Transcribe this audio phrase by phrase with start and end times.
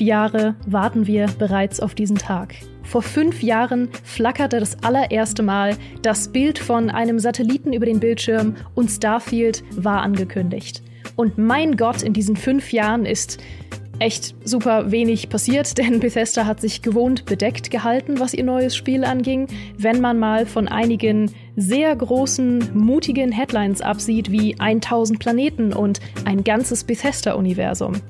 [0.00, 2.54] Jahre warten wir bereits auf diesen Tag.
[2.82, 8.56] Vor fünf Jahren flackerte das allererste Mal das Bild von einem Satelliten über den Bildschirm
[8.74, 10.82] und Starfield war angekündigt.
[11.16, 13.38] Und mein Gott, in diesen fünf Jahren ist
[14.00, 19.04] echt super wenig passiert, denn Bethesda hat sich gewohnt bedeckt gehalten, was ihr neues Spiel
[19.04, 19.46] anging,
[19.78, 26.42] wenn man mal von einigen sehr großen, mutigen Headlines absieht, wie 1000 Planeten und ein
[26.42, 28.00] ganzes Bethesda-Universum.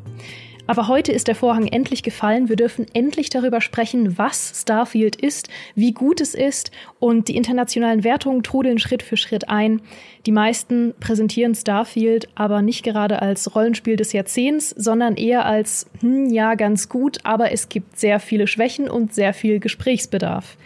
[0.70, 2.48] Aber heute ist der Vorhang endlich gefallen.
[2.48, 6.70] Wir dürfen endlich darüber sprechen, was Starfield ist, wie gut es ist
[7.00, 9.82] und die internationalen Wertungen trudeln Schritt für Schritt ein.
[10.26, 16.30] Die meisten präsentieren Starfield aber nicht gerade als Rollenspiel des Jahrzehnts, sondern eher als, hm,
[16.30, 20.56] ja, ganz gut, aber es gibt sehr viele Schwächen und sehr viel Gesprächsbedarf.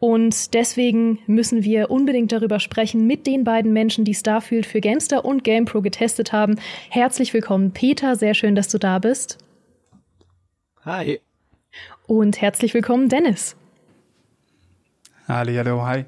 [0.00, 5.24] Und deswegen müssen wir unbedingt darüber sprechen mit den beiden Menschen, die Starfield für Gamestar
[5.24, 6.56] und GamePro getestet haben.
[6.88, 8.14] Herzlich willkommen, Peter.
[8.14, 9.38] Sehr schön, dass du da bist.
[10.84, 11.20] Hi.
[12.06, 13.56] Und herzlich willkommen, Dennis.
[15.26, 16.04] Halli, hallo, hi.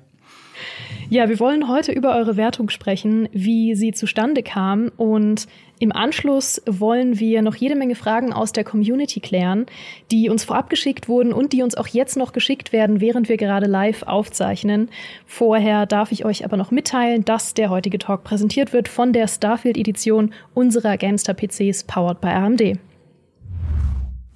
[1.08, 5.48] Ja, wir wollen heute über eure Wertung sprechen, wie sie zustande kam und
[5.80, 9.64] im Anschluss wollen wir noch jede Menge Fragen aus der Community klären,
[10.10, 13.38] die uns vorab geschickt wurden und die uns auch jetzt noch geschickt werden, während wir
[13.38, 14.90] gerade live aufzeichnen.
[15.24, 19.26] Vorher darf ich euch aber noch mitteilen, dass der heutige Talk präsentiert wird von der
[19.26, 22.78] Starfield-Edition unserer Gamestar PCs powered by AMD.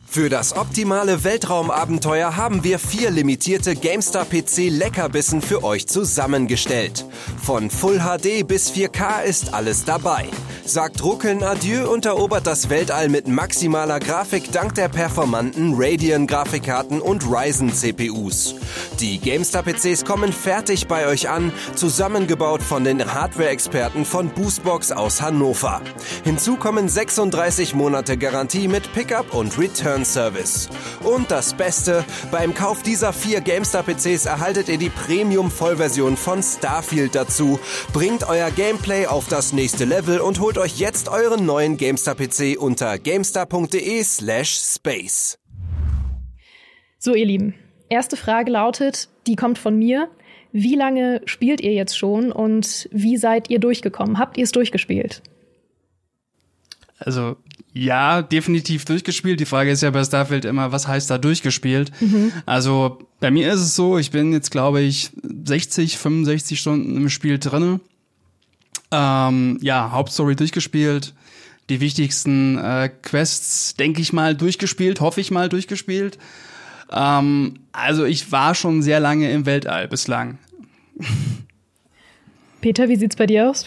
[0.07, 7.05] Für das optimale Weltraumabenteuer haben wir vier limitierte GameStar PC Leckerbissen für euch zusammengestellt.
[7.43, 10.27] Von Full HD bis 4K ist alles dabei.
[10.67, 17.25] Sagt Ruckeln Adieu und erobert das Weltall mit maximaler Grafik dank der performanten Radeon-Grafikkarten und
[17.27, 18.55] Ryzen-CPUs.
[19.01, 25.83] Die GameStar-PCs kommen fertig bei euch an, zusammengebaut von den Hardware-Experten von Boostbox aus Hannover.
[26.23, 30.71] Hinzu kommen 36 Monate Garantie mit Pickup und Return Service.
[31.03, 37.61] Und das Beste, beim Kauf dieser vier GameStar-PCs erhaltet ihr die Premium-Vollversion von Starfield dazu.
[37.93, 42.99] Bringt euer Gameplay auf das nächste Level und holt euch jetzt euren neuen GameStar-PC unter
[42.99, 45.39] gamestar.de slash space.
[46.99, 47.55] So, ihr Lieben,
[47.91, 50.09] erste Frage lautet, die kommt von mir.
[50.53, 54.19] Wie lange spielt ihr jetzt schon und wie seid ihr durchgekommen?
[54.19, 55.21] Habt ihr es durchgespielt?
[56.99, 57.37] Also
[57.77, 59.41] ja, definitiv durchgespielt.
[59.41, 61.91] Die Frage ist ja bei Starfield immer, was heißt da durchgespielt?
[62.01, 62.33] Mhm.
[62.47, 65.11] Also bei mir ist es so, ich bin jetzt glaube ich
[65.45, 67.81] 60, 65 Stunden im Spiel drinne.
[68.93, 71.15] Ähm, ja, Hauptstory durchgespielt.
[71.69, 76.17] Die wichtigsten äh, Quests, denke ich mal, durchgespielt, hoffe ich mal durchgespielt.
[76.93, 80.39] Ähm, also ich war schon sehr lange im Weltall bislang.
[82.61, 83.67] Peter, wie sieht's bei dir aus?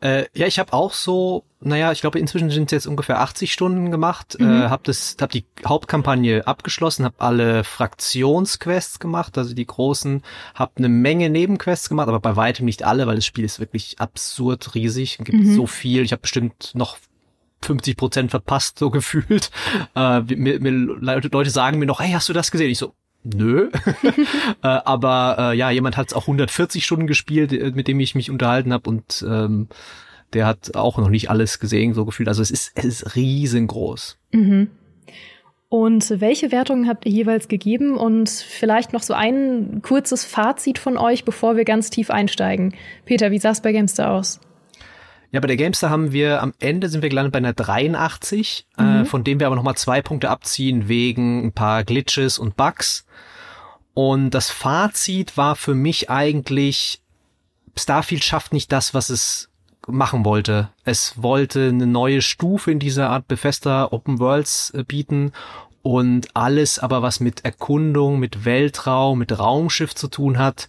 [0.00, 3.52] Äh, ja, ich habe auch so, naja, ich glaube inzwischen sind es jetzt ungefähr 80
[3.52, 4.36] Stunden gemacht.
[4.38, 4.48] Mhm.
[4.48, 10.22] Äh, habe das, habe die Hauptkampagne abgeschlossen, habe alle Fraktionsquests gemacht, also die großen,
[10.54, 13.98] habe eine Menge Nebenquests gemacht, aber bei weitem nicht alle, weil das Spiel ist wirklich
[13.98, 15.54] absurd riesig, es gibt mhm.
[15.54, 16.02] so viel.
[16.02, 16.98] Ich habe bestimmt noch
[17.62, 19.50] 50 Prozent verpasst, so gefühlt.
[19.96, 22.70] Äh, mir, mir, Leute sagen mir noch, hey, hast du das gesehen?
[22.70, 23.70] Ich so, nö.
[24.62, 28.14] äh, aber äh, ja, jemand hat es auch 140 Stunden gespielt, äh, mit dem ich
[28.14, 29.68] mich unterhalten habe und ähm,
[30.32, 32.28] der hat auch noch nicht alles gesehen, so gefühlt.
[32.28, 34.18] Also es ist, es ist riesengroß.
[34.32, 34.68] Mhm.
[35.70, 37.96] Und welche Wertungen habt ihr jeweils gegeben?
[37.96, 42.74] Und vielleicht noch so ein kurzes Fazit von euch, bevor wir ganz tief einsteigen.
[43.04, 44.40] Peter, wie sah es bei Gamester aus?
[45.30, 48.82] Ja, bei der Gamester haben wir am Ende sind wir gelandet bei einer 83, äh,
[48.82, 48.88] mhm.
[48.88, 53.04] äh, von dem wir aber nochmal zwei Punkte abziehen wegen ein paar Glitches und Bugs.
[53.92, 57.02] Und das Fazit war für mich eigentlich,
[57.76, 59.50] Starfield schafft nicht das, was es
[59.86, 60.70] machen wollte.
[60.84, 65.32] Es wollte eine neue Stufe in dieser Art Bethesda Open Worlds äh, bieten
[65.82, 70.68] und alles aber, was mit Erkundung, mit Weltraum, mit Raumschiff zu tun hat,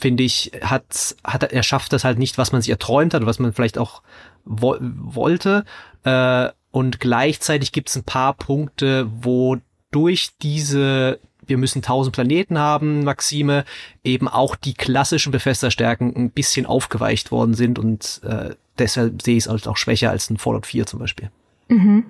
[0.00, 3.38] finde ich, hat, hat er schafft das halt nicht, was man sich erträumt hat, was
[3.38, 4.02] man vielleicht auch
[4.44, 5.64] wo wollte.
[6.04, 9.56] Äh, und gleichzeitig gibt es ein paar Punkte, wo
[9.90, 13.64] durch diese wir müssen tausend Planeten haben, Maxime,
[14.04, 19.44] eben auch die klassischen Befesterstärken ein bisschen aufgeweicht worden sind und äh, deshalb sehe ich
[19.44, 21.30] es halt auch schwächer als ein Fallout 4 zum Beispiel.
[21.68, 22.04] Mhm.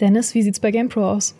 [0.00, 1.34] Dennis, wie sieht's bei GamePro aus?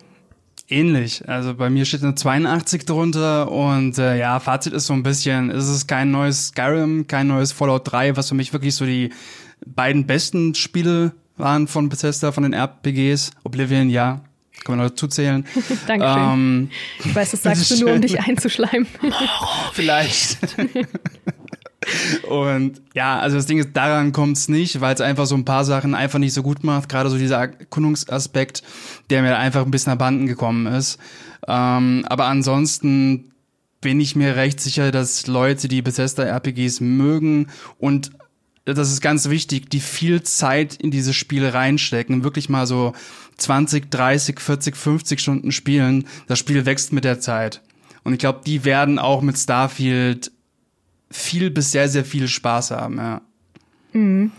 [0.72, 1.28] Ähnlich.
[1.28, 5.50] Also bei mir steht eine 82 drunter und äh, ja, Fazit ist so ein bisschen,
[5.50, 9.10] es ist kein neues Skyrim, kein neues Fallout 3, was für mich wirklich so die
[9.66, 13.32] beiden besten Spiele waren von Bethesda, von den RPGs.
[13.44, 14.22] Oblivion, ja,
[14.64, 15.44] kann man noch dazu zählen.
[15.86, 16.22] Dankeschön.
[16.22, 16.70] Ähm,
[17.04, 18.86] ich weiß, das sagst du nur, um dich einzuschleimen.
[19.74, 20.38] Vielleicht.
[22.28, 25.44] Und ja, also das Ding ist, daran kommt es nicht, weil es einfach so ein
[25.44, 26.88] paar Sachen einfach nicht so gut macht.
[26.88, 28.62] Gerade so dieser Erkundungsaspekt,
[29.10, 30.98] der mir einfach ein bisschen abhanden gekommen ist.
[31.46, 33.32] Ähm, aber ansonsten
[33.80, 37.48] bin ich mir recht sicher, dass Leute, die Bethesda-RPGs mögen
[37.78, 38.12] und
[38.64, 42.92] das ist ganz wichtig, die viel Zeit in diese Spiele reinstecken, wirklich mal so
[43.38, 46.06] 20, 30, 40, 50 Stunden spielen.
[46.28, 47.60] Das Spiel wächst mit der Zeit.
[48.04, 50.30] Und ich glaube, die werden auch mit Starfield
[51.12, 53.22] viel bis sehr, sehr viel Spaß haben, ja.
[53.92, 54.32] Mhm.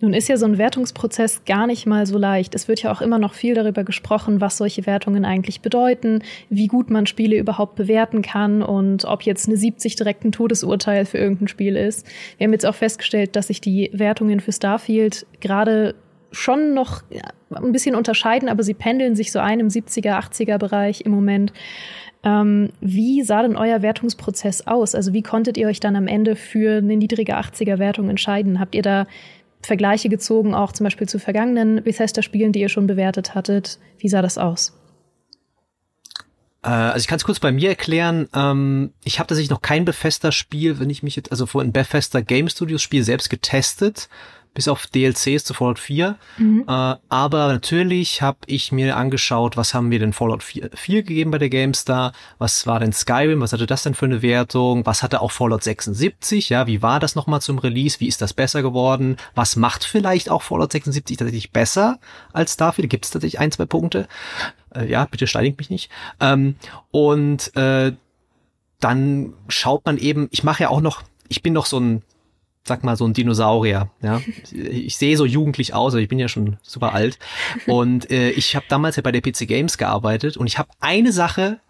[0.00, 2.54] Nun ist ja so ein Wertungsprozess gar nicht mal so leicht.
[2.54, 6.66] Es wird ja auch immer noch viel darüber gesprochen, was solche Wertungen eigentlich bedeuten, wie
[6.66, 11.16] gut man Spiele überhaupt bewerten kann und ob jetzt eine 70 direkt ein Todesurteil für
[11.16, 12.06] irgendein Spiel ist.
[12.36, 15.94] Wir haben jetzt auch festgestellt, dass sich die Wertungen für Starfield gerade
[16.32, 17.02] schon noch
[17.50, 21.52] ein bisschen unterscheiden, aber sie pendeln sich so ein im 70er, 80er Bereich im Moment.
[22.24, 24.94] Ähm, wie sah denn euer Wertungsprozess aus?
[24.94, 28.58] Also wie konntet ihr euch dann am Ende für eine niedrige 80er Wertung entscheiden?
[28.58, 29.06] Habt ihr da
[29.64, 33.78] Vergleiche gezogen, auch zum Beispiel zu vergangenen Bethesda-Spielen, die ihr schon bewertet hattet.
[33.98, 34.78] Wie sah das aus?
[36.62, 38.28] Äh, also ich kann es kurz bei mir erklären.
[38.34, 42.20] Ähm, ich habe tatsächlich noch kein Bethesda-Spiel, wenn ich mich jetzt, also vor ein Bethesda
[42.20, 44.08] Game Studios Spiel selbst getestet
[44.54, 46.16] bis auf DLCs zu Fallout 4.
[46.38, 46.64] Mhm.
[46.66, 51.32] Äh, aber natürlich habe ich mir angeschaut, was haben wir denn Fallout 4, 4 gegeben
[51.32, 55.02] bei der GameStar, was war denn Skyrim, was hatte das denn für eine Wertung, was
[55.02, 58.62] hatte auch Fallout 76, ja, wie war das nochmal zum Release, wie ist das besser
[58.62, 61.98] geworden, was macht vielleicht auch Fallout 76 tatsächlich besser
[62.32, 64.06] als Starfield, gibt es tatsächlich ein, zwei Punkte.
[64.74, 65.90] Äh, ja, bitte steinigt mich nicht.
[66.20, 66.56] Ähm,
[66.92, 67.92] und äh,
[68.80, 72.02] dann schaut man eben, ich mache ja auch noch, ich bin noch so ein
[72.66, 73.90] sag mal, so ein Dinosaurier.
[74.02, 74.20] Ja,
[74.52, 77.18] ich sehe so jugendlich aus, aber ich bin ja schon super alt.
[77.66, 81.12] Und äh, ich habe damals ja bei der PC Games gearbeitet und ich habe eine
[81.12, 81.60] Sache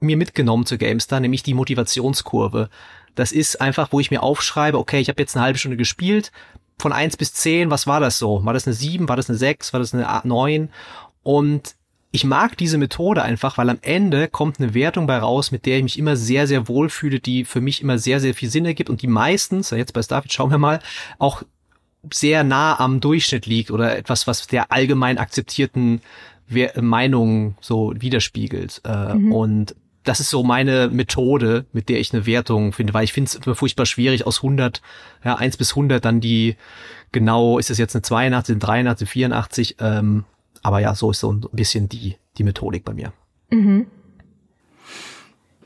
[0.00, 2.70] mir mitgenommen zu GameStar, nämlich die Motivationskurve.
[3.16, 6.30] Das ist einfach, wo ich mir aufschreibe, okay, ich habe jetzt eine halbe Stunde gespielt,
[6.78, 8.44] von eins bis zehn, was war das so?
[8.44, 9.08] War das eine sieben?
[9.08, 9.72] War das eine sechs?
[9.72, 10.70] War das eine neun?
[11.24, 11.74] Und
[12.10, 15.76] ich mag diese Methode einfach, weil am Ende kommt eine Wertung bei raus, mit der
[15.76, 18.64] ich mich immer sehr, sehr wohl fühle, die für mich immer sehr, sehr viel Sinn
[18.64, 20.80] ergibt und die meistens, jetzt bei Starfield schauen wir mal,
[21.18, 21.42] auch
[22.12, 26.00] sehr nah am Durchschnitt liegt oder etwas, was der allgemein akzeptierten
[26.80, 28.80] Meinung so widerspiegelt.
[28.84, 29.32] Äh, mhm.
[29.32, 33.30] Und das ist so meine Methode, mit der ich eine Wertung finde, weil ich finde
[33.30, 34.80] es furchtbar schwierig aus 100,
[35.22, 36.56] ja, 1 bis 100 dann die
[37.12, 40.24] genau, ist es jetzt eine 82, eine 83, eine 84, ähm,
[40.62, 43.12] aber ja, so ist so ein bisschen die, die Methodik bei mir.
[43.50, 43.86] Mhm.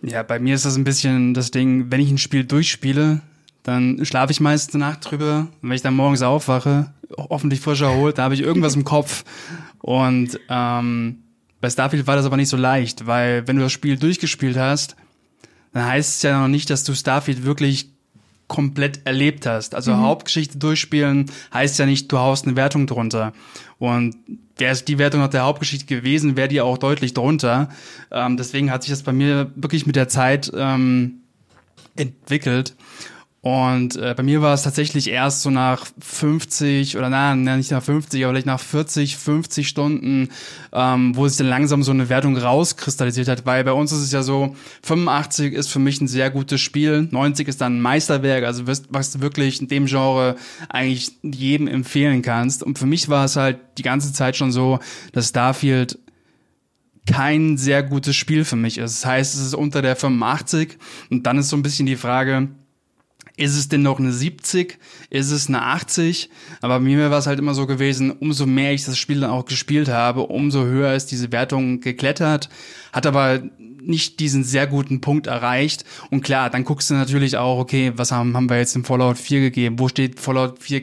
[0.03, 3.21] Ja, bei mir ist das ein bisschen das Ding, wenn ich ein Spiel durchspiele,
[3.63, 5.49] dann schlafe ich meistens eine Nacht drüber.
[5.63, 9.25] Und wenn ich dann morgens aufwache, hoffentlich frisch erholt, da habe ich irgendwas im Kopf.
[9.81, 11.23] Und ähm,
[11.61, 14.97] bei Starfield war das aber nicht so leicht, weil wenn du das Spiel durchgespielt hast,
[15.73, 17.93] dann heißt es ja noch nicht, dass du Starfield wirklich
[18.49, 19.75] komplett erlebt hast.
[19.75, 20.01] Also mhm.
[20.01, 23.33] Hauptgeschichte durchspielen heißt ja nicht, du haust eine Wertung drunter.
[23.79, 24.17] Und
[24.63, 27.69] wäre es die Wertung nach der Hauptgeschichte gewesen, wäre die auch deutlich drunter.
[28.13, 31.23] Ähm, deswegen hat sich das bei mir wirklich mit der Zeit ähm,
[31.97, 32.77] entwickelt.
[33.45, 37.83] Und äh, bei mir war es tatsächlich erst so nach 50 oder na, nicht nach
[37.83, 40.29] 50, aber vielleicht nach 40, 50 Stunden,
[40.73, 44.13] ähm, wo sich dann langsam so eine Wertung rauskristallisiert hat, weil bei uns ist es
[44.13, 44.55] ja so,
[44.85, 48.85] 85 ist für mich ein sehr gutes Spiel, 90 ist dann ein Meisterwerk, also was,
[48.91, 50.37] was du wirklich in dem Genre
[50.69, 52.63] eigentlich jedem empfehlen kannst.
[52.63, 54.79] Und für mich war es halt die ganze Zeit schon so,
[55.11, 55.99] dass Starfield
[57.11, 59.03] kein sehr gutes Spiel für mich ist.
[59.03, 60.79] Das heißt, es ist unter der 85
[61.11, 62.49] und dann ist so ein bisschen die Frage,
[63.37, 64.79] ist es denn noch eine 70?
[65.11, 66.31] Ist es eine 80?
[66.61, 69.47] Aber mir war es halt immer so gewesen, umso mehr ich das Spiel dann auch
[69.47, 72.49] gespielt habe, umso höher ist diese Wertung geklettert,
[72.93, 75.85] hat aber nicht diesen sehr guten Punkt erreicht.
[76.11, 79.19] Und klar, dann guckst du natürlich auch, okay, was haben, haben wir jetzt im Fallout
[79.19, 79.79] 4 gegeben?
[79.79, 80.83] Wo steht Fallout 4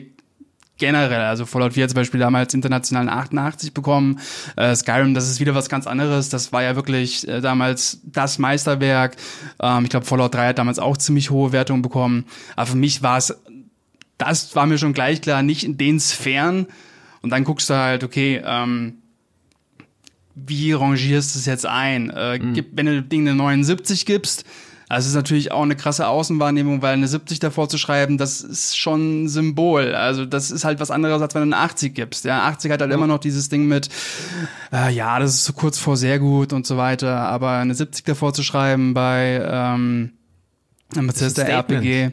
[0.80, 1.20] generell.
[1.20, 4.18] Also Fallout 4 zum Beispiel damals internationalen 88 bekommen.
[4.56, 6.28] Äh, Skyrim, das ist wieder was ganz anderes.
[6.28, 9.16] Das war ja wirklich äh, damals das Meisterwerk.
[9.62, 12.24] Ähm, ich glaube, Fallout 3 hat damals auch ziemlich hohe Wertungen bekommen.
[12.56, 13.32] Aber für mich war es,
[14.18, 16.66] das war mir schon gleich klar, nicht in den Sphären.
[17.22, 18.94] Und dann guckst du halt, okay, ähm,
[20.34, 22.10] wie rangierst du es jetzt ein?
[22.10, 22.54] Äh, mhm.
[22.54, 24.44] gib, wenn du dem Ding eine 79 gibst,
[24.90, 28.40] also es ist natürlich auch eine krasse Außenwahrnehmung, weil eine 70 davor zu schreiben, das
[28.40, 29.94] ist schon ein Symbol.
[29.94, 32.24] Also das ist halt was anderes, als wenn du eine 80 gibst.
[32.24, 33.88] Ja, 80 hat halt immer noch dieses Ding mit,
[34.72, 37.20] äh, ja, das ist so kurz vor sehr gut und so weiter.
[37.20, 40.10] Aber eine 70 davor zu schreiben bei ähm,
[40.92, 42.10] Bethesda RPG,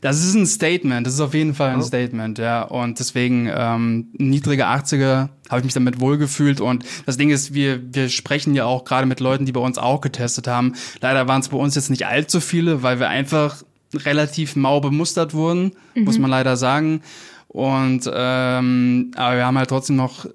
[0.00, 1.82] das ist ein Statement, das ist auf jeden Fall ein oh.
[1.82, 2.62] Statement, ja.
[2.62, 6.60] Und deswegen ähm, niedrige 80er habe ich mich damit wohlgefühlt.
[6.60, 9.78] Und das Ding ist, wir, wir sprechen ja auch gerade mit Leuten, die bei uns
[9.78, 10.74] auch getestet haben.
[11.00, 13.62] Leider waren es bei uns jetzt nicht allzu viele, weil wir einfach
[13.94, 16.04] relativ mau bemustert wurden, mhm.
[16.04, 17.02] muss man leider sagen.
[17.48, 20.26] Und ähm, aber wir haben halt trotzdem noch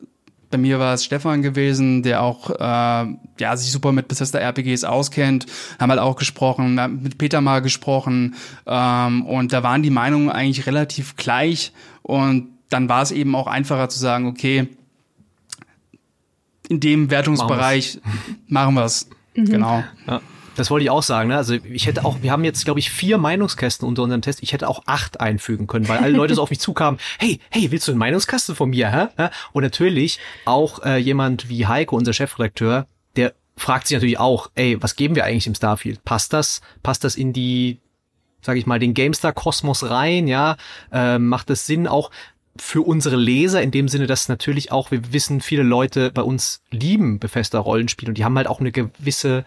[0.54, 4.84] bei mir war es Stefan gewesen, der auch äh, ja sich super mit Bethesda RPGs
[4.84, 5.48] auskennt.
[5.80, 8.36] Haben halt auch gesprochen, mit Peter mal gesprochen
[8.68, 13.48] ähm, und da waren die Meinungen eigentlich relativ gleich und dann war es eben auch
[13.48, 14.68] einfacher zu sagen, okay,
[16.70, 18.00] in dem Wertungsbereich
[18.48, 19.10] machen wir es.
[19.36, 19.46] Mhm.
[19.46, 19.84] Genau.
[20.06, 20.22] Ja.
[20.56, 21.30] Das wollte ich auch sagen.
[21.30, 21.38] Ne?
[21.38, 24.44] Also ich hätte auch, wir haben jetzt, glaube ich, vier Meinungskästen unter unserem Test.
[24.44, 27.00] Ich hätte auch acht einfügen können, weil alle Leute so auf mich zukamen.
[27.20, 28.92] Hey, hey, willst du einen Meinungskasten von mir?
[28.92, 29.30] Hä?
[29.54, 34.82] Und natürlich auch äh, jemand wie Heiko, unser Chefredakteur, der fragt sich natürlich auch, ey,
[34.82, 36.04] was geben wir eigentlich im Starfield?
[36.04, 36.62] Passt das?
[36.82, 37.80] Passt das in die,
[38.42, 40.28] sage ich mal, den GameStar-Kosmos rein?
[40.28, 40.58] Ja,
[40.92, 42.12] äh, macht es Sinn auch?
[42.56, 46.62] für unsere Leser in dem Sinne, dass natürlich auch, wir wissen, viele Leute bei uns
[46.70, 49.44] lieben Befester Rollenspiele und die haben halt auch eine gewisse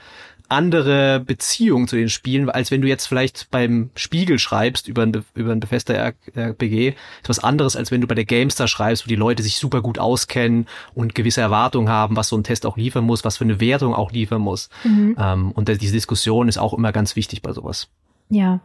[0.48, 5.24] andere Beziehung zu den Spielen, als wenn du jetzt vielleicht beim Spiegel schreibst über ein,
[5.34, 9.08] über ein Befester RPG, ist was anderes, als wenn du bei der GameStar schreibst, wo
[9.08, 12.76] die Leute sich super gut auskennen und gewisse Erwartungen haben, was so ein Test auch
[12.76, 14.68] liefern muss, was für eine Wertung auch liefern muss.
[14.84, 15.16] Mhm.
[15.18, 17.88] Ähm, und diese Diskussion ist auch immer ganz wichtig bei sowas.
[18.28, 18.58] Ja,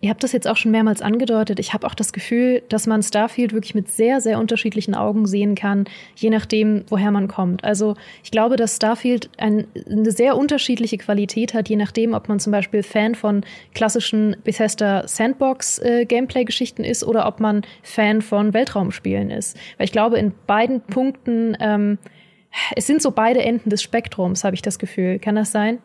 [0.00, 1.60] ihr habt das jetzt auch schon mehrmals angedeutet.
[1.60, 5.54] Ich habe auch das Gefühl, dass man Starfield wirklich mit sehr, sehr unterschiedlichen Augen sehen
[5.54, 5.84] kann,
[6.16, 7.62] je nachdem, woher man kommt.
[7.62, 12.40] Also ich glaube, dass Starfield ein, eine sehr unterschiedliche Qualität hat, je nachdem, ob man
[12.40, 19.30] zum Beispiel Fan von klassischen Bethesda Sandbox-Gameplay-Geschichten äh, ist oder ob man Fan von Weltraumspielen
[19.30, 19.58] ist.
[19.76, 21.98] Weil ich glaube, in beiden Punkten, ähm,
[22.76, 25.18] es sind so beide Enden des Spektrums, habe ich das Gefühl.
[25.18, 25.80] Kann das sein?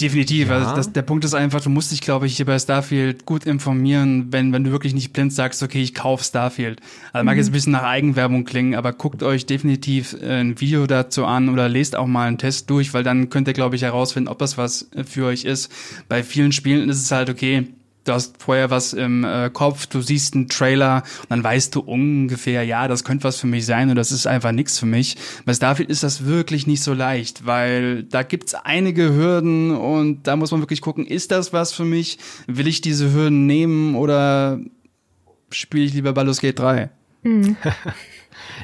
[0.00, 0.48] Definitiv.
[0.48, 0.58] Ja.
[0.58, 3.44] Also das, der Punkt ist einfach, du musst dich, glaube ich, hier bei Starfield gut
[3.44, 6.80] informieren, wenn, wenn du wirklich nicht blind sagst, okay, ich kauf Starfield.
[7.12, 10.86] Also mag jetzt ein bisschen nach Eigenwerbung klingen, aber guckt euch definitiv äh, ein Video
[10.86, 13.82] dazu an oder lest auch mal einen Test durch, weil dann könnt ihr, glaube ich,
[13.82, 15.70] herausfinden, ob das was für euch ist.
[16.08, 17.68] Bei vielen Spielen ist es halt, okay,
[18.04, 21.80] du hast vorher was im äh, Kopf, du siehst einen Trailer und dann weißt du
[21.80, 25.16] ungefähr, ja, das könnte was für mich sein und das ist einfach nichts für mich.
[25.44, 30.36] Bei Starfield ist das wirklich nicht so leicht, weil da gibt's einige Hürden und da
[30.36, 32.18] muss man wirklich gucken, ist das was für mich?
[32.46, 34.58] Will ich diese Hürden nehmen oder
[35.50, 36.90] spiele ich lieber Baldur's Gate 3?
[37.22, 37.56] Mhm.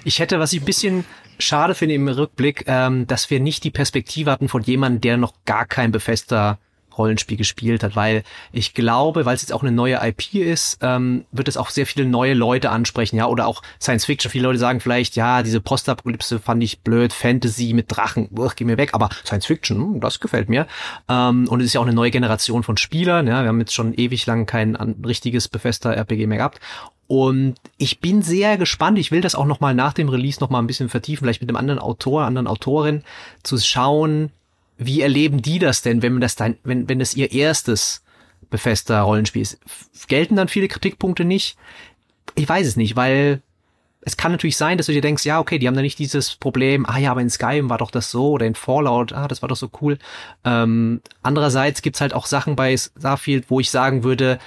[0.05, 1.05] Ich hätte, was ich ein bisschen
[1.39, 5.35] schade finde im Rückblick, ähm, dass wir nicht die Perspektive hatten von jemandem, der noch
[5.45, 6.59] gar kein befester
[6.99, 11.25] Rollenspiel gespielt hat, weil ich glaube, weil es jetzt auch eine neue IP ist, ähm,
[11.33, 14.31] wird es auch sehr viele neue Leute ansprechen, ja, oder auch Science Fiction.
[14.31, 18.65] Viele Leute sagen vielleicht, ja, diese Postapokalypse fand ich blöd, Fantasy mit Drachen, uch, geh
[18.65, 20.67] mir weg, aber Science Fiction, hm, das gefällt mir.
[21.09, 23.75] Ähm, und es ist ja auch eine neue Generation von Spielern, ja, wir haben jetzt
[23.75, 26.61] schon ewig lang kein richtiges Befester RPG mehr gehabt.
[27.09, 28.99] Und ich bin sehr gespannt.
[28.99, 31.41] Ich will das auch noch mal nach dem Release noch mal ein bisschen vertiefen, vielleicht
[31.41, 33.03] mit einem anderen Autor, anderen Autorin,
[33.43, 34.31] zu schauen,
[34.79, 38.03] wie erleben die das denn, wenn man das dann, wenn, wenn das ihr erstes
[38.49, 39.59] befester Rollenspiel ist?
[40.07, 41.59] Gelten dann viele Kritikpunkte nicht?
[42.37, 43.43] Ich weiß es nicht, weil
[44.01, 46.37] es kann natürlich sein, dass du dir denkst, ja, okay, die haben da nicht dieses
[46.37, 49.43] Problem, ah ja, aber in Skyrim war doch das so oder in Fallout, ah, das
[49.43, 49.99] war doch so cool.
[50.45, 54.39] Ähm, andererseits gibt's halt auch Sachen bei Starfield, wo ich sagen würde,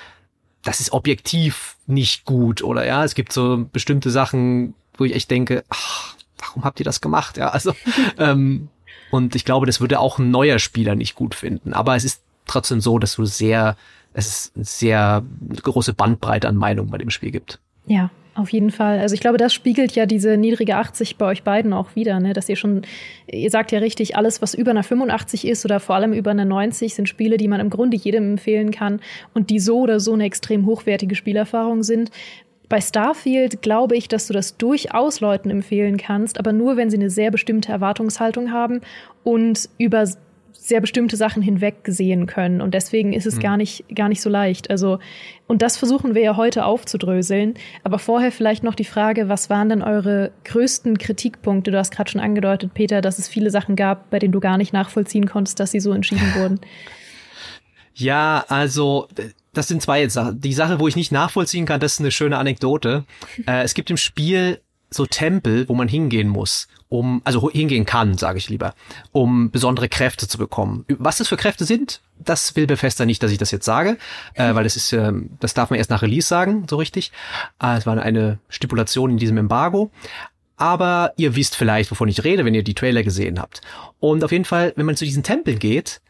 [0.63, 5.29] das ist objektiv nicht gut oder ja, es gibt so bestimmte Sachen, wo ich echt
[5.29, 7.37] denke, ach, warum habt ihr das gemacht?
[7.37, 7.75] Ja, also
[8.17, 8.69] ähm,
[9.11, 11.73] und ich glaube, das würde auch ein neuer Spieler nicht gut finden.
[11.73, 13.75] Aber es ist trotzdem so, dass du sehr,
[14.13, 15.23] es ist eine sehr
[15.63, 17.59] große Bandbreite an Meinungen bei dem Spiel gibt.
[17.85, 18.99] Ja, auf jeden Fall.
[18.99, 22.31] Also ich glaube, das spiegelt ja diese niedrige 80 bei euch beiden auch wieder, ne?
[22.31, 22.83] dass ihr schon,
[23.27, 26.45] ihr sagt ja richtig, alles, was über einer 85 ist oder vor allem über einer
[26.45, 29.01] 90, sind Spiele, die man im Grunde jedem empfehlen kann
[29.33, 32.11] und die so oder so eine extrem hochwertige Spielerfahrung sind.
[32.71, 36.95] Bei Starfield glaube ich, dass du das durchaus Leuten empfehlen kannst, aber nur, wenn sie
[36.95, 38.79] eine sehr bestimmte Erwartungshaltung haben
[39.25, 40.07] und über
[40.53, 42.61] sehr bestimmte Sachen hinweg sehen können.
[42.61, 43.39] Und deswegen ist es mhm.
[43.41, 44.69] gar nicht, gar nicht so leicht.
[44.69, 44.99] Also,
[45.47, 47.55] und das versuchen wir ja heute aufzudröseln.
[47.83, 51.71] Aber vorher vielleicht noch die Frage, was waren denn eure größten Kritikpunkte?
[51.71, 54.57] Du hast gerade schon angedeutet, Peter, dass es viele Sachen gab, bei denen du gar
[54.57, 56.61] nicht nachvollziehen konntest, dass sie so entschieden wurden.
[57.95, 59.09] Ja, also
[59.53, 60.39] das sind zwei jetzt Sachen.
[60.39, 63.05] Die Sache, wo ich nicht nachvollziehen kann, das ist eine schöne Anekdote.
[63.47, 68.17] Äh, es gibt im Spiel so Tempel, wo man hingehen muss, um, also hingehen kann,
[68.17, 68.75] sage ich lieber,
[69.11, 70.85] um besondere Kräfte zu bekommen.
[70.99, 73.97] Was das für Kräfte sind, das will Befester nicht, dass ich das jetzt sage,
[74.33, 77.11] äh, weil das ist, äh, das darf man erst nach Release sagen, so richtig.
[77.63, 79.91] Äh, es war eine Stipulation in diesem Embargo.
[80.57, 83.61] Aber ihr wisst vielleicht, wovon ich rede, wenn ihr die Trailer gesehen habt.
[83.99, 86.01] Und auf jeden Fall, wenn man zu diesen Tempeln geht,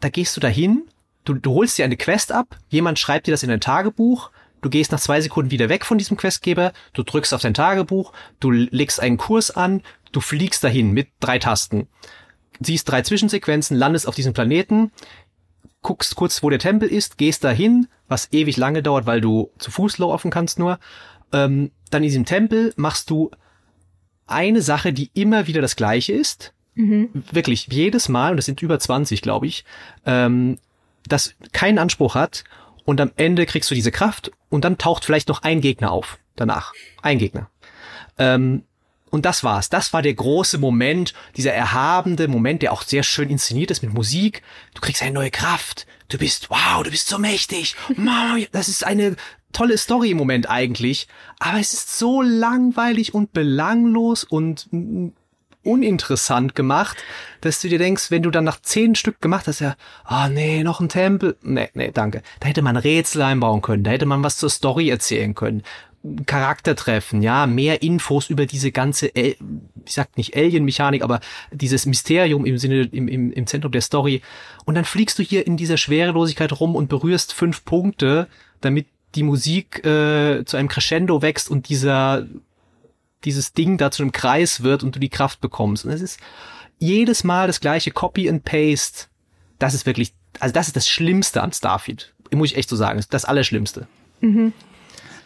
[0.00, 0.82] da gehst du dahin
[1.26, 4.30] du, du holst dir eine Quest ab, jemand schreibt dir das in ein Tagebuch,
[4.62, 8.12] du gehst nach zwei Sekunden wieder weg von diesem Questgeber, du drückst auf dein Tagebuch,
[8.40, 11.88] du legst einen Kurs an, du fliegst dahin mit drei Tasten,
[12.60, 14.92] siehst drei Zwischensequenzen, landest auf diesem Planeten,
[15.82, 19.50] guckst kurz, wo der Tempel ist, gehst da hin, was ewig lange dauert, weil du
[19.58, 20.78] zu Fuß laufen kannst nur.
[21.32, 23.30] Ähm, dann in diesem Tempel machst du
[24.26, 26.54] eine Sache, die immer wieder das gleiche ist.
[26.74, 27.10] Mhm.
[27.32, 29.64] Wirklich, jedes Mal, und das sind über 20, glaube ich,
[30.04, 30.58] ähm,
[31.08, 32.44] das keinen Anspruch hat
[32.84, 36.18] und am Ende kriegst du diese Kraft und dann taucht vielleicht noch ein Gegner auf
[36.36, 36.72] danach.
[37.02, 37.50] Ein Gegner.
[38.18, 38.64] Ähm,
[39.10, 39.68] und das war's.
[39.68, 43.94] Das war der große Moment, dieser erhabende Moment, der auch sehr schön inszeniert ist mit
[43.94, 44.42] Musik.
[44.74, 45.86] Du kriegst eine neue Kraft.
[46.08, 47.76] Du bist, wow, du bist so mächtig.
[48.52, 49.16] Das ist eine
[49.52, 51.08] tolle Story im Moment eigentlich.
[51.38, 54.68] Aber es ist so langweilig und belanglos und
[55.66, 56.96] uninteressant gemacht,
[57.40, 60.28] dass du dir denkst, wenn du dann nach zehn Stück gemacht hast, ja, ah oh,
[60.28, 61.36] nee, noch ein Tempel.
[61.42, 62.22] Nee, nee, danke.
[62.40, 65.62] Da hätte man Rätsel einbauen können, da hätte man was zur Story erzählen können.
[66.26, 69.38] Charaktertreffen, ja, mehr Infos über diese ganze, ich
[69.86, 71.20] sag nicht Alien-Mechanik, aber
[71.50, 74.22] dieses Mysterium im Sinne, im, im, im Zentrum der Story.
[74.64, 78.28] Und dann fliegst du hier in dieser Schwerelosigkeit rum und berührst fünf Punkte,
[78.60, 82.26] damit die Musik äh, zu einem Crescendo wächst und dieser
[83.24, 85.84] dieses Ding da zu einem Kreis wird und du die Kraft bekommst.
[85.84, 86.20] Und es ist
[86.78, 89.06] jedes Mal das gleiche Copy and Paste.
[89.58, 92.12] Das ist wirklich, also das ist das Schlimmste an Starfield.
[92.32, 93.02] Muss ich echt so sagen.
[93.10, 93.86] Das Allerschlimmste.
[94.20, 94.52] Mhm.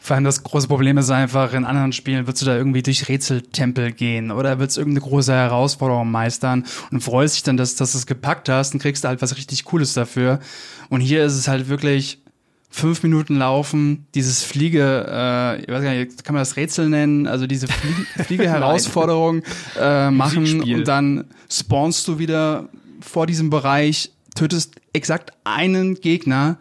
[0.03, 3.09] Vor allem das große Problem ist einfach, in anderen Spielen würdest du da irgendwie durch
[3.09, 7.99] Rätseltempel gehen oder willst irgendeine große Herausforderung meistern und freust dich dann, dass, dass du
[7.99, 10.41] es gepackt hast und kriegst halt was richtig Cooles dafür.
[10.89, 12.23] Und hier ist es halt wirklich,
[12.71, 17.27] fünf Minuten laufen, dieses Fliege, äh, ich weiß gar nicht, kann man das Rätsel nennen,
[17.27, 17.93] also diese Flie
[18.25, 19.43] Fliege-Herausforderung
[19.79, 22.69] äh, machen und dann spawnst du wieder
[23.01, 26.59] vor diesem Bereich, tötest exakt einen Gegner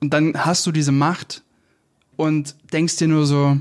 [0.00, 1.42] und dann hast du diese Macht
[2.16, 3.58] und denkst dir nur so,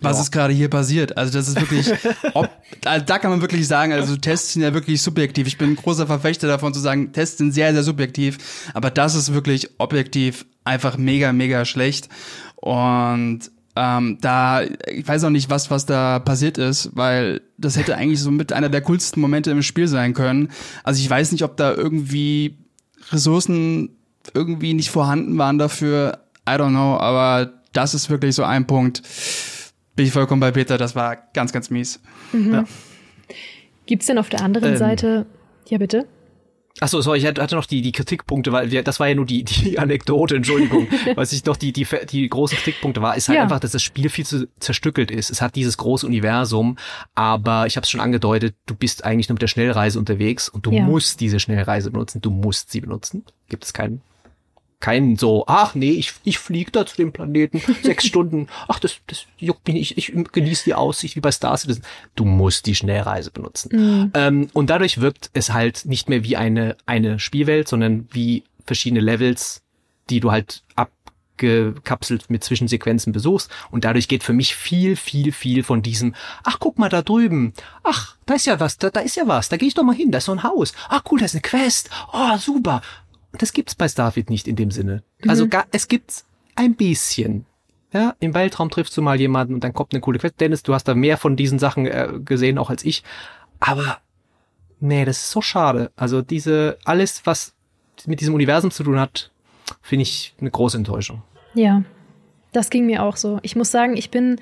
[0.00, 0.22] was ja.
[0.22, 1.16] ist gerade hier passiert.
[1.16, 1.92] Also das ist wirklich,
[2.34, 2.48] ob,
[2.84, 5.46] also da kann man wirklich sagen, also Tests sind ja wirklich subjektiv.
[5.46, 8.38] Ich bin ein großer Verfechter davon zu sagen, Tests sind sehr, sehr subjektiv,
[8.74, 12.08] aber das ist wirklich objektiv einfach mega, mega schlecht.
[12.56, 17.96] Und ähm, da, ich weiß auch nicht, was, was da passiert ist, weil das hätte
[17.96, 20.50] eigentlich so mit einer der coolsten Momente im Spiel sein können.
[20.84, 22.56] Also ich weiß nicht, ob da irgendwie
[23.10, 23.90] Ressourcen
[24.34, 26.18] irgendwie nicht vorhanden waren dafür.
[26.48, 29.02] I don't know, aber das ist wirklich so ein Punkt
[29.98, 32.00] bin ich vollkommen bei Peter, das war ganz, ganz mies.
[32.32, 32.54] Mhm.
[32.54, 32.64] Ja.
[33.86, 35.26] Gibt es denn auf der anderen ähm, Seite,
[35.66, 36.06] ja bitte?
[36.78, 39.42] Achso, sorry, ich hatte noch die, die Kritikpunkte, weil wir, das war ja nur die,
[39.42, 40.86] die Anekdote, Entschuldigung.
[41.16, 43.42] was ich noch die, die, die großen Kritikpunkte war, ist halt ja.
[43.42, 45.30] einfach, dass das Spiel viel zu zerstückelt ist.
[45.30, 46.76] Es hat dieses große Universum,
[47.16, 50.64] aber ich habe es schon angedeutet, du bist eigentlich nur mit der Schnellreise unterwegs und
[50.64, 50.84] du ja.
[50.84, 53.24] musst diese Schnellreise benutzen, du musst sie benutzen.
[53.48, 54.00] Gibt es keinen
[54.80, 58.98] kein so, ach nee, ich, ich fliege da zu dem Planeten, sechs Stunden, ach, das,
[59.06, 61.82] das juckt mich nicht, ich, ich genieße die Aussicht wie bei Star Citizen.
[62.14, 63.70] Du musst die Schnellreise benutzen.
[63.72, 64.10] Mhm.
[64.14, 69.00] Ähm, und dadurch wirkt es halt nicht mehr wie eine, eine Spielwelt, sondern wie verschiedene
[69.00, 69.62] Levels,
[70.10, 73.50] die du halt abgekapselt mit Zwischensequenzen besuchst.
[73.72, 76.14] Und dadurch geht für mich viel, viel, viel von diesem,
[76.44, 79.48] ach, guck mal da drüben, ach, da ist ja was, da, da ist ja was,
[79.48, 81.34] da gehe ich doch mal hin, da ist so ein Haus, ach cool, da ist
[81.34, 82.80] eine Quest, oh, super
[83.32, 85.02] das gibt's bei Starfield nicht in dem Sinne.
[85.22, 85.30] Mhm.
[85.30, 87.46] Also gar, es gibt's ein bisschen.
[87.92, 90.40] Ja, im Weltraum triffst du mal jemanden und dann kommt eine coole Quest.
[90.40, 93.02] Dennis, du hast da mehr von diesen Sachen äh, gesehen, auch als ich.
[93.60, 93.98] Aber,
[94.78, 95.90] nee, das ist so schade.
[95.96, 97.54] Also diese, alles, was
[98.06, 99.30] mit diesem Universum zu tun hat,
[99.80, 101.22] finde ich eine große Enttäuschung.
[101.54, 101.82] Ja,
[102.52, 103.38] das ging mir auch so.
[103.42, 104.38] Ich muss sagen, ich bin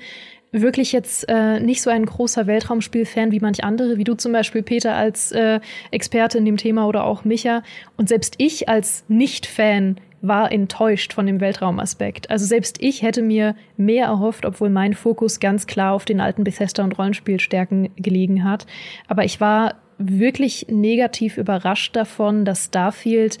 [0.51, 4.63] wirklich jetzt äh, nicht so ein großer Weltraumspiel-Fan wie manch andere, wie du zum Beispiel,
[4.63, 5.59] Peter, als äh,
[5.91, 7.63] Experte in dem Thema oder auch Micha.
[7.97, 12.29] Und selbst ich als Nicht-Fan war enttäuscht von dem Weltraumaspekt.
[12.29, 16.43] Also selbst ich hätte mir mehr erhofft, obwohl mein Fokus ganz klar auf den alten
[16.43, 18.65] Bethesda und Rollenspielstärken gelegen hat.
[19.07, 23.37] Aber ich war wirklich negativ überrascht davon, dass Starfield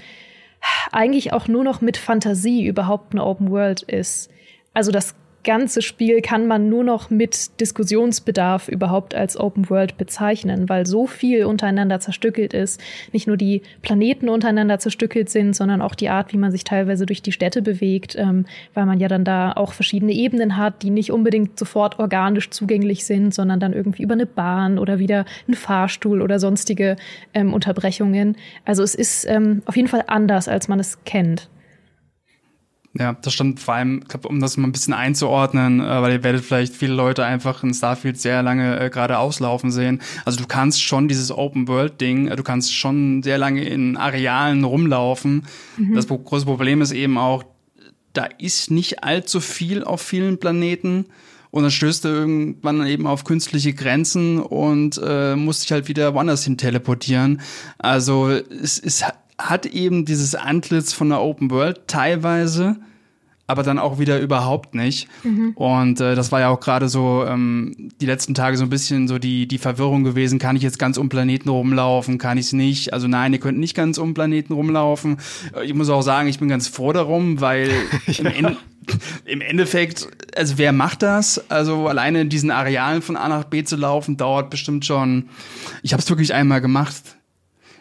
[0.91, 4.29] eigentlich auch nur noch mit Fantasie überhaupt eine Open World ist.
[4.73, 5.15] Also das
[5.47, 11.07] ganze Spiel kann man nur noch mit Diskussionsbedarf überhaupt als Open World bezeichnen, weil so
[11.07, 12.81] viel untereinander zerstückelt ist.
[13.13, 17.05] Nicht nur die Planeten untereinander zerstückelt sind, sondern auch die Art, wie man sich teilweise
[17.05, 20.89] durch die Städte bewegt, ähm, weil man ja dann da auch verschiedene Ebenen hat, die
[20.89, 25.55] nicht unbedingt sofort organisch zugänglich sind, sondern dann irgendwie über eine Bahn oder wieder einen
[25.55, 26.97] Fahrstuhl oder sonstige
[27.33, 28.35] ähm, Unterbrechungen.
[28.65, 31.47] Also es ist ähm, auf jeden Fall anders, als man es kennt.
[32.99, 36.23] Ja, das stand vor allem, glaub, um das mal ein bisschen einzuordnen, äh, weil ihr
[36.23, 40.01] werdet vielleicht viele Leute einfach in Starfield sehr lange äh, gerade auslaufen sehen.
[40.25, 45.45] Also du kannst schon dieses Open-World-Ding, äh, du kannst schon sehr lange in Arealen rumlaufen.
[45.77, 45.95] Mhm.
[45.95, 47.43] Das große Problem ist eben auch,
[48.13, 51.05] da ist nicht allzu viel auf vielen Planeten.
[51.51, 56.13] Und dann stößt du irgendwann eben auf künstliche Grenzen und äh, musst dich halt wieder
[56.13, 57.41] woanders hin teleportieren.
[57.77, 59.05] Also es ist
[59.37, 62.77] hat eben dieses Antlitz von der Open World teilweise,
[63.45, 65.07] aber dann auch wieder überhaupt nicht.
[65.23, 65.51] Mhm.
[65.55, 69.07] Und äh, das war ja auch gerade so ähm, die letzten Tage so ein bisschen
[69.07, 72.53] so die, die Verwirrung gewesen, kann ich jetzt ganz um Planeten rumlaufen, kann ich es
[72.53, 72.93] nicht?
[72.93, 75.17] Also nein, ihr könnt nicht ganz um Planeten rumlaufen.
[75.55, 77.69] Äh, ich muss auch sagen, ich bin ganz froh darum, weil
[78.07, 78.13] ja.
[78.17, 78.57] im, Ende,
[79.23, 81.49] im Endeffekt, also wer macht das?
[81.49, 85.29] Also alleine in diesen Arealen von A nach B zu laufen, dauert bestimmt schon,
[85.83, 87.16] ich habe es wirklich einmal gemacht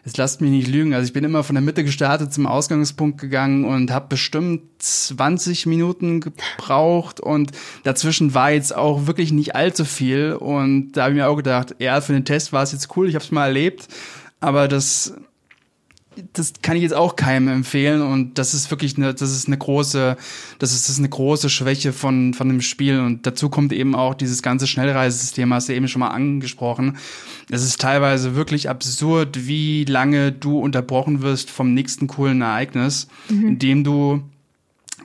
[0.07, 3.21] jetzt lasst mich nicht lügen, also ich bin immer von der Mitte gestartet zum Ausgangspunkt
[3.21, 7.19] gegangen und habe bestimmt 20 Minuten gebraucht.
[7.19, 7.51] Und
[7.83, 10.35] dazwischen war jetzt auch wirklich nicht allzu viel.
[10.35, 13.09] Und da habe ich mir auch gedacht, ja, für den Test war es jetzt cool,
[13.09, 13.89] ich habe es mal erlebt,
[14.39, 15.15] aber das
[16.33, 19.59] das kann ich jetzt auch keinem empfehlen und das ist wirklich eine, das ist eine
[19.59, 20.17] große,
[20.59, 23.95] das ist, das ist eine große Schwäche von, von dem Spiel und dazu kommt eben
[23.95, 26.97] auch dieses ganze Schnellreisesystem, hast du eben schon mal angesprochen.
[27.51, 33.49] Es ist teilweise wirklich absurd, wie lange du unterbrochen wirst vom nächsten coolen Ereignis, mhm.
[33.49, 34.23] indem du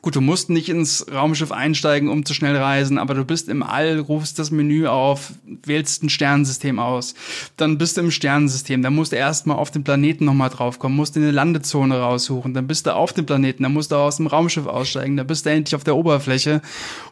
[0.02, 3.62] Gut, du musst nicht ins Raumschiff einsteigen, um zu schnell reisen, aber du bist im
[3.62, 7.14] All, rufst das Menü auf, wählst ein Sternensystem aus.
[7.56, 11.18] Dann bist du im Sternensystem, dann musst du erstmal auf den Planeten nochmal draufkommen, musst
[11.18, 14.66] eine Landezone raussuchen, dann bist du auf dem Planeten, dann musst du aus dem Raumschiff
[14.66, 16.64] aussteigen, dann bist du endlich auf der Oberfläche.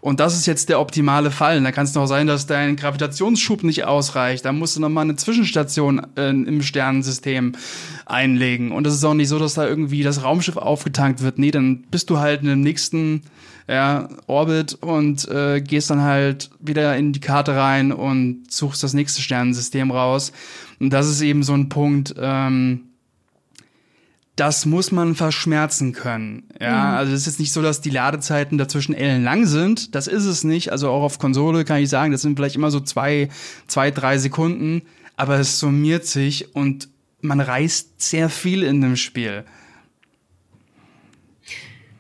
[0.02, 1.62] Und das ist jetzt der optimale Fall.
[1.62, 4.46] Da kann es noch sein, dass dein Gravitationsschub nicht ausreicht.
[4.46, 7.54] Da musst du nochmal eine Zwischenstation äh, im Sternensystem
[8.10, 8.72] einlegen.
[8.72, 11.40] Und es ist auch nicht so, dass da irgendwie das Raumschiff aufgetankt wird.
[11.40, 13.24] Nee, dann bist du halt in dem nächsten
[13.68, 18.94] ja, Orbit und äh, gehst dann halt wieder in die Karte rein und suchst das
[18.94, 20.32] nächste Sternensystem raus.
[20.80, 22.82] Und das ist eben so ein Punkt, ähm,
[24.36, 26.44] das muss man verschmerzen können.
[26.60, 26.98] Ja, mhm.
[26.98, 29.94] also es ist jetzt nicht so, dass die Ladezeiten dazwischen ellenlang sind.
[29.96, 30.72] Das ist es nicht.
[30.72, 33.30] Also auch auf Konsole kann ich sagen, das sind vielleicht immer so zwei,
[33.68, 34.84] zwei, drei Sekunden.
[35.18, 36.88] Aber es summiert sich und
[37.22, 39.44] man reißt sehr viel in dem Spiel.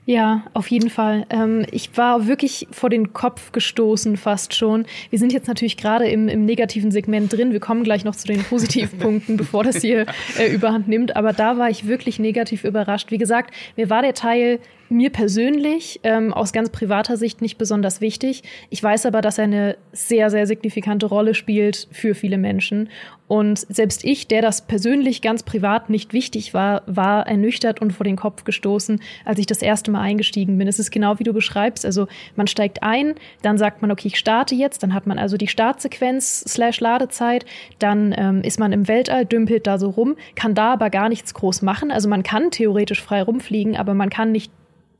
[0.09, 1.27] Ja, auf jeden Fall.
[1.29, 4.87] Ähm, ich war wirklich vor den Kopf gestoßen fast schon.
[5.11, 7.51] Wir sind jetzt natürlich gerade im, im negativen Segment drin.
[7.51, 10.07] Wir kommen gleich noch zu den Positivpunkten, bevor das hier
[10.39, 11.15] äh, überhand nimmt.
[11.15, 13.11] Aber da war ich wirklich negativ überrascht.
[13.11, 18.01] Wie gesagt, mir war der Teil mir persönlich ähm, aus ganz privater Sicht nicht besonders
[18.01, 18.43] wichtig.
[18.69, 22.89] Ich weiß aber, dass er eine sehr, sehr signifikante Rolle spielt für viele Menschen.
[23.29, 28.03] Und selbst ich, der das persönlich ganz privat nicht wichtig war, war ernüchtert und vor
[28.03, 30.67] den Kopf gestoßen, als ich das erste Mal eingestiegen bin.
[30.67, 31.85] Es ist genau wie du beschreibst.
[31.85, 35.37] Also man steigt ein, dann sagt man, okay, ich starte jetzt, dann hat man also
[35.37, 37.45] die Startsequenz slash Ladezeit,
[37.77, 41.35] dann ähm, ist man im Weltall, dümpelt da so rum, kann da aber gar nichts
[41.35, 41.91] groß machen.
[41.91, 44.51] Also man kann theoretisch frei rumfliegen, aber man kann nicht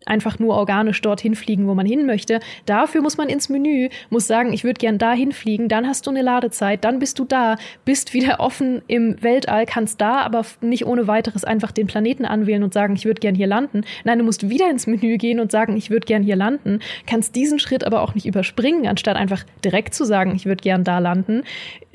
[0.10, 2.40] einfach nur organisch dorthin fliegen, wo man hin möchte.
[2.66, 6.12] Dafür muss man ins Menü, muss sagen, ich würde gern dahin fliegen, dann hast du
[6.12, 10.86] eine Ladezeit, dann bist du da, bist wieder offen im Weltall, kannst da aber nicht
[10.86, 13.82] ohne weiteres einfach den Planeten anwählen und sagen, ich würde gern hier landen.
[14.04, 17.36] Nein, du musst wieder ins Menü gehen und sagen, ich würde gern hier landen, kannst
[17.36, 21.00] diesen Schritt aber auch nicht überspringen, anstatt einfach direkt zu sagen, ich würde gern da
[21.00, 21.44] landen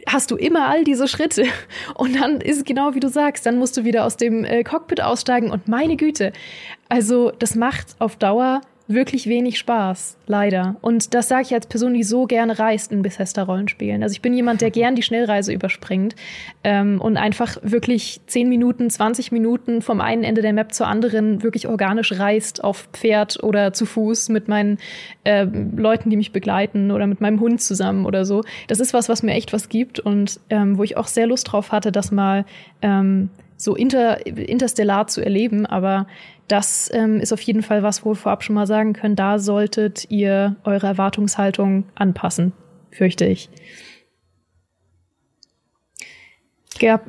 [0.07, 1.45] hast du immer all diese Schritte.
[1.95, 4.63] Und dann ist es genau wie du sagst, dann musst du wieder aus dem äh,
[4.65, 6.33] Cockpit aussteigen und meine Güte.
[6.95, 10.77] Also das macht auf Dauer wirklich wenig Spaß, leider.
[10.81, 14.05] Und das sage ich als Person, die so gerne reist in Bethesda-Rollenspielen.
[14.05, 16.15] Also ich bin jemand, der gern die Schnellreise überspringt
[16.63, 21.43] ähm, und einfach wirklich 10 Minuten, 20 Minuten vom einen Ende der Map zur anderen
[21.43, 24.79] wirklich organisch reist, auf Pferd oder zu Fuß mit meinen
[25.25, 28.45] äh, Leuten, die mich begleiten oder mit meinem Hund zusammen oder so.
[28.69, 31.51] Das ist was, was mir echt was gibt und ähm, wo ich auch sehr Lust
[31.51, 32.45] drauf hatte, das mal
[32.83, 35.67] ähm, so inter, interstellar zu erleben.
[35.67, 36.07] Aber
[36.49, 39.39] das ähm, ist auf jeden Fall was, wo wir vorab schon mal sagen können, da
[39.39, 42.53] solltet ihr eure Erwartungshaltung anpassen,
[42.91, 43.49] fürchte ich.
[46.81, 47.07] Gab,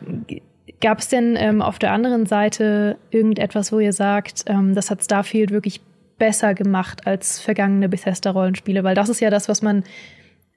[0.80, 5.04] gab es denn ähm, auf der anderen Seite irgendetwas, wo ihr sagt, ähm, das hat
[5.04, 5.82] Starfield wirklich
[6.18, 8.84] besser gemacht als vergangene Bethesda-Rollenspiele?
[8.84, 9.84] Weil das ist ja das, was man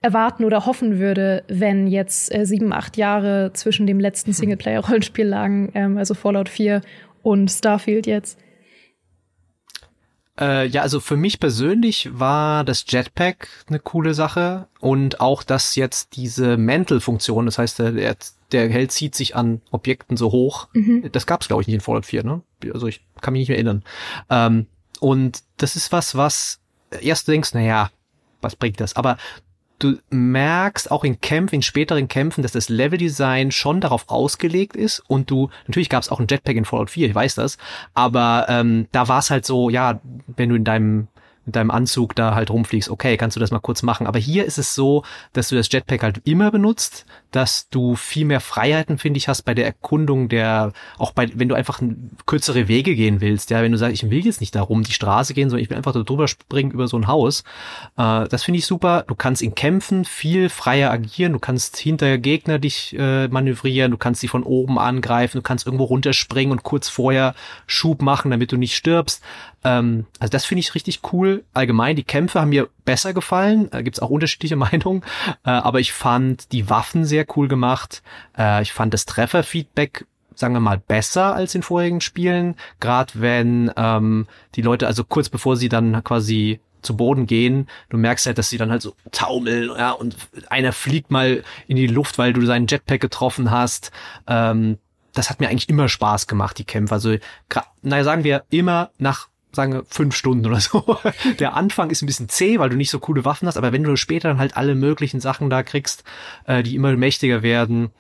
[0.00, 5.70] erwarten oder hoffen würde, wenn jetzt äh, sieben, acht Jahre zwischen dem letzten Singleplayer-Rollenspiel lagen,
[5.74, 6.82] ähm, also Fallout 4
[7.22, 8.38] und Starfield jetzt.
[10.38, 15.74] Äh, ja, also für mich persönlich war das Jetpack eine coole Sache und auch, dass
[15.74, 18.16] jetzt diese Mantle-Funktion, das heißt, der,
[18.52, 21.10] der Held zieht sich an Objekten so hoch, mhm.
[21.10, 22.42] das gab's glaube ich nicht in Fallout 4, ne?
[22.72, 23.84] Also ich kann mich nicht mehr erinnern.
[24.30, 24.66] Ähm,
[25.00, 26.60] und das ist was, was
[27.00, 27.90] erst denkst, na ja,
[28.40, 28.96] was bringt das?
[28.96, 29.16] Aber
[29.78, 35.00] du merkst auch in Kämpfen, in späteren Kämpfen, dass das Leveldesign schon darauf ausgelegt ist
[35.06, 37.58] und du, natürlich gab es auch ein Jetpack in Fallout 4, ich weiß das,
[37.94, 41.08] aber ähm, da war es halt so, ja, wenn du in deinem
[41.48, 44.06] mit deinem Anzug da halt rumfliegst, okay, kannst du das mal kurz machen.
[44.06, 47.06] Aber hier ist es so, dass du das Jetpack halt immer benutzt.
[47.30, 51.48] Dass du viel mehr Freiheiten, finde ich, hast bei der Erkundung der, auch bei, wenn
[51.48, 51.80] du einfach
[52.26, 55.34] kürzere Wege gehen willst, ja, wenn du sagst, ich will jetzt nicht darum die Straße
[55.34, 57.44] gehen, sondern ich will einfach da drüber springen über so ein Haus.
[57.96, 59.04] Äh, das finde ich super.
[59.06, 63.98] Du kannst in Kämpfen viel freier agieren, du kannst hinter Gegner dich äh, manövrieren, du
[63.98, 67.34] kannst sie von oben angreifen, du kannst irgendwo runterspringen und kurz vorher
[67.66, 69.22] Schub machen, damit du nicht stirbst.
[69.64, 71.44] Ähm, also das finde ich richtig cool.
[71.52, 73.68] Allgemein, die Kämpfe haben mir besser gefallen.
[73.70, 75.02] Da gibt's auch unterschiedliche Meinungen.
[75.44, 78.02] Äh, aber ich fand die Waffen sehr cool gemacht.
[78.36, 82.54] Äh, ich fand das Trefferfeedback sagen wir mal, besser als in vorigen Spielen.
[82.78, 87.96] Gerade wenn ähm, die Leute, also kurz bevor sie dann quasi zu Boden gehen, du
[87.96, 90.16] merkst halt, dass sie dann halt so taumeln, ja, und
[90.48, 93.90] einer fliegt mal in die Luft, weil du seinen Jetpack getroffen hast.
[94.28, 94.78] Ähm,
[95.12, 96.94] das hat mir eigentlich immer Spaß gemacht, die Kämpfe.
[96.94, 97.16] Also,
[97.82, 99.26] naja, sagen wir immer nach
[99.58, 100.98] sagen wir, fünf Stunden oder so.
[101.38, 103.82] Der Anfang ist ein bisschen zäh, weil du nicht so coole Waffen hast, aber wenn
[103.82, 106.04] du später dann halt alle möglichen Sachen da kriegst,
[106.46, 107.90] äh, die immer mächtiger werden,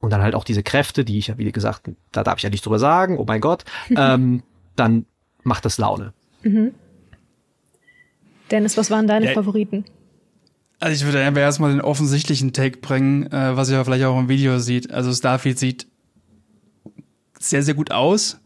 [0.00, 2.50] und dann halt auch diese Kräfte, die ich ja, wie gesagt, da darf ich ja
[2.50, 3.64] nicht drüber sagen, oh mein Gott,
[3.96, 4.42] ähm,
[4.76, 5.06] dann
[5.42, 6.12] macht das Laune.
[6.42, 6.72] Mhm.
[8.50, 9.84] Dennis, was waren deine ja, Favoriten?
[10.80, 14.28] Also ich würde einfach erstmal den offensichtlichen Take bringen, äh, was ihr vielleicht auch im
[14.28, 14.92] Video sieht.
[14.92, 15.88] Also Starfield sieht
[17.38, 18.40] sehr, sehr gut aus.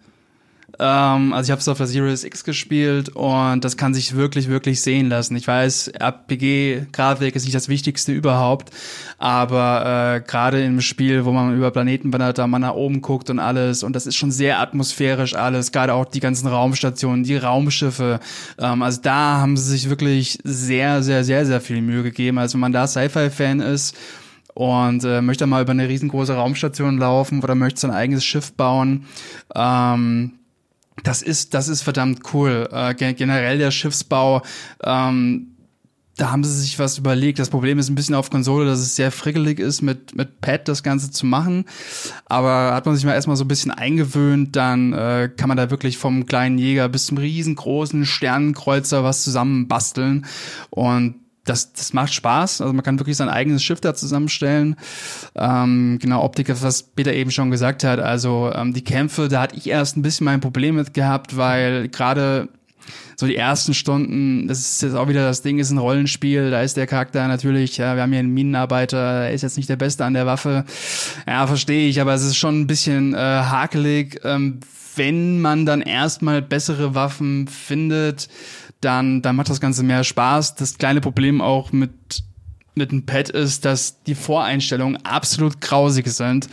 [0.79, 4.49] Ähm, also ich habe es auf der Series X gespielt und das kann sich wirklich,
[4.49, 5.37] wirklich sehen lassen.
[5.37, 8.71] Ich weiß, RPG-Grafik ist nicht das Wichtigste überhaupt,
[9.19, 13.29] aber äh, gerade im Spiel, wo man über Planeten wandert, da man nach oben guckt
[13.31, 17.37] und alles und das ist schon sehr atmosphärisch alles, gerade auch die ganzen Raumstationen, die
[17.37, 18.21] Raumschiffe.
[18.59, 22.39] Ähm, also da haben sie sich wirklich sehr, sehr, sehr, sehr viel Mühe gegeben.
[22.39, 23.97] Also wenn man da Sci-Fi-Fan ist,
[24.55, 29.07] und äh, möchte mal über eine riesengroße Raumstation laufen oder möchte sein eigenes Schiff bauen.
[29.55, 30.33] Ähm,
[31.03, 32.69] das ist, das ist verdammt cool.
[32.71, 34.43] Äh, generell der Schiffsbau,
[34.83, 35.49] ähm,
[36.17, 37.39] da haben sie sich was überlegt.
[37.39, 40.69] Das Problem ist ein bisschen auf Konsole, dass es sehr frickelig ist, mit, mit Pad
[40.69, 41.65] das Ganze zu machen.
[42.27, 45.71] Aber hat man sich mal erstmal so ein bisschen eingewöhnt, dann äh, kann man da
[45.71, 50.27] wirklich vom kleinen Jäger bis zum riesengroßen Sternenkreuzer was zusammenbasteln.
[50.69, 52.61] Und das, das macht Spaß.
[52.61, 54.77] Also man kann wirklich sein eigenes Schiff da zusammenstellen.
[55.35, 57.99] Ähm, genau, Optik, was Peter eben schon gesagt hat.
[57.99, 61.89] Also ähm, die Kämpfe, da hatte ich erst ein bisschen mein Problem mit gehabt, weil
[61.89, 62.49] gerade
[63.17, 66.63] so die ersten Stunden, das ist jetzt auch wieder das Ding, ist ein Rollenspiel, da
[66.63, 69.77] ist der Charakter natürlich, ja, wir haben hier einen Minenarbeiter, er ist jetzt nicht der
[69.77, 70.65] Beste an der Waffe.
[71.27, 74.61] Ja, verstehe ich, aber es ist schon ein bisschen äh, hakelig, ähm,
[74.97, 78.29] wenn man dann erstmal bessere Waffen findet
[78.83, 80.57] dann, dann macht das Ganze mehr Spaß.
[80.57, 82.25] Das kleine Problem auch mit,
[82.75, 86.49] mit dem Pad ist, dass die Voreinstellungen absolut grausig sind.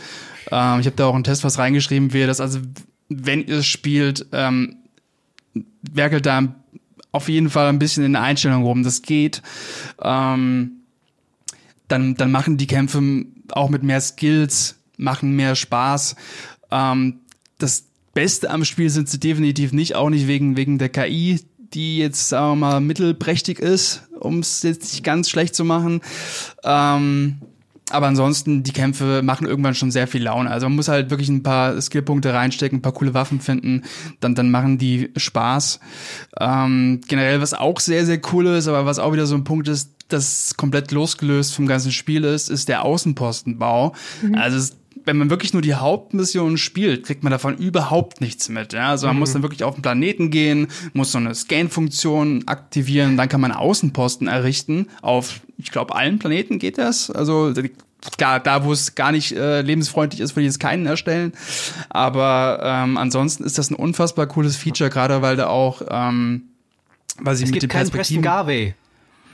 [0.50, 2.60] Ähm, ich habe da auch einen Test was reingeschrieben, wie das also,
[3.08, 4.76] wenn ihr spielt, ähm,
[5.82, 6.54] werkelt da
[7.12, 8.84] auf jeden Fall ein bisschen in der Einstellung rum.
[8.84, 9.42] Das geht.
[10.00, 10.72] Ähm,
[11.88, 16.14] dann, dann machen die Kämpfe auch mit mehr Skills, machen mehr Spaß.
[16.70, 17.20] Ähm,
[17.58, 21.40] das Beste am Spiel sind sie definitiv nicht, auch nicht wegen, wegen der KI
[21.74, 26.00] die jetzt, sagen wir mal, mittelprächtig ist, um es jetzt nicht ganz schlecht zu machen.
[26.64, 27.40] Ähm,
[27.90, 30.50] aber ansonsten, die Kämpfe machen irgendwann schon sehr viel Laune.
[30.50, 33.82] Also man muss halt wirklich ein paar Skillpunkte reinstecken, ein paar coole Waffen finden,
[34.20, 35.80] dann, dann machen die Spaß.
[36.38, 39.68] Ähm, generell, was auch sehr, sehr cool ist, aber was auch wieder so ein Punkt
[39.68, 43.94] ist, das komplett losgelöst vom ganzen Spiel ist, ist der Außenpostenbau.
[44.22, 44.34] Mhm.
[44.34, 44.76] Also es
[45.10, 48.72] wenn man wirklich nur die Hauptmission spielt, kriegt man davon überhaupt nichts mit.
[48.72, 48.90] Ja?
[48.90, 49.20] Also man mhm.
[49.20, 53.50] muss dann wirklich auf den Planeten gehen, muss so eine Scan-Funktion aktivieren, dann kann man
[53.50, 54.86] Außenposten errichten.
[55.02, 57.10] Auf, ich glaube, allen Planeten geht das.
[57.10, 57.52] Also
[58.16, 61.32] klar, da wo es gar nicht äh, lebensfreundlich ist, würde ich jetzt keinen erstellen.
[61.88, 66.44] Aber ähm, ansonsten ist das ein unfassbar cooles Feature, gerade weil da auch ähm,
[67.18, 68.74] weil sie es mit gibt dem Perspektiven Garvey.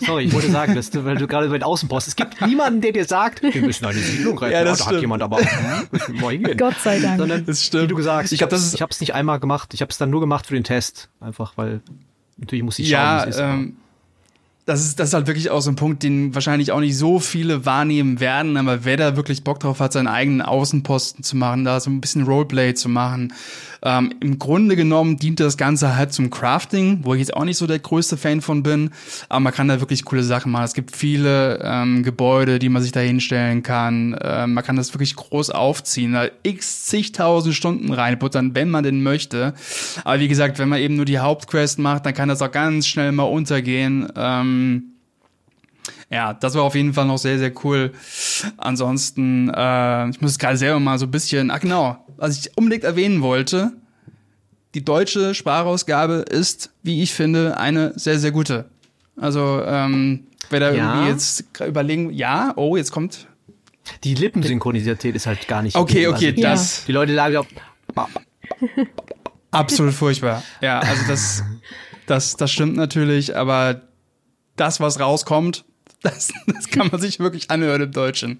[0.00, 2.08] Sorry, ich wollte sagen, dass du, weil du gerade über den Außenpost.
[2.08, 4.52] Es gibt niemanden, der dir sagt, wir müssen eine Siedlung retten.
[4.52, 6.58] Ja, das ja, da hat jemand aber hm, mal hingehen.
[6.58, 7.18] Gott sei Dank.
[7.18, 7.84] Sondern, das stimmt.
[7.84, 9.72] wie du gesagt ich, ich habe ich hab's nicht einmal gemacht.
[9.74, 11.80] Ich habe es dann nur gemacht für den Test, einfach weil
[12.36, 13.42] natürlich muss ich schauen, ja, wie es ist.
[13.42, 13.76] Ähm,
[14.66, 17.20] das ist, das ist halt wirklich auch so ein Punkt, den wahrscheinlich auch nicht so
[17.20, 21.64] viele wahrnehmen werden, aber wer da wirklich Bock drauf hat, seinen eigenen Außenposten zu machen,
[21.64, 23.32] da so ein bisschen Roleplay zu machen,
[23.86, 27.56] ähm, Im Grunde genommen dient das Ganze halt zum Crafting, wo ich jetzt auch nicht
[27.56, 28.90] so der größte Fan von bin,
[29.28, 30.64] aber man kann da wirklich coole Sachen machen.
[30.64, 34.18] Es gibt viele ähm, Gebäude, die man sich da hinstellen kann.
[34.20, 39.04] Ähm, man kann das wirklich groß aufziehen, da x zigtausend Stunden reinputtern, wenn man denn
[39.04, 39.54] möchte.
[40.02, 42.88] Aber wie gesagt, wenn man eben nur die Hauptquest macht, dann kann das auch ganz
[42.88, 44.08] schnell mal untergehen.
[44.16, 44.95] Ähm,
[46.10, 47.92] ja, das war auf jeden Fall noch sehr, sehr cool.
[48.56, 52.56] Ansonsten, äh, ich muss es gerade selber mal so ein bisschen, ah genau, was ich
[52.56, 53.72] unbedingt erwähnen wollte,
[54.74, 58.66] die deutsche Sprachausgabe ist, wie ich finde, eine sehr, sehr gute.
[59.16, 60.94] Also, ähm, wer da ja.
[60.94, 63.26] irgendwie jetzt überlegen, ja, oh, jetzt kommt
[64.04, 65.76] Die Lippensynchronisität ist halt gar nicht.
[65.76, 66.84] Okay, okay, also, das.
[66.84, 67.46] Die Leute sagen auch.
[69.50, 70.42] Absolut furchtbar.
[70.60, 71.42] Ja, also das,
[72.06, 73.80] das, das stimmt natürlich, aber
[74.56, 75.64] das, was rauskommt,
[76.02, 78.38] das, das kann man sich wirklich anhören im Deutschen.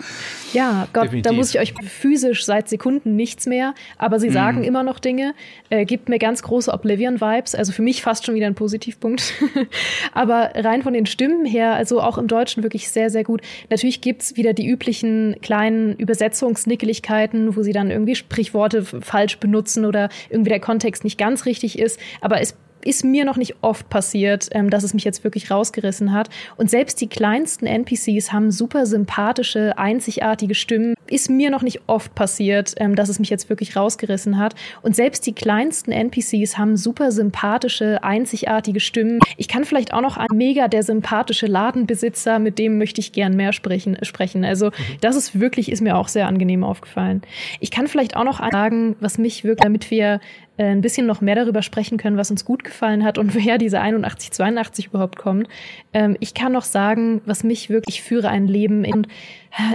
[0.53, 1.31] Ja, Gott, Definitiv.
[1.31, 4.64] da muss ich euch physisch seit Sekunden nichts mehr, aber sie sagen mm.
[4.64, 5.35] immer noch Dinge,
[5.71, 9.35] äh, gibt mir ganz große Oblivion-Vibes, also für mich fast schon wieder ein Positivpunkt.
[10.12, 13.40] aber rein von den Stimmen her, also auch im Deutschen wirklich sehr, sehr gut.
[13.71, 20.09] Natürlich gibt's wieder die üblichen kleinen Übersetzungsnickeligkeiten, wo sie dann irgendwie Sprichworte falsch benutzen oder
[20.29, 22.55] irgendwie der Kontext nicht ganz richtig ist, aber es
[22.87, 26.31] ist mir noch nicht oft passiert, ähm, dass es mich jetzt wirklich rausgerissen hat.
[26.57, 30.94] Und selbst die kleinsten NPCs haben super sympathische, einzigartige Stimmen.
[31.09, 34.55] Ist mir noch nicht oft passiert, ähm, dass es mich jetzt wirklich rausgerissen hat.
[34.83, 39.18] Und selbst die kleinsten NPCs haben super sympathische, einzigartige Stimmen.
[39.37, 43.35] Ich kann vielleicht auch noch ein mega der sympathische Ladenbesitzer, mit dem möchte ich gern
[43.35, 43.99] mehr sprechen.
[44.03, 44.44] sprechen.
[44.44, 44.72] Also mhm.
[45.01, 47.22] das ist wirklich, ist mir auch sehr angenehm aufgefallen.
[47.61, 50.20] Ich kann vielleicht auch noch sagen, was mich wirklich, damit wir
[50.64, 53.81] ein bisschen noch mehr darüber sprechen können, was uns gut gefallen hat und woher diese
[53.81, 55.49] 81, 82 überhaupt kommt.
[55.92, 59.07] Ähm, ich kann noch sagen, was mich wirklich führe ein Leben in,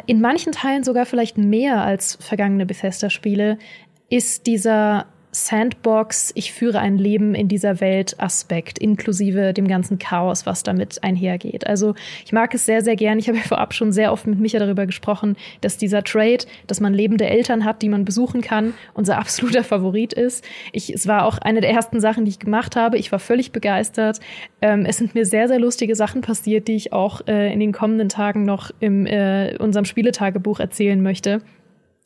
[0.06, 3.58] in manchen Teilen sogar vielleicht mehr als vergangene Bethesda-Spiele,
[4.10, 10.46] ist dieser Sandbox, ich führe ein Leben in dieser Welt Aspekt, inklusive dem ganzen Chaos,
[10.46, 11.66] was damit einhergeht.
[11.66, 13.18] Also ich mag es sehr, sehr gern.
[13.18, 16.82] Ich habe ja vorab schon sehr oft mit Micha darüber gesprochen, dass dieser Trade, dass
[16.82, 20.44] man lebende Eltern hat, die man besuchen kann, unser absoluter Favorit ist.
[20.74, 22.98] Ich, es war auch eine der ersten Sachen, die ich gemacht habe.
[22.98, 24.20] Ich war völlig begeistert.
[24.62, 27.72] Ähm, es sind mir sehr, sehr lustige Sachen passiert, die ich auch äh, in den
[27.72, 31.42] kommenden Tagen noch in äh, unserem Spieletagebuch erzählen möchte.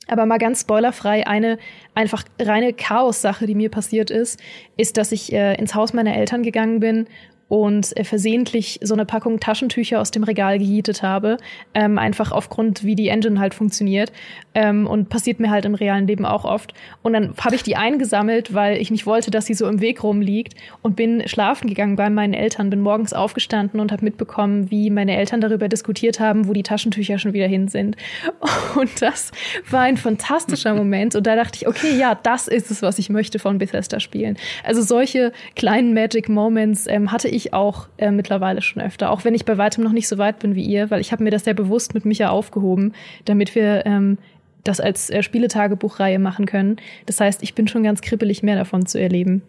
[0.08, 1.58] Aber mal ganz spoilerfrei, eine
[1.94, 4.40] einfach reine Chaos-Sache, die mir passiert ist,
[4.78, 7.08] ist, dass ich äh, ins Haus meiner Eltern gegangen bin
[7.48, 11.38] und äh, versehentlich so eine Packung Taschentücher aus dem Regal gehietet habe,
[11.74, 14.12] ähm, einfach aufgrund, wie die Engine halt funktioniert.
[14.54, 16.74] Ähm, und passiert mir halt im realen Leben auch oft.
[17.04, 20.02] Und dann habe ich die eingesammelt, weil ich nicht wollte, dass sie so im Weg
[20.04, 24.90] rumliegt und bin schlafen gegangen bei meinen Eltern, bin morgens aufgestanden und habe mitbekommen, wie
[24.90, 27.98] meine Eltern darüber diskutiert haben, wo die Taschentücher schon wieder hin sind.
[28.76, 29.32] Und das
[29.70, 31.16] war ein fantastischer Moment.
[31.16, 34.38] Und da dachte ich, okay, ja, das ist es, was ich möchte von Bethesda spielen.
[34.64, 39.36] Also solche kleinen Magic Moments ähm, hatte ich auch äh, mittlerweile schon öfter, auch wenn
[39.36, 41.44] ich bei weitem noch nicht so weit bin wie ihr, weil ich habe mir das
[41.44, 42.94] sehr bewusst mit Micha aufgehoben,
[43.26, 44.18] damit wir ähm,
[44.64, 46.78] das als äh, Spieletagebuchreihe machen können.
[47.06, 49.44] Das heißt, ich bin schon ganz kribbelig, mehr davon zu erleben.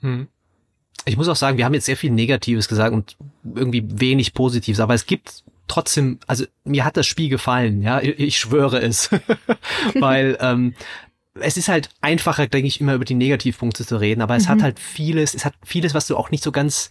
[0.00, 0.28] Hm.
[1.04, 3.16] Ich muss auch sagen, wir haben jetzt sehr viel Negatives gesagt und
[3.54, 8.18] irgendwie wenig Positives, aber es gibt trotzdem, also mir hat das Spiel gefallen, ja, ich,
[8.18, 9.10] ich schwöre es,
[9.94, 10.74] weil ähm,
[11.34, 14.50] es ist halt einfacher, denke ich, immer über die Negativpunkte zu reden, aber es mhm.
[14.50, 16.90] hat halt vieles, es hat vieles, was du auch nicht so ganz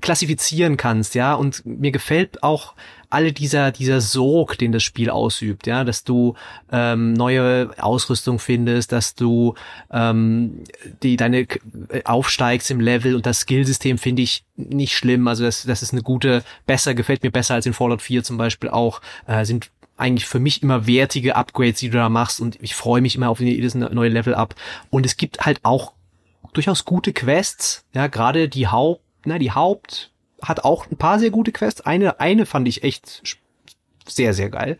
[0.00, 2.74] klassifizieren kannst, ja, und mir gefällt auch
[3.10, 6.34] alle dieser dieser Sog, den das Spiel ausübt, ja, dass du
[6.72, 9.54] ähm, neue Ausrüstung findest, dass du
[9.90, 10.64] ähm,
[11.02, 11.46] die deine
[12.04, 16.02] aufsteigst im Level und das Skillsystem finde ich nicht schlimm, also das das ist eine
[16.02, 19.00] gute, besser gefällt mir besser als in Fallout 4 zum Beispiel auch.
[19.26, 23.00] Äh, sind eigentlich für mich immer wertige Upgrades, die du da machst und ich freue
[23.00, 24.54] mich immer auf jedes neue Level up.
[24.90, 25.92] Und es gibt halt auch
[26.52, 30.10] durchaus gute Quests, ja, gerade die Haupt, na, die Haupt
[30.42, 31.80] hat auch ein paar sehr gute Quests.
[31.80, 33.22] Eine, eine fand ich echt
[34.06, 34.78] sehr, sehr geil.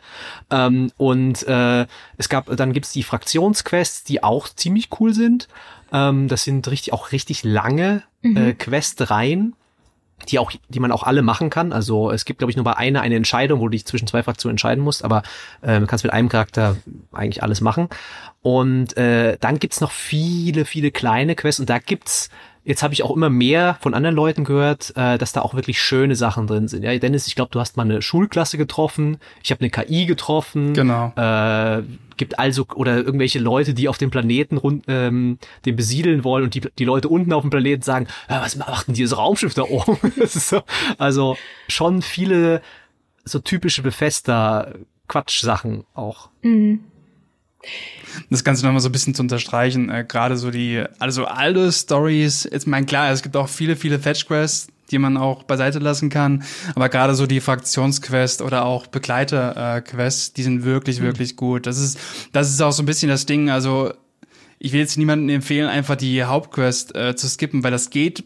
[0.51, 1.87] Ähm, und äh,
[2.19, 5.49] es gab, dann gibt's die Fraktionsquests, die auch ziemlich cool sind.
[5.93, 8.37] Ähm, das sind richtig, auch richtig lange mhm.
[8.37, 9.55] äh, Questreihen
[10.29, 11.73] die auch, die man auch alle machen kann.
[11.73, 14.23] Also es gibt, glaube ich, nur bei einer eine Entscheidung, wo du dich zwischen zwei
[14.23, 15.23] Fraktionen entscheiden musst, aber
[15.61, 16.77] äh, du kannst mit einem Charakter
[17.13, 17.89] eigentlich alles machen.
[18.43, 22.31] Und äh, dann gibt's noch viele, viele kleine Quests und da gibt's
[22.65, 25.81] Jetzt habe ich auch immer mehr von anderen Leuten gehört, äh, dass da auch wirklich
[25.81, 26.83] schöne Sachen drin sind.
[26.83, 29.19] Ja, Dennis, ich glaube, du hast mal eine Schulklasse getroffen.
[29.43, 30.73] Ich habe eine KI getroffen.
[30.73, 31.13] Genau.
[31.17, 31.83] Äh,
[32.17, 36.55] gibt also oder irgendwelche Leute, die auf dem Planeten rund, ähm, den besiedeln wollen und
[36.55, 39.63] die, die Leute unten auf dem Planeten sagen, äh, was macht denn dieses Raumschiff da
[39.63, 39.99] oben?
[40.27, 40.63] so,
[40.97, 41.37] also
[41.69, 42.63] schon viele
[43.25, 44.75] so typische Befester
[45.09, 46.31] Quatsch-Sachen auch.
[46.43, 46.85] Mhm.
[48.31, 52.49] Das Ganze nochmal so ein bisschen zu unterstreichen, äh, gerade so die, also alle Stories,
[52.51, 56.45] jetzt mein klar, es gibt auch viele, viele Fetch-Quests, die man auch beiseite lassen kann,
[56.75, 61.05] aber gerade so die Fraktionsquest oder auch Begleiter-Quests, die sind wirklich, mhm.
[61.05, 61.67] wirklich gut.
[61.67, 61.99] Das ist,
[62.33, 63.93] das ist auch so ein bisschen das Ding, also
[64.59, 68.25] ich will jetzt niemandem empfehlen, einfach die Hauptquest äh, zu skippen, weil das geht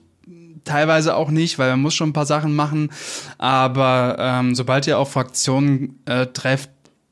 [0.64, 2.90] teilweise auch nicht, weil man muss schon ein paar Sachen machen.
[3.38, 6.70] Aber ähm, sobald ihr auf Fraktionen äh, trefft,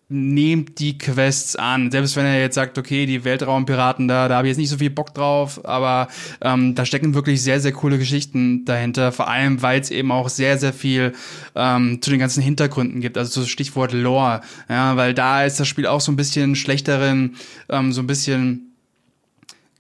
[0.08, 1.90] nehmt die Quests an.
[1.90, 4.78] Selbst wenn er jetzt sagt, okay, die Weltraumpiraten da, da habe ich jetzt nicht so
[4.78, 6.06] viel Bock drauf, aber
[6.40, 9.10] ähm, da stecken wirklich sehr, sehr coole Geschichten dahinter.
[9.10, 11.12] Vor allem, weil es eben auch sehr, sehr viel
[11.56, 13.18] ähm, zu den ganzen Hintergründen gibt.
[13.18, 14.42] Also so Stichwort Lore.
[14.68, 17.36] Ja, weil da ist das Spiel auch so ein bisschen schlechteren,
[17.68, 18.65] ähm, so ein bisschen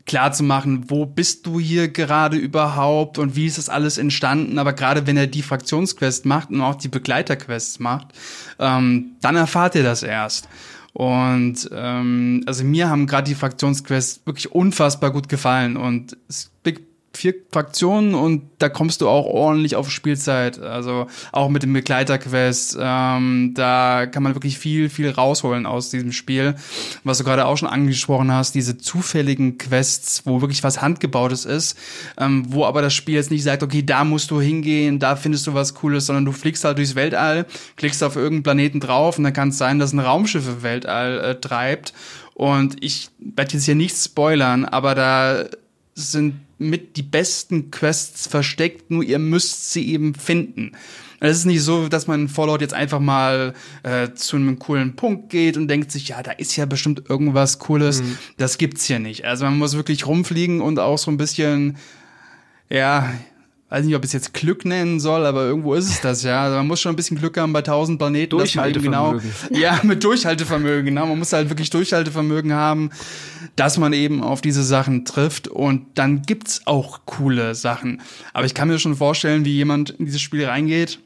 [0.06, 4.58] klar zu machen, wo bist du hier gerade überhaupt und wie ist das alles entstanden.
[4.58, 8.08] Aber gerade wenn er die Fraktionsquest macht und auch die Begleiterquests macht,
[8.58, 10.48] ähm, dann erfahrt ihr das erst.
[10.92, 16.50] Und ähm, also mir haben gerade die Fraktionsquests wirklich unfassbar gut gefallen und es
[17.16, 20.60] vier Fraktionen und da kommst du auch ordentlich auf Spielzeit.
[20.60, 26.12] Also auch mit dem Begleiterquest, ähm, da kann man wirklich viel, viel rausholen aus diesem
[26.12, 26.54] Spiel.
[27.04, 31.76] Was du gerade auch schon angesprochen hast, diese zufälligen Quests, wo wirklich was Handgebautes ist,
[32.18, 35.46] ähm, wo aber das Spiel jetzt nicht sagt, okay, da musst du hingehen, da findest
[35.46, 37.46] du was Cooles, sondern du fliegst halt durchs Weltall,
[37.76, 41.18] klickst auf irgendeinen Planeten drauf und dann kann es sein, dass ein Raumschiff im Weltall
[41.20, 41.92] äh, treibt.
[42.34, 45.44] Und ich werde jetzt hier nichts spoilern, aber da
[45.94, 50.72] sind mit die besten Quests versteckt, nur ihr müsst sie eben finden.
[51.20, 54.96] Es ist nicht so, dass man in Fallout jetzt einfach mal äh, zu einem coolen
[54.96, 58.02] Punkt geht und denkt sich, ja, da ist ja bestimmt irgendwas Cooles.
[58.02, 58.18] Mhm.
[58.36, 59.24] Das gibt's hier nicht.
[59.24, 61.78] Also man muss wirklich rumfliegen und auch so ein bisschen,
[62.68, 63.14] ja,
[63.68, 66.44] weiß nicht, ob ich es jetzt Glück nennen soll, aber irgendwo ist es das, ja.
[66.44, 68.30] Also man muss schon ein bisschen Glück haben bei tausend Planeten.
[68.30, 69.32] Durchhaltevermögen.
[69.48, 71.06] Genau, ja, mit Durchhaltevermögen, genau.
[71.06, 72.90] Man muss halt wirklich Durchhaltevermögen haben,
[73.56, 78.00] dass man eben auf diese Sachen trifft und dann gibt's auch coole Sachen.
[78.32, 81.00] Aber ich kann mir schon vorstellen, wie jemand in dieses Spiel reingeht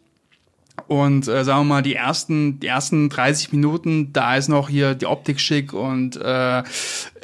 [0.90, 4.96] und äh, sagen wir mal, die ersten, die ersten 30 Minuten, da ist noch hier
[4.96, 6.64] die Optik schick und äh,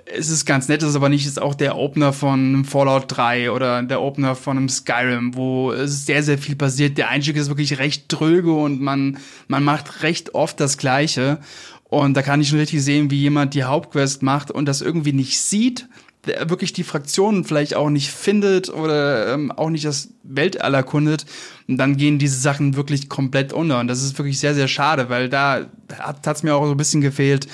[0.04, 3.50] es ist ganz nett, es ist aber nicht ist auch der Opener von Fallout 3
[3.50, 6.96] oder der Opener von einem Skyrim, wo es sehr, sehr viel passiert.
[6.96, 11.38] Der Einstieg ist wirklich recht tröge und man, man macht recht oft das Gleiche.
[11.88, 15.12] Und da kann ich schon richtig sehen, wie jemand die Hauptquest macht und das irgendwie
[15.12, 15.88] nicht sieht,
[16.26, 21.26] wirklich die Fraktionen vielleicht auch nicht findet oder ähm, auch nicht das Weltall erkundet.
[21.68, 23.80] Und dann gehen diese Sachen wirklich komplett unter.
[23.80, 25.66] Und das ist wirklich sehr, sehr schade, weil da
[25.98, 27.48] hat es mir auch so ein bisschen gefehlt,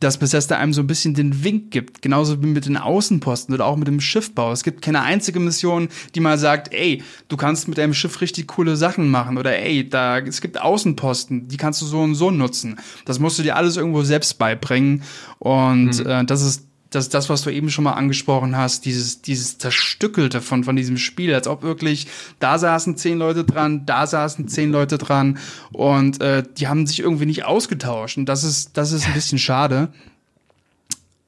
[0.00, 2.00] dass Bethesda einem so ein bisschen den Wink gibt.
[2.00, 4.52] Genauso wie mit den Außenposten oder auch mit dem Schiffbau.
[4.52, 8.46] Es gibt keine einzige Mission, die mal sagt, ey, du kannst mit deinem Schiff richtig
[8.48, 9.36] coole Sachen machen.
[9.36, 12.76] Oder ey, da, es gibt Außenposten, die kannst du so und so nutzen.
[13.04, 15.02] Das musst du dir alles irgendwo selbst beibringen.
[15.38, 16.06] Und mhm.
[16.06, 20.40] äh, das ist das, das, was du eben schon mal angesprochen hast, dieses, dieses Zerstückelte
[20.40, 22.06] von, von diesem Spiel, als ob wirklich,
[22.38, 25.38] da saßen zehn Leute dran, da saßen zehn Leute dran
[25.72, 28.16] und äh, die haben sich irgendwie nicht ausgetauscht.
[28.16, 29.88] Und das ist, das ist ein bisschen schade.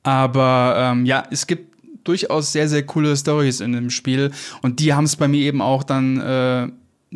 [0.03, 1.71] Aber ähm, ja, es gibt
[2.05, 4.31] durchaus sehr, sehr coole Stories in dem Spiel
[4.63, 6.69] und die haben es bei mir eben auch dann äh,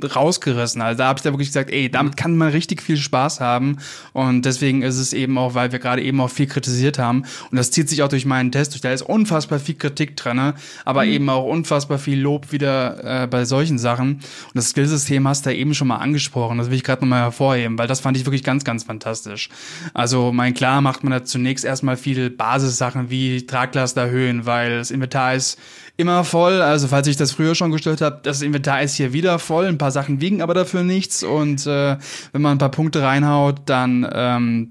[0.03, 0.83] rausgerissen.
[0.83, 3.79] Also da habe ich da wirklich gesagt, ey, damit kann man richtig viel Spaß haben.
[4.13, 7.25] Und deswegen ist es eben auch, weil wir gerade eben auch viel kritisiert haben.
[7.51, 8.81] Und das zieht sich auch durch meinen Test durch.
[8.81, 11.11] Da ist unfassbar viel Kritik drin, aber mhm.
[11.11, 14.15] eben auch unfassbar viel Lob wieder äh, bei solchen Sachen.
[14.15, 16.59] Und das Skillsystem hast du ja eben schon mal angesprochen.
[16.59, 19.49] Das will ich gerade nochmal hervorheben, weil das fand ich wirklich ganz, ganz fantastisch.
[19.93, 24.91] Also, mein klar macht man da zunächst erstmal viel Basissachen wie Traglast erhöhen, weil das
[24.91, 25.59] Inventar ist
[25.97, 26.61] immer voll.
[26.61, 29.67] Also falls ich das früher schon gestellt habe, das Inventar ist hier wieder voll.
[29.67, 31.23] Ein paar Sachen wiegen aber dafür nichts.
[31.23, 31.97] Und äh,
[32.33, 34.71] wenn man ein paar Punkte reinhaut, dann ähm,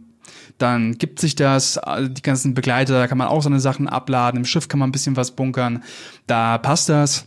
[0.58, 4.46] dann gibt sich das, die ganzen Begleiter, da kann man auch seine Sachen abladen, im
[4.46, 5.84] Schiff kann man ein bisschen was bunkern,
[6.28, 7.26] da passt das.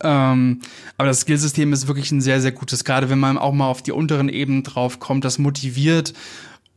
[0.00, 0.60] Ähm,
[0.98, 3.82] aber das Skillsystem ist wirklich ein sehr, sehr gutes, gerade wenn man auch mal auf
[3.82, 6.12] die unteren Ebenen drauf kommt, das motiviert.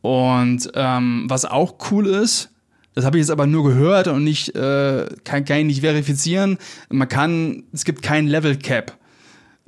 [0.01, 2.51] Und ähm, was auch cool ist,
[3.00, 6.58] das habe ich jetzt aber nur gehört und nicht, äh, kann, kann ich nicht verifizieren.
[6.89, 8.97] Man kann, es gibt kein Level Cap.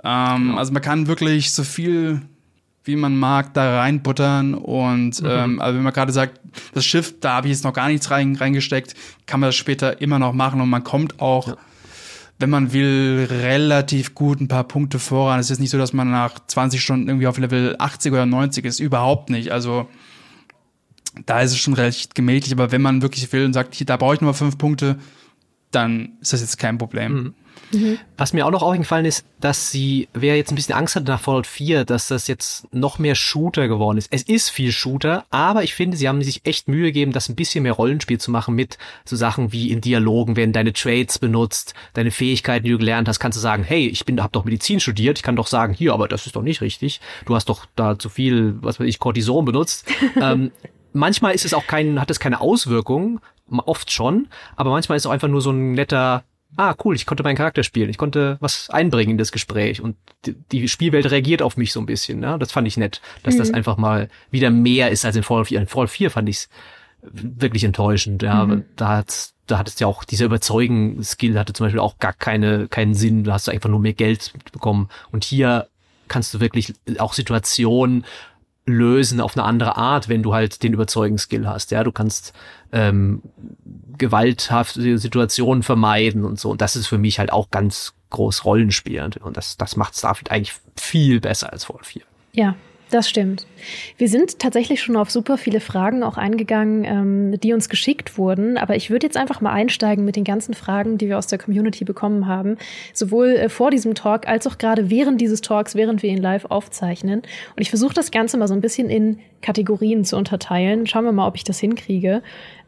[0.03, 0.57] Ähm, genau.
[0.57, 2.21] Also man kann wirklich so viel
[2.83, 4.53] wie man mag, da reinbuttern.
[4.53, 5.29] Und mhm.
[5.29, 6.39] ähm, also wenn man gerade sagt,
[6.73, 10.01] das Schiff, da habe ich jetzt noch gar nichts rein, reingesteckt, kann man das später
[10.01, 11.57] immer noch machen und man kommt auch, ja.
[12.39, 15.39] wenn man will, relativ gut ein paar Punkte voran.
[15.39, 18.65] Es ist nicht so, dass man nach 20 Stunden irgendwie auf Level 80 oder 90
[18.65, 19.51] ist, überhaupt nicht.
[19.51, 19.87] Also
[21.25, 23.97] da ist es schon recht gemächlich, aber wenn man wirklich will und sagt, hier, da
[23.97, 24.97] brauche ich nur fünf Punkte,
[25.71, 27.13] dann ist das jetzt kein Problem.
[27.13, 27.33] Mhm.
[27.73, 27.99] Mhm.
[28.17, 31.19] Was mir auch noch aufgefallen ist, dass sie, wer jetzt ein bisschen Angst hatte nach
[31.19, 34.11] Fallout 4, dass das jetzt noch mehr Shooter geworden ist.
[34.11, 37.35] Es ist viel Shooter, aber ich finde, sie haben sich echt Mühe gegeben, das ein
[37.35, 41.73] bisschen mehr Rollenspiel zu machen mit so Sachen wie in Dialogen, wenn deine Trades benutzt,
[41.93, 44.79] deine Fähigkeiten, die du gelernt hast, kannst du sagen, hey, ich bin, hab doch Medizin
[44.79, 46.99] studiert, ich kann doch sagen, hier, aber das ist doch nicht richtig.
[47.25, 49.87] Du hast doch da zu viel, was weiß ich, Cortison benutzt.
[50.21, 50.51] ähm,
[50.93, 53.19] manchmal ist es auch kein, hat es keine Auswirkungen,
[53.49, 56.23] oft schon, aber manchmal ist es auch einfach nur so ein netter
[56.57, 59.95] ah, cool, ich konnte meinen Charakter spielen, ich konnte was einbringen in das Gespräch und
[60.25, 62.19] die, Spielwelt reagiert auf mich so ein bisschen.
[62.19, 62.37] Ne?
[62.39, 63.39] Das fand ich nett, dass mhm.
[63.39, 65.61] das einfach mal wieder mehr ist als in Fallout 4.
[65.61, 66.49] In Fallout 4 fand ich es
[67.01, 68.21] wirklich enttäuschend.
[68.23, 68.65] Ja, mhm.
[68.75, 72.93] da hat's da hattest ja auch dieser Überzeugen-Skill hatte zum Beispiel auch gar keine keinen
[72.93, 73.23] Sinn.
[73.23, 74.87] Da hast du einfach nur mehr Geld bekommen.
[75.11, 75.67] Und hier
[76.07, 78.05] kannst du wirklich auch Situationen
[78.65, 81.71] lösen auf eine andere Art, wenn du halt den Überzeugen-Skill hast.
[81.71, 82.33] Ja, du kannst
[82.71, 83.21] ähm,
[83.97, 86.49] gewalthafte Situationen vermeiden und so.
[86.49, 89.09] Und das ist für mich halt auch ganz groß Rollenspiel.
[89.21, 92.01] Und das, das macht Starfield eigentlich viel besser als Fallout 4.
[92.33, 92.55] Ja,
[92.91, 93.47] das stimmt.
[93.97, 98.57] Wir sind tatsächlich schon auf super viele Fragen auch eingegangen, ähm, die uns geschickt wurden.
[98.57, 101.39] Aber ich würde jetzt einfach mal einsteigen mit den ganzen Fragen, die wir aus der
[101.39, 102.57] Community bekommen haben.
[102.93, 106.45] Sowohl äh, vor diesem Talk als auch gerade während dieses Talks, während wir ihn live
[106.45, 107.21] aufzeichnen.
[107.21, 110.85] Und ich versuche das Ganze mal so ein bisschen in Kategorien zu unterteilen.
[110.85, 112.21] Schauen wir mal, ob ich das hinkriege.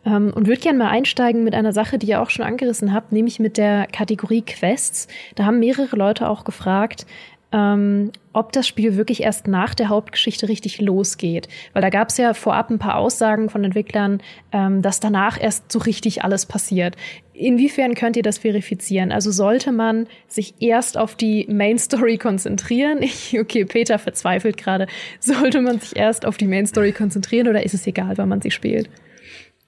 [0.06, 3.12] Ähm, und würde gerne mal einsteigen mit einer Sache, die ihr auch schon angerissen habt,
[3.12, 5.08] nämlich mit der Kategorie Quests.
[5.36, 7.06] Da haben mehrere Leute auch gefragt,
[7.54, 11.48] ähm, ob das Spiel wirklich erst nach der Hauptgeschichte richtig losgeht.
[11.74, 15.72] Weil da gab es ja vorab ein paar Aussagen von Entwicklern, ähm, dass danach erst
[15.72, 16.96] so richtig alles passiert.
[17.34, 19.12] Inwiefern könnt ihr das verifizieren?
[19.12, 23.00] Also sollte man sich erst auf die Main Story konzentrieren?
[23.04, 24.88] Ich, okay, Peter verzweifelt gerade.
[25.20, 28.42] Sollte man sich erst auf die Main Story konzentrieren oder ist es egal, wann man
[28.42, 28.90] sie spielt?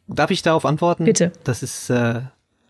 [0.07, 1.05] Darf ich darauf antworten?
[1.05, 1.31] Bitte.
[1.43, 2.21] Das ist äh,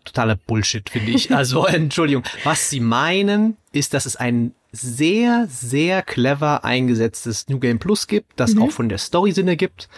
[0.04, 1.34] totaler Bullshit, finde ich.
[1.34, 2.24] Also, Entschuldigung.
[2.44, 8.38] Was sie meinen, ist, dass es ein sehr, sehr clever eingesetztes New Game Plus gibt,
[8.38, 8.62] das mhm.
[8.62, 9.88] auch von der Story Sinne gibt.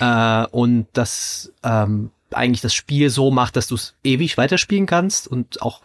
[0.00, 5.28] Äh, und das ähm, eigentlich das Spiel so macht, dass du es ewig weiterspielen kannst
[5.28, 5.82] und auch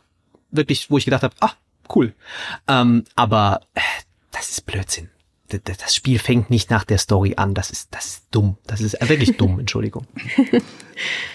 [0.51, 1.53] wirklich, wo ich gedacht habe, ah,
[1.95, 2.13] cool.
[2.67, 3.81] Ähm, aber äh,
[4.31, 5.09] das ist Blödsinn
[5.49, 7.53] das Spiel fängt nicht nach der Story an.
[7.53, 8.57] Das ist, das ist dumm.
[8.67, 10.05] Das ist wirklich dumm, Entschuldigung.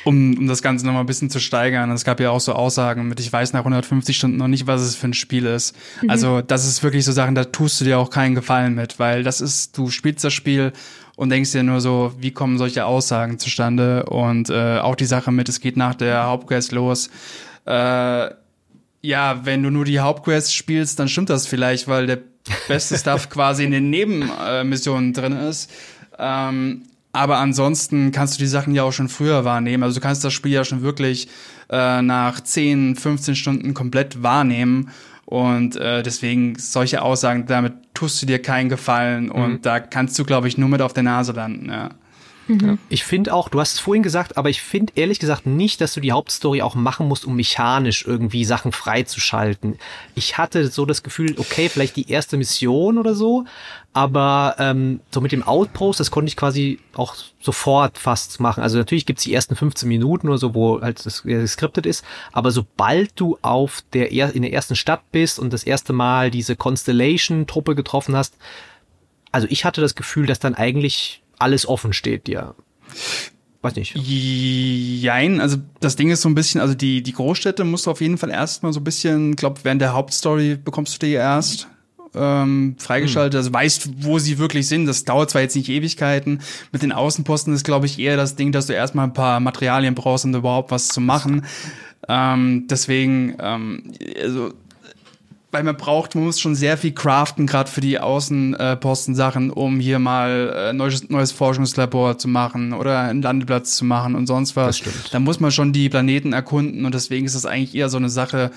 [0.05, 3.09] um, um das Ganze nochmal ein bisschen zu steigern, es gab ja auch so Aussagen
[3.09, 5.77] mit, ich weiß nach 150 Stunden noch nicht, was es für ein Spiel ist.
[6.03, 6.11] Mhm.
[6.11, 9.23] Also, das ist wirklich so Sachen, da tust du dir auch keinen Gefallen mit, weil
[9.23, 10.73] das ist, du spielst das Spiel
[11.17, 14.05] und denkst dir nur so, wie kommen solche Aussagen zustande?
[14.07, 17.09] Und äh, auch die Sache mit, es geht nach der Hauptquest los.
[17.67, 18.31] Äh,
[19.01, 22.19] ja, wenn du nur die Hauptquest spielst, dann stimmt das vielleicht, weil der
[22.69, 25.71] beste Stuff quasi in den Nebenmissionen drin ist.
[26.19, 26.83] Ähm,
[27.13, 29.83] aber ansonsten kannst du die Sachen ja auch schon früher wahrnehmen.
[29.85, 31.29] Also du kannst das Spiel ja schon wirklich
[31.71, 34.91] äh, nach 10, 15 Stunden komplett wahrnehmen.
[35.25, 39.31] Und äh, deswegen solche Aussagen, damit tust du dir keinen Gefallen.
[39.31, 39.63] Und mhm.
[39.63, 41.71] da kannst du, glaube ich, nur mit auf der Nase landen.
[41.71, 41.91] Ja.
[42.47, 42.79] Mhm.
[42.89, 45.95] Ich finde auch, du hast es vorhin gesagt, aber ich finde ehrlich gesagt nicht, dass
[45.95, 49.79] du die Hauptstory auch machen musst, um mechanisch irgendwie Sachen freizuschalten.
[50.15, 53.45] Ich hatte so das Gefühl, okay, vielleicht die erste Mission oder so,
[53.93, 58.63] aber ähm, so mit dem Outpost, das konnte ich quasi auch sofort fast machen.
[58.63, 62.51] Also natürlich gibt's die ersten 15 Minuten oder so, wo halt das geskriptet ist, aber
[62.51, 67.75] sobald du auf der in der ersten Stadt bist und das erste Mal diese Constellation-Truppe
[67.75, 68.37] getroffen hast,
[69.33, 72.55] also ich hatte das Gefühl, dass dann eigentlich alles offen steht dir.
[73.63, 73.95] Weiß nicht.
[73.97, 78.01] Jein, also das Ding ist so ein bisschen, also die, die Großstädte musst du auf
[78.01, 81.69] jeden Fall erstmal so ein bisschen, glaub, während der Hauptstory bekommst du die erst
[82.15, 83.39] ähm, freigeschaltet, hm.
[83.39, 84.87] also weißt, wo sie wirklich sind.
[84.87, 86.41] Das dauert zwar jetzt nicht Ewigkeiten.
[86.73, 89.95] Mit den Außenposten ist, glaube ich, eher das Ding, dass du erstmal ein paar Materialien
[89.95, 91.45] brauchst, um überhaupt was zu machen.
[92.09, 93.93] Ähm, deswegen, ähm,
[94.23, 94.53] also
[95.55, 100.01] weil man braucht, man muss schon sehr viel craften, gerade für die Außenposten-Sachen, um hier
[100.01, 104.67] mal äh, neues, neues Forschungslabor zu machen oder einen Landeplatz zu machen und sonst was.
[104.67, 105.15] Das stimmt.
[105.15, 108.09] Da muss man schon die Planeten erkunden und deswegen ist das eigentlich eher so eine
[108.09, 108.51] Sache,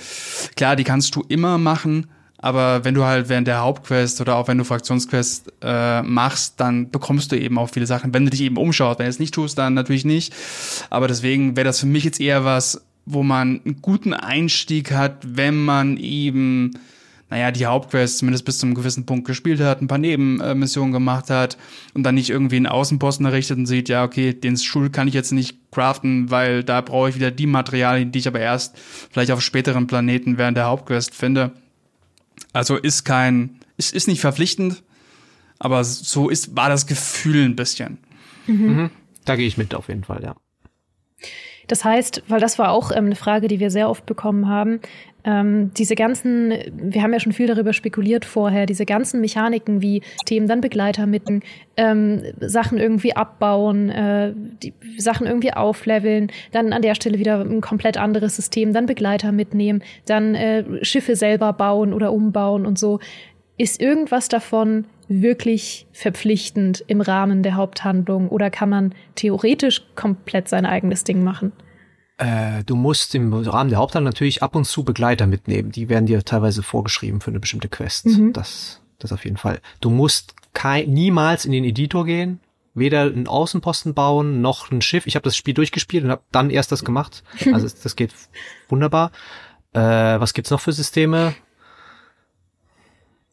[0.55, 2.07] klar, die kannst du immer machen,
[2.39, 6.89] aber wenn du halt während der Hauptquest oder auch wenn du Fraktionsquest äh, machst, dann
[6.91, 8.99] bekommst du eben auch viele Sachen, wenn du dich eben umschaust.
[8.99, 10.33] Wenn du es nicht tust, dann natürlich nicht.
[10.89, 15.37] Aber deswegen wäre das für mich jetzt eher was, wo man einen guten Einstieg hat,
[15.37, 16.71] wenn man eben,
[17.29, 21.57] naja, die Hauptquest zumindest bis zum gewissen Punkt gespielt hat, ein paar Nebenmissionen gemacht hat
[21.93, 25.13] und dann nicht irgendwie einen Außenposten errichtet und sieht, ja, okay, den Schul kann ich
[25.13, 29.31] jetzt nicht craften, weil da brauche ich wieder die Materialien, die ich aber erst vielleicht
[29.31, 31.53] auf späteren Planeten während der Hauptquest finde.
[32.51, 34.83] Also ist kein, ist, ist nicht verpflichtend,
[35.59, 37.99] aber so ist, war das Gefühl ein bisschen.
[38.47, 38.65] Mhm.
[38.65, 38.89] Mhm.
[39.23, 40.35] Da gehe ich mit auf jeden Fall, ja.
[41.67, 44.79] Das heißt, weil das war auch ähm, eine Frage, die wir sehr oft bekommen haben,
[45.27, 50.01] ähm, diese ganzen, wir haben ja schon viel darüber spekuliert vorher, diese ganzen Mechaniken wie
[50.25, 51.41] Themen, dann Begleiter mitten,
[51.75, 57.59] ähm, Sachen irgendwie abbauen, äh, die Sachen irgendwie aufleveln, dann an der Stelle wieder ein
[57.59, 62.99] komplett anderes System, dann Begleiter mitnehmen, dann äh, Schiffe selber bauen oder umbauen und so.
[63.57, 70.65] Ist irgendwas davon wirklich verpflichtend im Rahmen der Haupthandlung oder kann man theoretisch komplett sein
[70.65, 71.53] eigenes Ding machen?
[72.17, 75.71] Äh, du musst im Rahmen der Haupthandlung natürlich ab und zu Begleiter mitnehmen.
[75.71, 78.07] Die werden dir teilweise vorgeschrieben für eine bestimmte Quest.
[78.07, 78.33] Mhm.
[78.33, 79.59] Das, das auf jeden Fall.
[79.81, 82.39] Du musst kein, niemals in den Editor gehen,
[82.73, 85.05] weder einen Außenposten bauen noch ein Schiff.
[85.05, 87.23] Ich habe das Spiel durchgespielt und habe dann erst das gemacht.
[87.53, 88.13] Also das geht
[88.67, 89.11] wunderbar.
[89.73, 91.35] Äh, was gibt's noch für Systeme?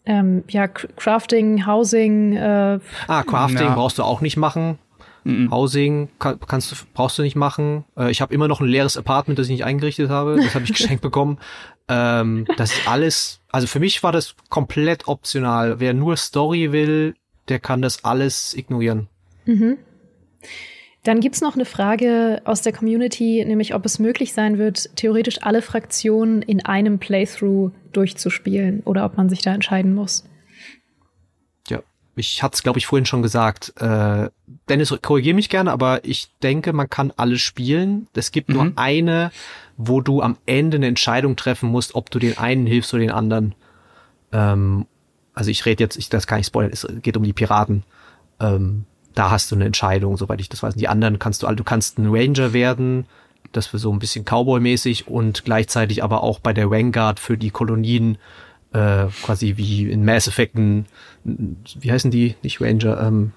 [0.07, 2.35] Ähm, ja, Crafting, Housing.
[2.35, 2.79] Äh,
[3.09, 3.75] ah, Crafting ja.
[3.75, 4.79] brauchst du auch nicht machen.
[5.25, 5.51] Mhm.
[5.51, 7.85] Housing kann, kannst du, brauchst du nicht machen.
[7.97, 10.37] Äh, ich habe immer noch ein leeres Apartment, das ich nicht eingerichtet habe.
[10.37, 11.39] Das habe ich geschenkt bekommen.
[11.89, 15.81] Ähm, das ist alles, also für mich war das komplett optional.
[15.81, 17.15] Wer nur Story will,
[17.49, 19.09] der kann das alles ignorieren.
[19.47, 19.79] Mhm.
[21.05, 25.43] Dann gibt's noch eine Frage aus der Community, nämlich ob es möglich sein wird, theoretisch
[25.43, 30.25] alle Fraktionen in einem Playthrough durchzuspielen oder ob man sich da entscheiden muss.
[31.69, 31.81] Ja,
[32.17, 33.75] ich hatte es, glaube ich, vorhin schon gesagt.
[33.81, 34.31] Äh,
[34.71, 38.09] Dennis, korrigiere mich gerne, aber ich denke, man kann alle spielen.
[38.15, 38.55] Es gibt mhm.
[38.55, 39.31] nur eine,
[39.77, 43.11] wo du am Ende eine Entscheidung treffen musst, ob du den einen hilfst oder den
[43.11, 43.55] anderen.
[44.33, 44.87] Ähm,
[45.35, 47.83] also ich rede jetzt, ich, das kann ich spoilern, es geht um die Piraten.
[48.41, 50.75] Ähm, da hast du eine Entscheidung, soweit ich das weiß.
[50.75, 53.07] Die anderen kannst du, du kannst ein Ranger werden,
[53.53, 57.51] das für so ein bisschen Cowboy-mäßig und gleichzeitig aber auch bei der Vanguard für die
[57.51, 58.19] Kolonien
[58.73, 60.87] äh, quasi wie in Mass Effect ein,
[61.25, 62.35] wie heißen die?
[62.43, 63.33] Nicht Ranger, ähm,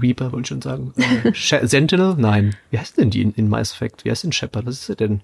[0.00, 0.92] Reaper wollte ich schon sagen.
[0.96, 1.32] Äh,
[1.66, 2.14] Sentinel?
[2.16, 2.56] Nein.
[2.70, 4.04] Wie heißt denn die in, in Mass Effect?
[4.04, 4.66] Wie heißt denn Shepard?
[4.66, 5.22] Was ist er denn?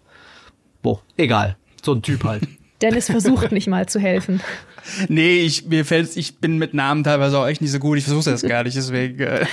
[0.83, 1.57] Boah, egal.
[1.83, 2.47] So ein Typ halt.
[2.83, 4.41] Dennis versucht nicht mal zu helfen.
[5.09, 7.99] Nee, ich, mir fällt ich bin mit Namen teilweise auch echt nicht so gut.
[7.99, 9.18] Ich versuche das gar nicht, deswegen.
[9.18, 9.45] Äh.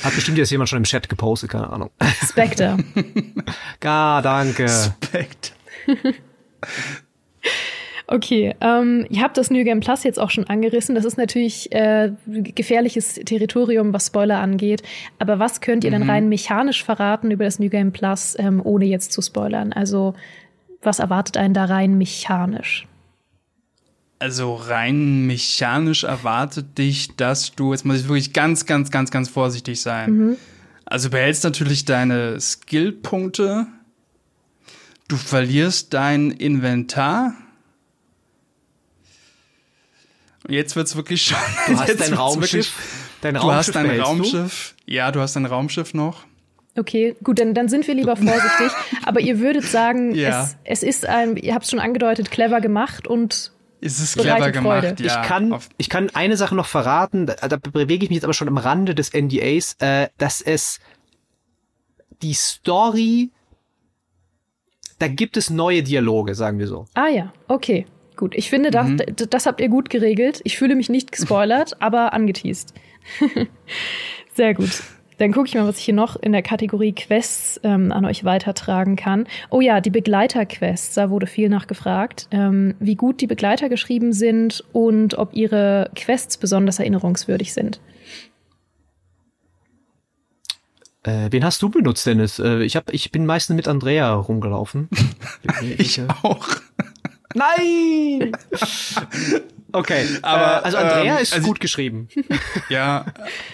[0.00, 1.90] Hat bestimmt jetzt jemand schon im Chat gepostet, keine Ahnung.
[2.24, 2.78] Spectre.
[3.80, 4.68] Gar, danke.
[4.68, 5.52] Spectre.
[8.06, 10.94] Okay, ähm, ihr habt das New Game Plus jetzt auch schon angerissen.
[10.94, 14.82] Das ist natürlich äh, gefährliches Territorium, was Spoiler angeht.
[15.18, 16.00] Aber was könnt ihr mhm.
[16.00, 19.72] denn rein mechanisch verraten über das New Game Plus, ähm, ohne jetzt zu spoilern?
[19.72, 20.12] Also
[20.86, 22.86] was erwartet einen da rein mechanisch?
[24.18, 29.28] Also rein mechanisch erwartet dich, dass du, jetzt muss ich wirklich ganz, ganz, ganz, ganz
[29.28, 30.12] vorsichtig sein.
[30.12, 30.36] Mhm.
[30.86, 33.66] Also behältst natürlich deine Skillpunkte,
[35.08, 37.34] du verlierst dein Inventar.
[40.48, 41.38] Jetzt wird's wirklich schon.
[41.66, 42.72] Du hast dein Raumschiff.
[43.22, 44.74] Dein Raumschiff du hast dein Raumschiff.
[44.86, 44.92] Du?
[44.92, 46.26] Ja, du hast dein Raumschiff noch.
[46.76, 48.70] Okay, gut, dann, dann sind wir lieber vorsichtig.
[49.04, 50.42] Aber ihr würdet sagen, ja.
[50.42, 54.50] es, es ist ein, ihr habt es schon angedeutet, clever gemacht und es ist clever
[54.50, 55.22] gemacht, ja.
[55.22, 58.32] Ich kann, ich kann eine Sache noch verraten, da, da bewege ich mich jetzt aber
[58.32, 60.80] schon am Rande des NDAs, äh, dass es
[62.22, 63.30] die Story,
[64.98, 66.86] da gibt es neue Dialoge, sagen wir so.
[66.94, 67.84] Ah ja, okay,
[68.16, 68.34] gut.
[68.34, 69.00] Ich finde, das, mhm.
[69.28, 70.40] das habt ihr gut geregelt.
[70.44, 72.72] Ich fühle mich nicht gespoilert, aber angeteased.
[74.34, 74.82] Sehr gut.
[75.18, 78.24] Dann gucke ich mal, was ich hier noch in der Kategorie Quests ähm, an euch
[78.24, 79.26] weitertragen kann.
[79.50, 84.64] Oh ja, die Begleiter-Quests, da wurde viel nachgefragt, ähm, wie gut die Begleiter geschrieben sind
[84.72, 87.80] und ob ihre Quests besonders erinnerungswürdig sind.
[91.04, 92.38] Äh, wen hast du benutzt, Dennis?
[92.38, 94.88] Äh, ich, hab, ich bin meistens mit Andrea rumgelaufen.
[95.78, 96.48] ich auch.
[97.34, 98.32] Nein!
[99.74, 102.08] Okay, aber äh, also Andrea ähm, ist also gut geschrieben.
[102.68, 103.06] Ja,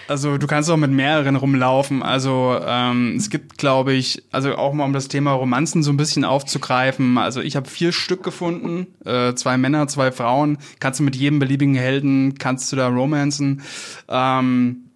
[0.07, 2.03] also du kannst auch mit mehreren rumlaufen.
[2.03, 5.97] Also ähm, es gibt, glaube ich, also auch mal um das Thema Romanzen so ein
[5.97, 7.17] bisschen aufzugreifen.
[7.17, 10.59] Also ich habe vier Stück gefunden, äh, zwei Männer, zwei Frauen.
[10.79, 13.63] Kannst du mit jedem beliebigen Helden kannst du da romanzen.
[14.07, 14.91] Ähm,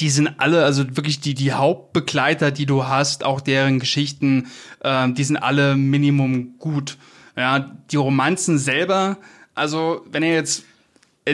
[0.00, 4.48] die sind alle, also wirklich die, die Hauptbegleiter, die du hast, auch deren Geschichten,
[4.80, 6.98] äh, die sind alle Minimum gut.
[7.36, 7.60] Ja,
[7.92, 9.18] die Romanzen selber
[9.58, 10.64] also, wenn er jetzt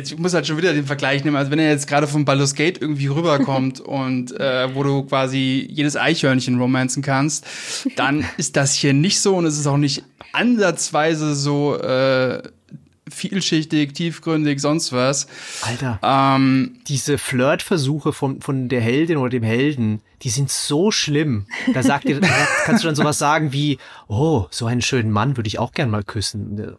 [0.03, 2.55] ich muss halt schon wieder den Vergleich nehmen, also wenn er jetzt gerade vom Baldur's
[2.55, 7.47] Gate irgendwie rüberkommt und äh, wo du quasi jedes Eichhörnchen romanzen kannst,
[7.97, 10.03] dann ist das hier nicht so und es ist auch nicht
[10.33, 12.43] ansatzweise so äh,
[13.09, 15.27] vielschichtig, tiefgründig, sonst was.
[15.63, 21.47] Alter, ähm, diese Flirtversuche von, von der Heldin oder dem Helden, die sind so schlimm.
[21.73, 22.21] Da sagt dir,
[22.65, 25.91] kannst du dann sowas sagen wie, oh, so einen schönen Mann würde ich auch gern
[25.91, 26.77] mal küssen.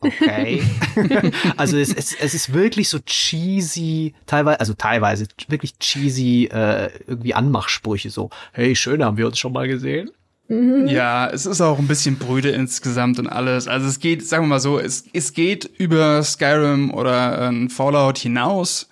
[0.00, 0.62] Okay.
[1.56, 7.34] also es, es, es ist wirklich so cheesy, teilweise, also teilweise wirklich cheesy, äh, irgendwie
[7.34, 10.10] Anmachsprüche so, hey, schön, haben wir uns schon mal gesehen?
[10.48, 10.86] Mhm.
[10.86, 13.68] Ja, es ist auch ein bisschen brüde insgesamt und alles.
[13.68, 18.18] Also es geht, sagen wir mal so, es, es geht über Skyrim oder ein Fallout
[18.18, 18.88] hinaus,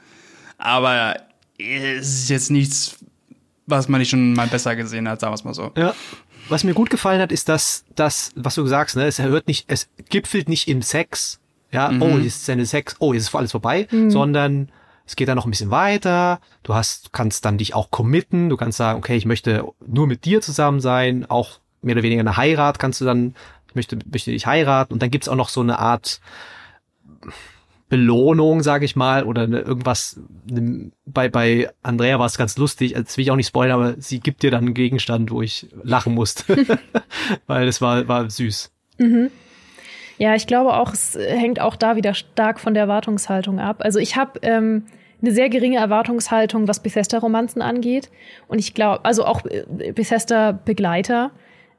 [0.59, 1.16] aber
[1.59, 2.98] es ist jetzt nichts,
[3.66, 5.72] was man nicht schon mal besser gesehen hat, sagen wir es mal so.
[5.76, 5.94] Ja,
[6.49, 9.64] was mir gut gefallen hat, ist, dass das, was du sagst, ne, es hört nicht,
[9.68, 11.40] es gipfelt nicht im Sex,
[11.72, 12.03] ja, mhm.
[12.03, 14.11] oh, jetzt ist eine Sex, oh, jetzt ist alles vorbei, mhm.
[14.11, 14.68] sondern
[15.07, 18.57] es geht dann noch ein bisschen weiter, du hast, kannst dann dich auch committen, du
[18.57, 22.36] kannst sagen, okay, ich möchte nur mit dir zusammen sein, auch mehr oder weniger eine
[22.36, 23.34] Heirat kannst du dann,
[23.68, 26.20] ich möchte, möchte dich heiraten und dann gibt's auch noch so eine Art
[27.89, 30.20] Belohnung, sage ich mal, oder eine, irgendwas.
[30.51, 32.97] Ne, bei bei Andrea war es ganz lustig.
[32.97, 35.43] Also, das will ich auch nicht spoilern, aber sie gibt dir dann einen Gegenstand, wo
[35.43, 36.57] ich lachen musste,
[37.47, 38.72] weil es war war süß.
[38.99, 39.30] Mhm.
[40.18, 43.76] Ja, ich glaube auch, es hängt auch da wieder stark von der Erwartungshaltung ab.
[43.80, 44.87] Also ich habe ähm,
[45.22, 48.11] eine sehr geringe Erwartungshaltung, was Bethesda-Romanzen angeht.
[48.49, 51.32] Und ich glaube, also auch äh, Bethesda-Begleiter.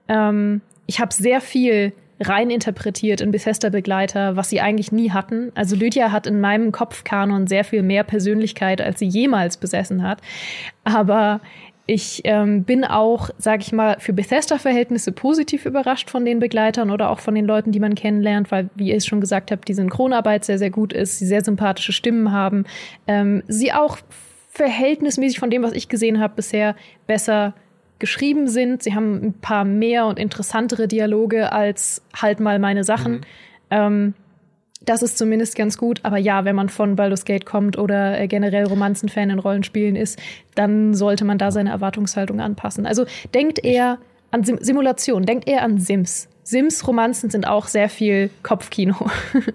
[0.08, 5.52] Ähm, ich habe sehr viel rein interpretiert in Bethesda-Begleiter, was sie eigentlich nie hatten.
[5.56, 10.20] Also Lydia hat in meinem Kopfkanon sehr viel mehr Persönlichkeit, als sie jemals besessen hat.
[10.84, 11.42] Aber
[11.90, 17.10] ich ähm, bin auch, sag ich mal, für Bethesda-Verhältnisse positiv überrascht von den Begleitern oder
[17.10, 19.74] auch von den Leuten, die man kennenlernt, weil, wie ihr es schon gesagt habt, die
[19.74, 22.66] Synchronarbeit sehr, sehr gut ist, sie sehr sympathische Stimmen haben,
[23.08, 23.98] ähm, sie auch
[24.50, 27.54] verhältnismäßig von dem, was ich gesehen habe, bisher besser
[28.00, 28.84] geschrieben sind.
[28.84, 33.14] Sie haben ein paar mehr und interessantere Dialoge als halt mal meine Sachen.
[33.14, 33.22] Mhm.
[33.70, 34.14] Ähm,
[34.86, 36.00] das ist zumindest ganz gut.
[36.04, 40.20] Aber ja, wenn man von Baldur's Gate kommt oder äh, generell Romanzenfan in Rollenspielen ist,
[40.56, 42.86] dann sollte man da seine Erwartungshaltung anpassen.
[42.86, 43.98] Also denkt eher
[44.32, 46.30] an Sim Simulation, denkt eher an Sims.
[46.44, 48.96] Sims-Romanzen sind auch sehr viel Kopfkino.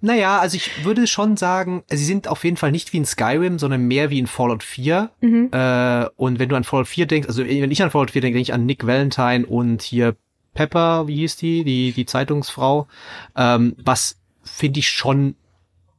[0.00, 3.58] Naja, also ich würde schon sagen, sie sind auf jeden Fall nicht wie in Skyrim,
[3.58, 5.10] sondern mehr wie in Fallout 4.
[5.20, 5.48] Mhm.
[5.52, 8.36] Äh, und wenn du an Fallout 4 denkst, also wenn ich an Fallout 4 denke,
[8.36, 10.16] denke ich an Nick Valentine und hier
[10.54, 12.88] Pepper, wie hieß die, die, die Zeitungsfrau,
[13.36, 15.36] ähm, was finde ich schon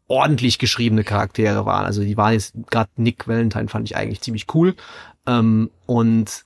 [0.07, 1.85] ordentlich geschriebene Charaktere waren.
[1.85, 4.75] Also die waren jetzt, gerade Nick Valentine fand ich eigentlich ziemlich cool.
[5.25, 6.45] Ähm, und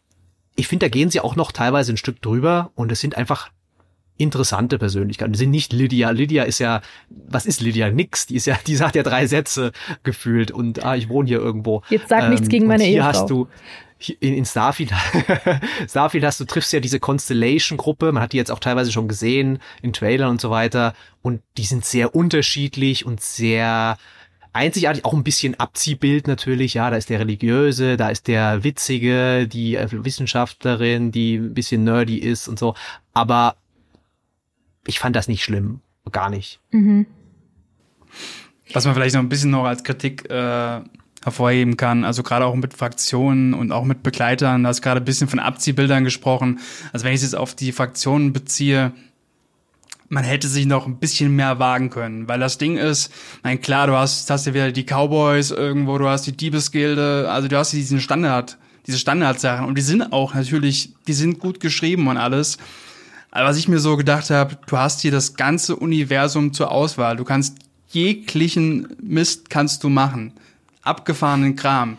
[0.56, 3.49] ich finde, da gehen sie auch noch teilweise ein Stück drüber und es sind einfach
[4.18, 5.34] interessante Persönlichkeiten.
[5.34, 6.11] Die sind nicht Lydia.
[6.11, 7.89] Lydia ist ja, was ist Lydia?
[7.89, 8.28] Nix.
[8.28, 9.72] Die ist ja, die sagt ja drei Sätze
[10.03, 11.82] gefühlt und ah, ich wohne hier irgendwo.
[11.89, 13.07] Jetzt sag ähm, nichts gegen meine hier Ehefrau.
[13.07, 13.47] hast du
[14.20, 14.91] in, in Starfield,
[15.89, 18.11] Starfield hast du triffst ja diese Constellation-Gruppe.
[18.11, 20.93] Man hat die jetzt auch teilweise schon gesehen in Trailern und so weiter.
[21.22, 23.97] Und die sind sehr unterschiedlich und sehr
[24.53, 29.49] einzigartig, auch ein bisschen Abziehbild natürlich, ja, da ist der Religiöse, da ist der Witzige,
[29.49, 32.74] die äh, Wissenschaftlerin, die ein bisschen nerdy ist und so,
[33.13, 33.57] aber
[34.88, 35.82] ich fand das nicht schlimm.
[36.12, 36.60] Gar nicht.
[36.72, 37.08] Mhm.
[38.74, 40.82] Was man vielleicht noch ein bisschen noch als Kritik äh,
[41.24, 45.06] hervorheben kann, also gerade auch mit Fraktionen und auch mit Begleitern, da hast gerade ein
[45.06, 46.60] bisschen von Abziehbildern gesprochen.
[46.94, 48.92] Also wenn ich es jetzt auf die Fraktionen beziehe,
[50.08, 53.12] man hätte sich noch ein bisschen mehr wagen können, weil das Ding ist,
[53.44, 57.48] nein klar, du hast, hast ja wieder die Cowboys irgendwo, du hast die Diebesgilde, also
[57.48, 62.08] du hast diesen Standard, diese Standardsachen und die sind auch natürlich, die sind gut geschrieben
[62.08, 62.60] und alles.
[63.36, 67.18] Aber was ich mir so gedacht habe, du hast hier das ganze Universum zur Auswahl.
[67.18, 67.58] Du kannst
[67.90, 70.32] jeglichen Mist kannst du machen.
[70.84, 71.98] Abgefahrenen Kram.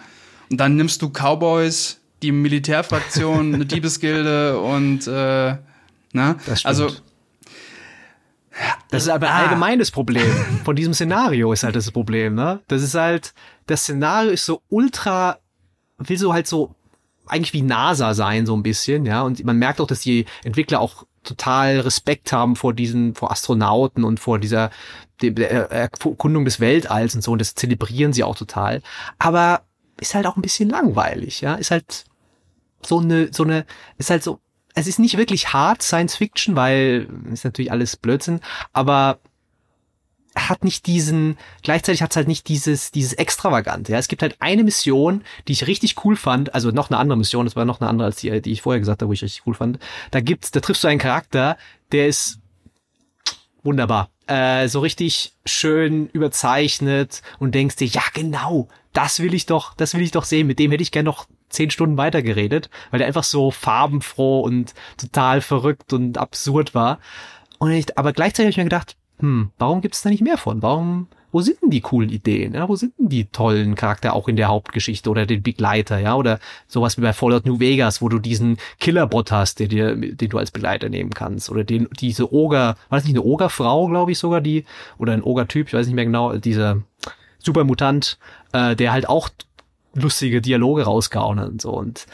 [0.50, 6.36] Und dann nimmst du Cowboys, die Militärfraktion, eine Diebesgilde und äh, ne?
[6.46, 6.64] Das stimmt.
[6.64, 6.90] Also
[8.88, 9.42] das ist aber ein ah.
[9.42, 10.32] allgemeines Problem.
[10.64, 12.60] Von diesem Szenario ist halt das Problem, ne?
[12.66, 13.34] Das ist halt,
[13.66, 15.36] das Szenario ist so ultra,
[15.98, 16.74] will so halt so
[17.26, 19.20] eigentlich wie NASA sein, so ein bisschen, ja.
[19.20, 24.04] Und man merkt auch, dass die Entwickler auch total Respekt haben vor diesen, vor Astronauten
[24.04, 24.70] und vor dieser
[25.22, 28.82] der Erkundung des Weltalls und so und das zelebrieren sie auch total.
[29.18, 29.62] Aber
[30.00, 32.04] ist halt auch ein bisschen langweilig, ja, ist halt
[32.82, 33.64] so eine, so eine,
[33.98, 34.40] ist halt so,
[34.74, 38.40] es ist nicht wirklich hart Science Fiction, weil ist natürlich alles Blödsinn,
[38.72, 39.18] aber
[40.36, 43.92] hat nicht diesen, gleichzeitig hat es halt nicht dieses, dieses Extravagante.
[43.92, 47.18] Ja, es gibt halt eine Mission, die ich richtig cool fand, also noch eine andere
[47.18, 49.22] Mission, das war noch eine andere als die, die ich vorher gesagt habe, wo ich
[49.22, 49.78] richtig cool fand.
[50.10, 51.56] Da gibt's, da triffst du einen Charakter,
[51.92, 52.38] der ist
[53.62, 54.10] wunderbar.
[54.26, 59.94] Äh, so richtig schön überzeichnet und denkst dir, ja genau, das will ich doch, das
[59.94, 63.06] will ich doch sehen, mit dem hätte ich gern noch zehn Stunden weitergeredet, weil der
[63.06, 66.98] einfach so farbenfroh und total verrückt und absurd war.
[67.58, 70.36] Und ich, aber gleichzeitig habe ich mir gedacht, hm, warum gibt es da nicht mehr
[70.36, 70.62] von?
[70.62, 72.54] Warum, wo sind denn die coolen Ideen?
[72.54, 76.14] Ja, wo sind denn die tollen Charakter auch in der Hauptgeschichte oder den Begleiter, ja?
[76.16, 80.38] Oder sowas wie bei Fallout New Vegas, wo du diesen Killerbot hast, dir, den du
[80.38, 81.50] als Begleiter nehmen kannst.
[81.50, 84.64] Oder den, diese Oger, war das nicht eine Ogerfrau, glaube ich sogar, die,
[84.98, 86.82] oder ein Ogertyp, ich weiß nicht mehr genau, dieser
[87.38, 88.18] Supermutant,
[88.52, 89.30] äh, der halt auch
[89.94, 91.70] lustige Dialoge rausgehauen hat und so.
[91.70, 92.06] Und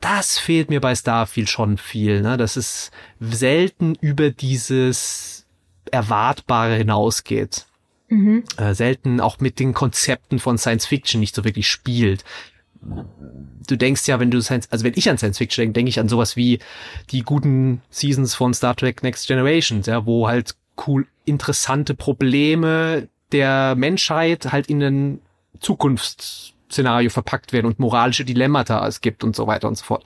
[0.00, 2.22] das fehlt mir bei Starfield schon viel.
[2.22, 2.36] Ne?
[2.36, 5.43] Das ist selten über dieses
[5.90, 7.66] Erwartbare hinausgeht.
[8.08, 8.44] Mhm.
[8.56, 12.24] Äh, selten auch mit den Konzepten von Science Fiction nicht so wirklich spielt.
[13.66, 15.98] Du denkst ja, wenn du Science, also wenn ich an Science Fiction denke, denke ich
[15.98, 16.58] an sowas wie
[17.10, 20.54] die guten Seasons von Star Trek Next Generation, ja, wo halt
[20.86, 25.20] cool interessante Probleme der Menschheit halt in ein
[25.60, 30.04] Zukunftsszenario verpackt werden und moralische Dilemmata es gibt und so weiter und so fort.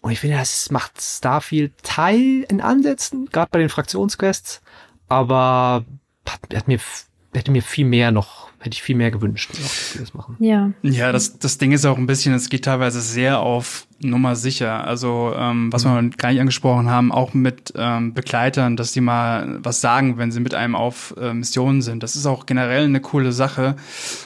[0.00, 4.62] Und ich finde, das macht Starfield Teil in Ansätzen, gerade bei den Fraktionsquests,
[5.08, 5.84] aber
[6.26, 6.78] hat, hat mir
[7.34, 10.36] hätte mir viel mehr noch, hätte ich viel mehr gewünscht, noch, das machen.
[10.40, 10.72] Ja.
[10.82, 14.84] Ja, das, das Ding ist auch ein bisschen, es geht teilweise sehr auf Nummer sicher.
[14.84, 15.88] Also, ähm, was mhm.
[15.88, 20.32] wir gar nicht angesprochen haben, auch mit ähm, Begleitern, dass die mal was sagen, wenn
[20.32, 22.02] sie mit einem auf äh, Missionen sind.
[22.02, 23.76] Das ist auch generell eine coole Sache.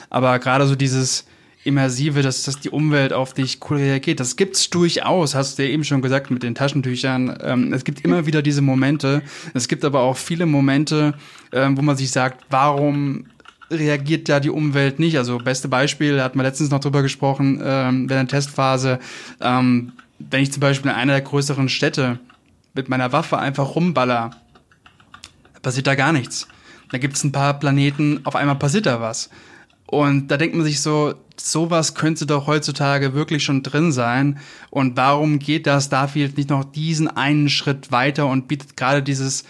[0.09, 1.25] Aber gerade so dieses,
[1.63, 4.19] Immersive, dass, dass die Umwelt auf dich cool reagiert.
[4.19, 7.37] Das gibt's durchaus, hast du ja eben schon gesagt mit den Taschentüchern.
[7.41, 9.21] Ähm, es gibt immer wieder diese Momente.
[9.53, 11.13] Es gibt aber auch viele Momente,
[11.51, 13.25] ähm, wo man sich sagt, warum
[13.71, 15.17] reagiert da die Umwelt nicht?
[15.17, 18.99] Also beste Beispiel, da hatten wir letztens noch drüber gesprochen, ähm, während der Testphase.
[19.39, 22.19] Ähm, wenn ich zum Beispiel in einer der größeren Städte
[22.73, 24.31] mit meiner Waffe einfach rumballer,
[25.61, 26.47] passiert da gar nichts.
[26.91, 29.29] Da gibt's ein paar Planeten, auf einmal passiert da was.
[29.87, 34.39] Und da denkt man sich so, sowas könnte doch heutzutage wirklich schon drin sein.
[34.69, 39.43] Und warum geht da Starfield nicht noch diesen einen Schritt weiter und bietet gerade dieses,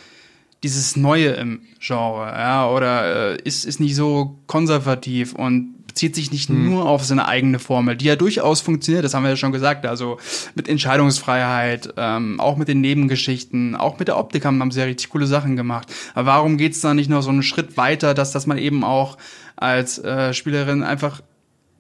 [0.64, 6.32] dieses Neue im Genre, ja, oder äh, ist, ist nicht so konservativ und bezieht sich
[6.32, 6.66] nicht hm.
[6.66, 9.86] nur auf seine eigene Formel, die ja durchaus funktioniert, das haben wir ja schon gesagt,
[9.86, 10.18] also
[10.56, 14.88] mit Entscheidungsfreiheit, ähm, auch mit den Nebengeschichten, auch mit der Optik haben, haben sie ja
[14.88, 15.94] richtig coole Sachen gemacht.
[16.16, 19.20] Aber warum geht's da nicht noch so einen Schritt weiter, dass, dass man eben auch
[19.56, 21.22] als äh, Spielerin einfach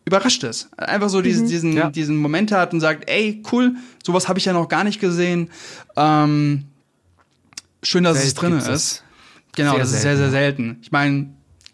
[0.05, 0.69] überrascht ist.
[0.77, 1.49] Einfach so diesen, mhm.
[1.49, 1.89] diesen, ja.
[1.89, 5.49] diesen Moment hat und sagt, ey, cool, sowas habe ich ja noch gar nicht gesehen.
[5.95, 6.65] Ähm,
[7.81, 9.03] schön, dass Welt es drin ist.
[9.55, 10.77] Genau, sehr das ist sehr, sehr selten.
[10.83, 11.29] Ich meine,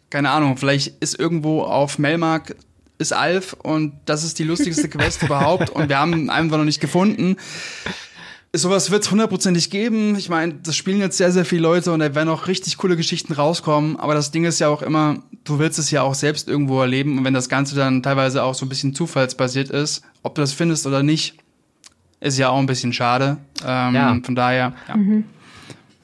[0.10, 2.56] keine Ahnung, vielleicht ist irgendwo auf Melmark
[3.00, 6.66] ist Alf und das ist die lustigste Quest überhaupt und wir haben ihn einfach noch
[6.66, 7.38] nicht gefunden.
[8.52, 10.16] Sowas wird es hundertprozentig geben.
[10.16, 12.98] Ich meine, das spielen jetzt sehr, sehr viele Leute und da werden auch richtig coole
[12.98, 13.96] Geschichten rauskommen.
[13.98, 17.20] Aber das Ding ist ja auch immer, du willst es ja auch selbst irgendwo erleben.
[17.20, 20.52] Und wenn das Ganze dann teilweise auch so ein bisschen zufallsbasiert ist, ob du das
[20.52, 21.38] findest oder nicht,
[22.22, 23.38] ist ja auch ein bisschen schade.
[23.64, 24.20] Ähm, ja.
[24.24, 24.98] Von daher, ja.
[24.98, 25.26] Mhm.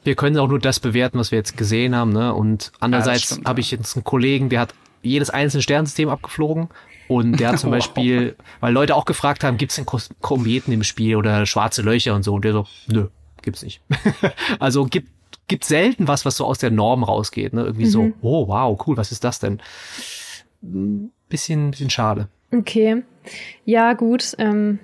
[0.05, 2.13] Wir können auch nur das bewerten, was wir jetzt gesehen haben.
[2.13, 2.33] Ne?
[2.33, 6.69] Und andererseits ja, habe ich jetzt einen Kollegen, der hat jedes einzelne Sternsystem abgeflogen
[7.07, 11.15] und der hat zum Beispiel, weil Leute auch gefragt haben, gibt's denn Kometen im Spiel
[11.17, 12.35] oder schwarze Löcher und so.
[12.35, 13.07] Und der so, nö,
[13.41, 13.81] gibt's nicht.
[14.59, 15.09] also gibt
[15.47, 17.53] gibt selten was, was so aus der Norm rausgeht.
[17.53, 17.63] Ne?
[17.63, 17.89] Irgendwie mhm.
[17.89, 19.61] so, oh wow, cool, was ist das denn?
[21.29, 22.29] Bisschen, bisschen schade.
[22.51, 23.03] Okay.
[23.67, 24.35] Ja, gut.
[24.37, 24.77] Ähm,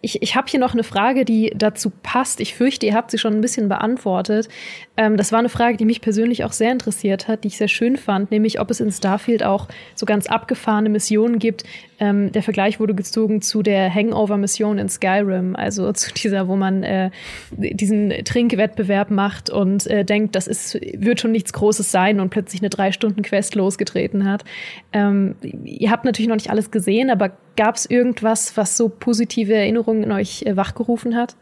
[0.00, 2.38] ich ich habe hier noch eine Frage, die dazu passt.
[2.38, 4.48] Ich fürchte, ihr habt sie schon ein bisschen beantwortet.
[4.96, 7.66] Ähm, das war eine Frage, die mich persönlich auch sehr interessiert hat, die ich sehr
[7.66, 9.66] schön fand, nämlich ob es in Starfield auch
[9.96, 11.64] so ganz abgefahrene Missionen gibt.
[11.98, 16.84] Ähm, der Vergleich wurde gezogen zu der Hangover-Mission in Skyrim, also zu dieser, wo man
[16.84, 17.10] äh,
[17.50, 22.60] diesen Trinkwettbewerb macht und äh, denkt, das ist, wird schon nichts Großes sein und plötzlich
[22.60, 24.44] eine drei Stunden Quest losgetreten hat.
[24.92, 29.52] Ähm, ihr habt natürlich noch nicht alles gesehen, aber gab es irgendwas, was so positive
[29.52, 31.36] Erinnerungen in euch äh, wachgerufen hat?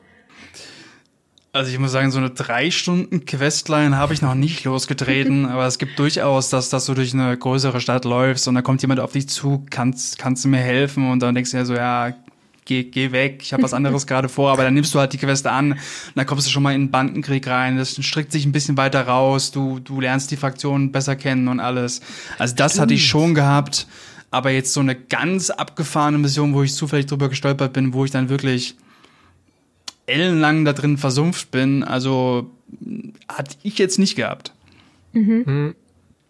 [1.53, 5.66] Also ich muss sagen, so eine drei Stunden Questline habe ich noch nicht losgetreten, aber
[5.66, 9.01] es gibt durchaus, dass, dass du durch eine größere Stadt läufst und dann kommt jemand
[9.01, 12.14] auf dich zu, kannst, kannst du mir helfen und dann denkst du ja so, ja,
[12.66, 15.18] geh, geh weg, ich habe was anderes gerade vor, aber dann nimmst du halt die
[15.18, 15.79] Quest an und
[16.14, 19.09] dann kommst du schon mal in den Bandenkrieg rein, das strickt sich ein bisschen weiter
[19.09, 22.03] raus, du, du lernst die Fraktionen besser kennen und alles.
[22.39, 22.83] Also das Stimmt.
[22.83, 23.87] hatte ich schon gehabt,
[24.31, 28.11] aber jetzt so eine ganz abgefahrene Mission, wo ich zufällig drüber gestolpert bin, wo ich
[28.11, 28.74] dann wirklich
[30.07, 32.51] ellenlang da drin versumpft bin, also
[33.29, 34.53] hatte ich jetzt nicht gehabt.
[35.12, 35.43] Mhm.
[35.47, 35.74] mhm.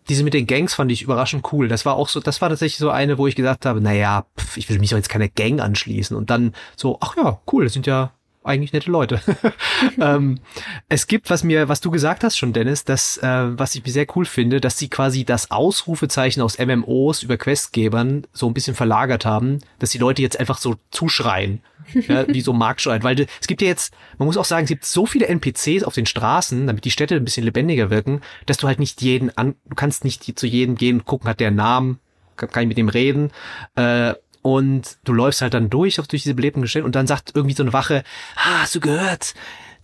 [0.09, 1.68] Diese mit den Gangs fand ich überraschend cool.
[1.68, 4.57] Das war auch so, das war tatsächlich so eine, wo ich gesagt habe, naja, pf,
[4.57, 6.16] ich will mich doch jetzt keine Gang anschließen.
[6.16, 8.12] Und dann so, ach ja, cool, das sind ja
[8.49, 9.20] eigentlich nette Leute.
[10.01, 10.40] ähm,
[10.88, 14.07] es gibt, was mir, was du gesagt hast schon, Dennis, das, äh, was ich sehr
[14.16, 19.24] cool finde, dass sie quasi das Ausrufezeichen aus MMOs über Questgebern so ein bisschen verlagert
[19.24, 21.61] haben, dass die Leute jetzt einfach so zuschreien,
[21.94, 24.84] ja, wie so Marktschreien, weil es gibt ja jetzt, man muss auch sagen, es gibt
[24.84, 28.66] so viele NPCs auf den Straßen, damit die Städte ein bisschen lebendiger wirken, dass du
[28.66, 31.57] halt nicht jeden an, du kannst nicht zu jedem gehen und gucken, hat der einen
[31.57, 32.01] Namen,
[32.36, 33.30] kann, kann ich mit dem reden,
[33.74, 34.14] äh,
[34.55, 37.62] und du läufst halt dann durch, durch diese belebten Gestelle und dann sagt irgendwie so
[37.62, 38.03] eine Wache,
[38.36, 39.34] ah, hast du gehört?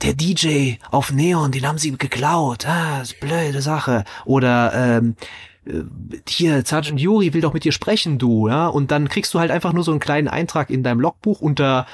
[0.03, 2.67] Der DJ auf Neon, den haben sie geklaut.
[2.67, 4.05] Ah, das ist blöde Sache.
[4.25, 5.17] Oder ähm,
[5.67, 5.83] äh,
[6.29, 8.67] hier, Sergeant Yuri will doch mit dir sprechen, du, ja.
[8.67, 11.87] Und dann kriegst du halt einfach nur so einen kleinen Eintrag in deinem Logbuch unter,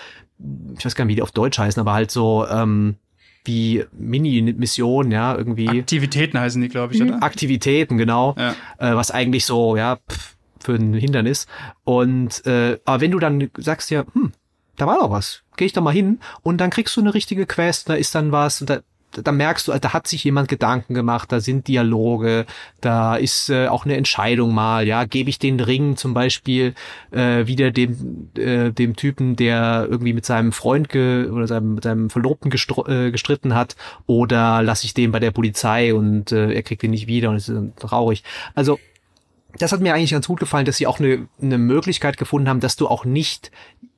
[0.78, 2.96] ich weiß gar nicht, wie die auf Deutsch heißen, aber halt so, ähm,
[3.44, 5.68] wie Mini-Mission, ja, irgendwie.
[5.68, 7.22] Aktivitäten heißen die, glaube ich, oder?
[7.22, 8.34] Aktivitäten, genau.
[8.38, 8.54] Ja.
[8.78, 11.46] Äh, was eigentlich so, ja, pff, für ein Hindernis.
[11.84, 14.32] Und äh, aber wenn du dann sagst ja, hm,
[14.76, 17.46] da war doch was, gehe ich da mal hin und dann kriegst du eine richtige
[17.46, 18.80] Quest, da ist dann was und da
[19.12, 22.46] da merkst du, da hat sich jemand Gedanken gemacht, da sind Dialoge,
[22.80, 26.74] da ist äh, auch eine Entscheidung mal, ja, gebe ich den Ring zum Beispiel
[27.10, 31.84] äh, wieder dem äh, dem Typen, der irgendwie mit seinem Freund ge oder seinem, mit
[31.84, 36.62] seinem Verlobten äh, gestritten hat, oder lasse ich den bei der Polizei und äh, er
[36.62, 38.22] kriegt ihn nicht wieder und es ist traurig.
[38.54, 38.78] Also
[39.58, 42.60] das hat mir eigentlich ganz gut gefallen, dass sie auch eine, eine Möglichkeit gefunden haben,
[42.60, 43.50] dass du auch nicht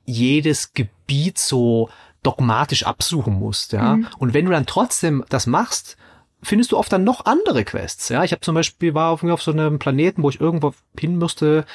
[0.05, 1.89] jedes Gebiet so
[2.23, 3.97] dogmatisch absuchen musst, ja.
[3.97, 4.07] Mhm.
[4.17, 5.97] Und wenn du dann trotzdem das machst,
[6.43, 8.09] findest du oft dann noch andere Quests.
[8.09, 11.17] Ja, ich habe zum Beispiel war auf, auf so einem Planeten, wo ich irgendwo hin
[11.17, 11.65] musste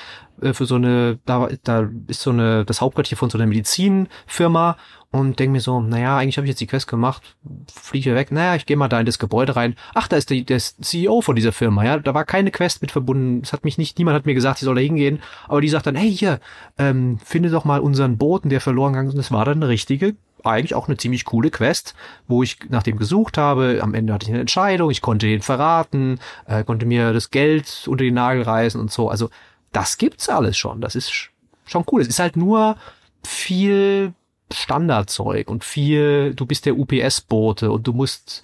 [0.41, 4.77] äh, für so eine, da, da ist so eine das Hauptquartier von so einer Medizinfirma
[5.11, 7.37] und denke mir so, naja, eigentlich habe ich jetzt die Quest gemacht,
[7.73, 9.75] fliege weg, naja, ich gehe mal da in das Gebäude rein.
[9.95, 12.93] Ach, da ist der, der CEO von dieser Firma, ja, da war keine Quest mit
[12.93, 13.41] verbunden.
[13.43, 15.87] Es hat mich nicht, niemand hat mir gesagt, ich soll da hingehen, aber die sagt
[15.87, 16.41] dann, hey hier,
[16.77, 19.14] ähm, finde doch mal unseren Boten, der verloren gegangen ist.
[19.14, 20.16] Und das war dann eine richtige
[20.51, 21.94] eigentlich auch eine ziemlich coole Quest,
[22.26, 23.80] wo ich nach dem gesucht habe.
[23.82, 27.84] Am Ende hatte ich eine Entscheidung, ich konnte ihn verraten, äh, konnte mir das Geld
[27.86, 29.09] unter den Nagel reißen und so.
[29.09, 29.30] Also
[29.72, 30.80] das gibt's alles schon.
[30.80, 31.30] Das ist
[31.66, 32.01] schon cool.
[32.01, 32.76] Es ist halt nur
[33.24, 34.12] viel
[34.53, 38.42] Standardzeug und viel, du bist der UPS-Bote und du musst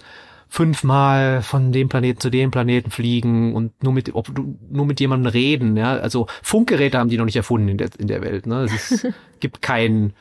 [0.49, 5.01] fünfmal von dem Planeten zu dem Planeten fliegen und nur mit, ob du, nur mit
[5.01, 5.97] jemandem reden, ja.
[5.97, 8.63] Also Funkgeräte haben die noch nicht erfunden in der, in der Welt, ne.
[8.63, 9.09] Es ist,
[9.41, 10.13] gibt kein,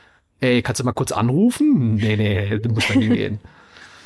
[0.43, 1.95] ey, kannst du mal kurz anrufen?
[1.95, 3.39] Nee, nee, du musst dann gehen.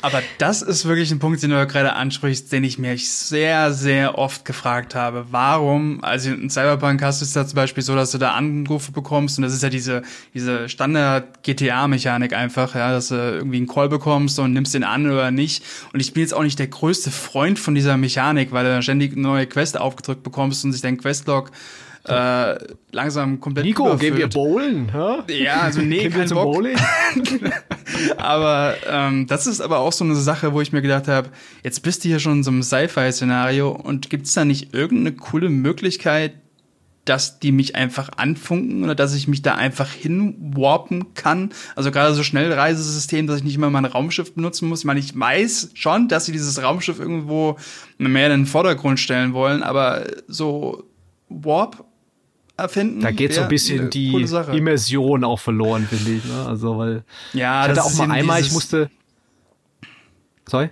[0.00, 4.16] Aber das ist wirklich ein Punkt, den du gerade ansprichst, den ich mir sehr, sehr
[4.16, 5.26] oft gefragt habe.
[5.32, 8.92] Warum, also in Cyberpunk hast du es ja zum Beispiel so, dass du da Anrufe
[8.92, 10.02] bekommst und das ist ja diese,
[10.34, 15.32] diese Standard-GTA-Mechanik einfach, ja, dass du irgendwie einen Call bekommst und nimmst den an oder
[15.32, 15.64] nicht.
[15.92, 19.16] Und ich bin jetzt auch nicht der größte Freund von dieser Mechanik, weil du ständig
[19.16, 21.50] neue Quest aufgedrückt bekommst und sich dein Questlog
[22.08, 22.58] äh,
[22.92, 24.00] langsam komplett Nico, überfüllt.
[24.00, 24.92] gehen wir bowlen?
[24.92, 25.42] Hä?
[25.42, 26.54] Ja, also nee, kein Bock.
[26.54, 26.76] Bowling?
[28.16, 31.30] aber ähm, das ist aber auch so eine Sache, wo ich mir gedacht habe,
[31.62, 35.50] jetzt bist du hier schon in so einem Sci-Fi-Szenario und gibt's da nicht irgendeine coole
[35.50, 36.32] Möglichkeit,
[37.08, 41.50] dass die mich einfach anfunken oder dass ich mich da einfach hinwarpen kann.
[41.74, 44.80] Also gerade so Schnellreisesystem, dass ich nicht immer mein Raumschiff benutzen muss.
[44.80, 47.56] Ich meine, ich weiß schon, dass sie dieses Raumschiff irgendwo
[47.96, 50.84] mehr in den Vordergrund stellen wollen, aber so
[51.28, 51.84] Warp
[52.58, 53.00] erfinden.
[53.00, 56.24] Da geht so ein bisschen die Immersion auch verloren, finde ich.
[56.24, 56.46] Ne?
[56.46, 58.90] Also, weil ja, ich hatte auch mal einmal, ich musste.
[60.46, 60.70] Sorry?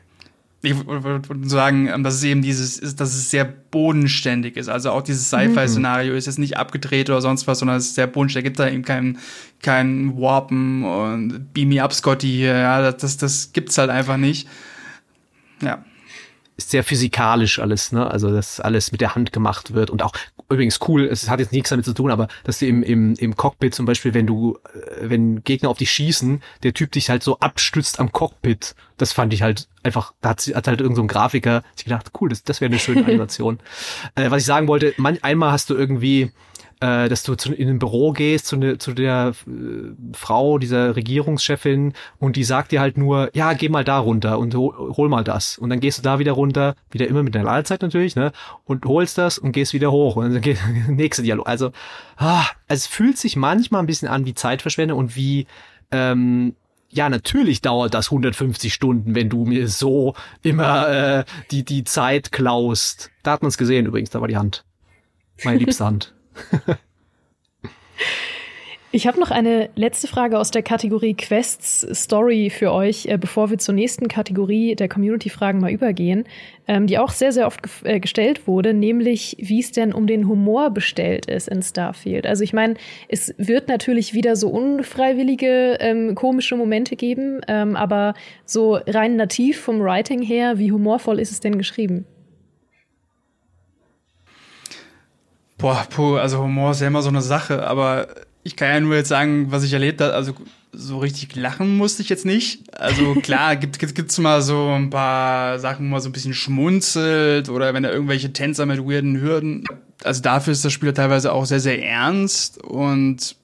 [0.63, 4.69] Ich würde sagen, ähm, dass es eben dieses ist, dass es sehr bodenständig ist.
[4.69, 8.09] Also auch dieses Sci-Fi-Szenario ist jetzt nicht abgedreht oder sonst was, sondern es ist sehr
[8.09, 8.47] bodenständig.
[8.47, 9.19] Gibt da eben kein,
[9.63, 12.55] kein Warpen und Beam Me Up Scotty hier.
[12.57, 14.49] Ja, das, das gibt's halt einfach nicht.
[15.63, 15.85] Ja
[16.57, 18.11] ist sehr physikalisch alles, ne?
[18.11, 20.13] Also dass alles mit der Hand gemacht wird und auch
[20.49, 23.37] übrigens cool, es hat jetzt nichts damit zu tun, aber dass du im, im, im
[23.37, 27.23] Cockpit zum Beispiel, wenn du, äh, wenn Gegner auf dich schießen, der Typ dich halt
[27.23, 31.03] so abstützt am Cockpit, das fand ich halt einfach, da hat, hat halt irgend so
[31.03, 33.59] ein Grafiker sich gedacht, cool, das, das wäre eine schöne Animation.
[34.15, 36.33] äh, was ich sagen wollte, man, einmal hast du irgendwie
[36.81, 39.53] äh, dass du zu, in ein Büro gehst zu, ne, zu der äh,
[40.13, 44.55] Frau, dieser Regierungschefin und die sagt dir halt nur, ja, geh mal da runter und
[44.55, 45.57] hol, hol mal das.
[45.57, 48.33] Und dann gehst du da wieder runter, wieder immer mit der Ladezeit natürlich, ne?
[48.65, 50.17] Und holst das und gehst wieder hoch.
[50.17, 50.59] Und dann geht
[50.89, 51.49] nächste Dialog.
[51.49, 51.73] Also,
[52.17, 55.47] ah, es fühlt sich manchmal ein bisschen an wie Zeitverschwendung und wie
[55.91, 56.55] ähm,
[56.89, 62.33] ja, natürlich dauert das 150 Stunden, wenn du mir so immer äh, die, die Zeit
[62.33, 63.11] klaust.
[63.23, 64.65] Da hat man es gesehen übrigens, da war die Hand.
[65.45, 66.16] Meine liebste Hand.
[68.97, 73.51] Ich habe noch eine letzte Frage aus der Kategorie Quests Story für euch, äh, bevor
[73.51, 76.25] wir zur nächsten Kategorie der Community-Fragen mal übergehen,
[76.67, 80.27] ähm, die auch sehr, sehr oft äh, gestellt wurde, nämlich wie es denn um den
[80.27, 82.27] Humor bestellt ist in Starfield.
[82.27, 82.77] Also ich meine,
[83.09, 88.15] es wird natürlich wieder so unfreiwillige ähm, komische Momente geben, ähm, aber
[88.47, 92.07] so rein nativ vom Writing her, wie humorvoll ist es denn geschrieben?
[95.59, 98.09] Boah, puh, also Humor ist ja immer so eine Sache, aber
[98.43, 100.15] ich kann ja nur jetzt sagen, was ich erlebt habe.
[100.15, 100.35] Also
[100.73, 102.73] so richtig lachen musste ich jetzt nicht.
[102.79, 106.35] Also klar, gibt, gibt, gibt's mal so ein paar Sachen, wo man so ein bisschen
[106.35, 109.65] schmunzelt oder wenn da irgendwelche Tänzer mit weirden Hürden.
[110.05, 113.37] Also dafür ist das Spiel teilweise auch sehr, sehr ernst und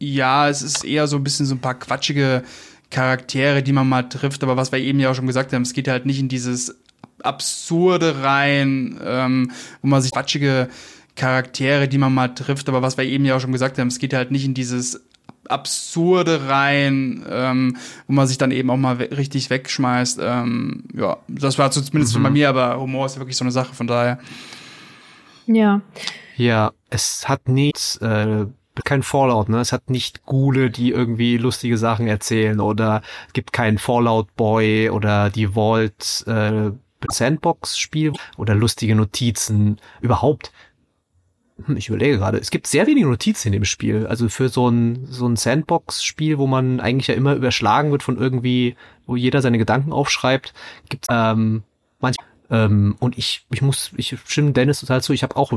[0.00, 2.44] ja, es ist eher so ein bisschen so ein paar quatschige
[2.90, 5.74] Charaktere, die man mal trifft, aber was wir eben ja auch schon gesagt haben, es
[5.74, 6.76] geht halt nicht in dieses
[7.22, 9.50] Absurde rein, ähm,
[9.82, 10.68] wo man sich quatschige
[11.16, 13.98] Charaktere, die man mal trifft, aber was wir eben ja auch schon gesagt haben, es
[13.98, 15.04] geht halt nicht in dieses
[15.48, 20.20] Absurde rein, ähm, wo man sich dann eben auch mal richtig wegschmeißt.
[20.22, 22.22] Ähm, ja, das war zumindest mhm.
[22.22, 24.18] bei mir, aber Humor ist wirklich so eine Sache, von daher.
[25.46, 25.80] Ja.
[26.36, 28.46] Ja, es hat nichts äh,
[28.84, 29.58] kein Fallout, ne?
[29.58, 34.90] Es hat nicht Gule, die irgendwie lustige Sachen erzählen oder es gibt keinen Fallout Boy
[34.90, 36.70] oder die Vault äh,
[37.08, 40.52] Sandbox-Spiel oder lustige Notizen überhaupt.
[41.64, 44.06] Hm, ich überlege gerade, es gibt sehr wenige Notizen in dem Spiel.
[44.06, 48.16] Also für so ein, so ein Sandbox-Spiel, wo man eigentlich ja immer überschlagen wird von
[48.16, 48.76] irgendwie,
[49.06, 50.54] wo jeder seine Gedanken aufschreibt,
[50.88, 51.62] gibt ähm,
[52.00, 52.16] manch
[52.50, 55.52] ähm, und ich, ich muss, ich stimme Dennis total zu, ich habe auch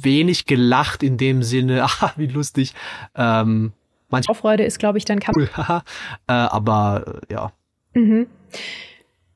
[0.00, 2.74] wenig gelacht in dem Sinne, ah, wie lustig.
[3.14, 3.72] Ähm,
[4.08, 5.82] manch Vorfreude ist, glaube ich, dann cool, äh,
[6.26, 7.52] aber äh, ja.
[7.94, 8.26] Mhm.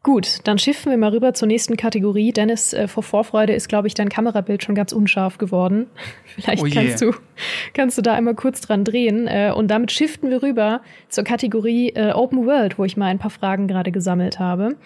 [0.06, 2.30] Gut, dann schiffen wir mal rüber zur nächsten Kategorie.
[2.30, 5.88] Dennis, äh, vor Vorfreude ist, glaube ich, dein Kamerabild schon ganz unscharf geworden.
[6.26, 7.10] Vielleicht oh kannst, du,
[7.74, 9.26] kannst du da einmal kurz dran drehen.
[9.26, 13.18] Äh, und damit shiften wir rüber zur Kategorie äh, Open World, wo ich mal ein
[13.18, 14.76] paar Fragen gerade gesammelt habe.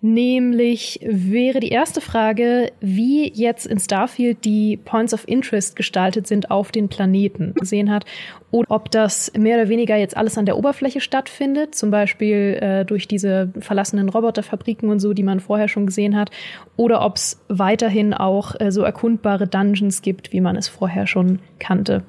[0.00, 6.52] Nämlich wäre die erste Frage, wie jetzt in Starfield die Points of Interest gestaltet sind
[6.52, 8.04] auf den Planeten gesehen hat
[8.52, 12.84] oder ob das mehr oder weniger jetzt alles an der Oberfläche stattfindet, zum Beispiel äh,
[12.84, 16.30] durch diese verlassenen Roboterfabriken und so, die man vorher schon gesehen hat,
[16.76, 21.40] oder ob es weiterhin auch äh, so erkundbare Dungeons gibt, wie man es vorher schon
[21.58, 22.04] kannte.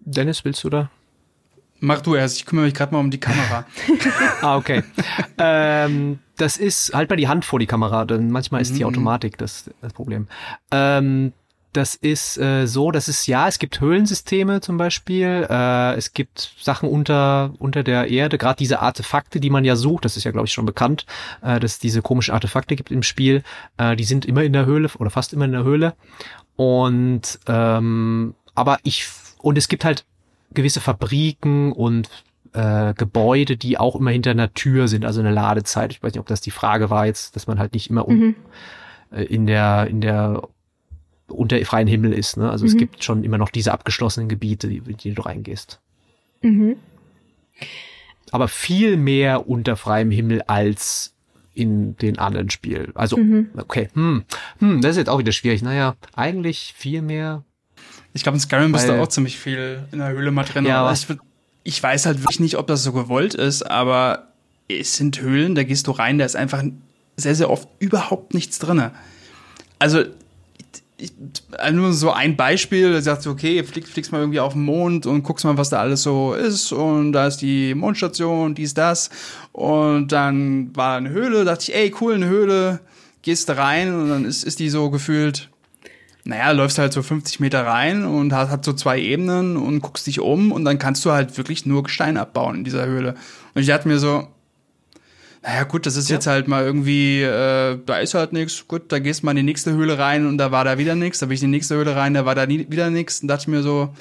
[0.00, 0.90] Dennis, willst du da?
[1.80, 3.66] Mach du erst, ich kümmere mich gerade mal um die Kamera.
[4.42, 4.82] ah, okay.
[5.38, 8.88] ähm, das ist, halt mal die Hand vor die Kamera, denn manchmal ist die mhm.
[8.88, 10.28] Automatik das, das Problem.
[10.70, 11.32] Ähm,
[11.72, 16.52] das ist äh, so, das ist ja, es gibt Höhlensysteme zum Beispiel, äh, es gibt
[16.60, 20.32] Sachen unter unter der Erde, gerade diese Artefakte, die man ja sucht, das ist ja
[20.32, 21.06] glaube ich schon bekannt,
[21.42, 23.44] äh, dass es diese komischen Artefakte gibt im Spiel,
[23.76, 25.94] äh, die sind immer in der Höhle oder fast immer in der Höhle
[26.56, 29.06] und ähm, aber ich
[29.38, 30.04] und es gibt halt
[30.54, 32.08] gewisse Fabriken und
[32.52, 35.92] äh, Gebäude, die auch immer hinter einer Tür sind, also eine Ladezeit.
[35.92, 38.34] Ich weiß nicht, ob das die Frage war jetzt, dass man halt nicht immer mhm.
[39.12, 40.48] äh, in der in der
[41.28, 42.36] unter freien Himmel ist.
[42.36, 42.50] Ne?
[42.50, 42.70] Also mhm.
[42.70, 45.80] es gibt schon immer noch diese abgeschlossenen Gebiete, die, in die du reingehst.
[46.42, 46.76] Mhm.
[48.32, 51.14] Aber viel mehr unter freiem Himmel als
[51.52, 52.92] in den anderen Spielen.
[52.94, 53.50] Also, mhm.
[53.56, 54.24] okay, hm,
[54.58, 55.62] hm, das ist jetzt auch wieder schwierig.
[55.62, 57.44] Naja, eigentlich viel mehr
[58.12, 60.64] ich glaube, in Skyrim bist du auch ziemlich viel in der Höhle mal drin.
[60.64, 61.06] Ja, ich,
[61.62, 64.28] ich, weiß halt wirklich nicht, ob das so gewollt ist, aber
[64.68, 66.62] es sind Höhlen, da gehst du rein, da ist einfach
[67.16, 68.90] sehr, sehr oft überhaupt nichts drin.
[69.78, 70.04] Also,
[70.96, 71.12] ich,
[71.72, 75.06] nur so ein Beispiel, da sagst du, okay, flieg, fliegst mal irgendwie auf den Mond
[75.06, 79.08] und guckst mal, was da alles so ist und da ist die Mondstation, dies, das
[79.52, 82.80] und dann war eine Höhle, dachte ich, ey, cool, eine Höhle,
[83.22, 85.49] gehst da rein und dann ist, ist die so gefühlt
[86.24, 90.06] naja, läufst halt so 50 Meter rein und hast, hast so zwei Ebenen und guckst
[90.06, 93.14] dich um und dann kannst du halt wirklich nur Gestein abbauen in dieser Höhle.
[93.54, 94.28] Und ich dachte mir so,
[95.42, 96.16] naja gut, das ist ja.
[96.16, 99.38] jetzt halt mal irgendwie, äh, da ist halt nichts, gut, da gehst du mal in
[99.38, 101.56] die nächste Höhle rein und da war da wieder nichts, da bin ich in die
[101.56, 103.94] nächste Höhle rein, da war da nie, wieder nichts und dachte ich mir so,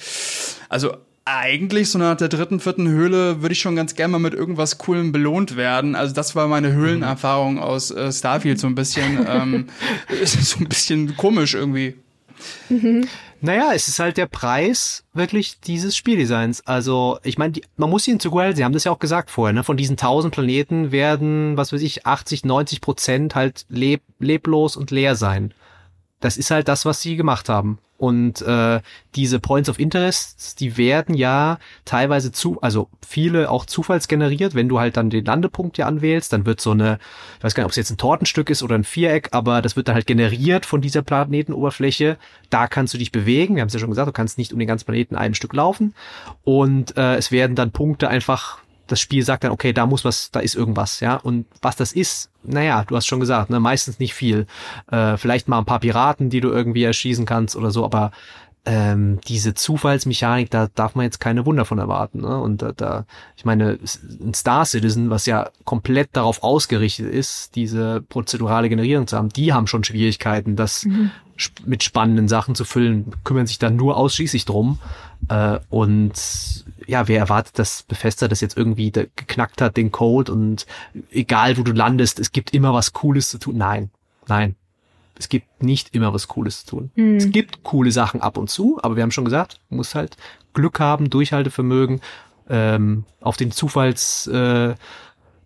[0.67, 4.33] also eigentlich so nach der dritten, vierten Höhle würde ich schon ganz gerne mal mit
[4.33, 5.95] irgendwas Coolem belohnt werden.
[5.95, 9.67] Also das war meine Höhlenerfahrung aus äh, Starfield so ein bisschen, ähm,
[10.23, 11.95] so ein bisschen komisch irgendwie.
[12.69, 13.07] Mhm.
[13.41, 16.65] Naja, es ist halt der Preis wirklich dieses Spieldesigns.
[16.67, 19.63] Also, ich meine, man muss ihnen zugehören, sie haben das ja auch gesagt vorher, ne?
[19.63, 24.91] Von diesen tausend Planeten werden, was weiß ich, 80, 90 Prozent halt leb leblos und
[24.91, 25.53] leer sein.
[26.19, 27.79] Das ist halt das, was sie gemacht haben.
[27.99, 28.79] Und äh,
[29.15, 34.55] diese Points of Interest, die werden ja teilweise zu, also viele auch zufallsgeneriert.
[34.55, 36.97] Wenn du halt dann den Landepunkt ja anwählst, dann wird so eine,
[37.37, 39.75] ich weiß gar nicht, ob es jetzt ein Tortenstück ist oder ein Viereck, aber das
[39.75, 42.17] wird dann halt generiert von dieser Planetenoberfläche.
[42.49, 43.55] Da kannst du dich bewegen.
[43.55, 45.53] Wir haben es ja schon gesagt, du kannst nicht um den ganzen Planeten ein Stück
[45.53, 45.93] laufen.
[46.45, 48.59] Und äh, es werden dann Punkte einfach
[48.91, 51.15] das Spiel sagt dann, okay, da muss was, da ist irgendwas, ja.
[51.15, 54.47] Und was das ist, naja, du hast schon gesagt, ne, meistens nicht viel.
[54.91, 58.11] Äh, vielleicht mal ein paar Piraten, die du irgendwie erschießen kannst oder so, aber
[58.65, 62.21] ähm, diese Zufallsmechanik, da darf man jetzt keine Wunder von erwarten.
[62.21, 62.39] Ne?
[62.39, 63.79] Und da, da, ich meine,
[64.21, 69.53] ein Star Citizen, was ja komplett darauf ausgerichtet ist, diese prozedurale Generierung zu haben, die
[69.53, 71.11] haben schon Schwierigkeiten, das mhm.
[71.65, 74.79] Mit spannenden Sachen zu füllen, kümmern sich dann nur ausschließlich drum.
[75.29, 76.13] Äh, und
[76.87, 80.65] ja, wer erwartet, dass Bethesda das jetzt irgendwie geknackt hat, den Code und
[81.11, 83.57] egal wo du landest, es gibt immer was Cooles zu tun.
[83.57, 83.91] Nein,
[84.27, 84.55] nein.
[85.17, 86.91] Es gibt nicht immer was Cooles zu tun.
[86.95, 87.17] Mhm.
[87.17, 90.15] Es gibt coole Sachen ab und zu, aber wir haben schon gesagt, du musst halt
[90.53, 91.99] Glück haben, Durchhaltevermögen,
[92.49, 94.75] ähm, auf den Zufalls, äh,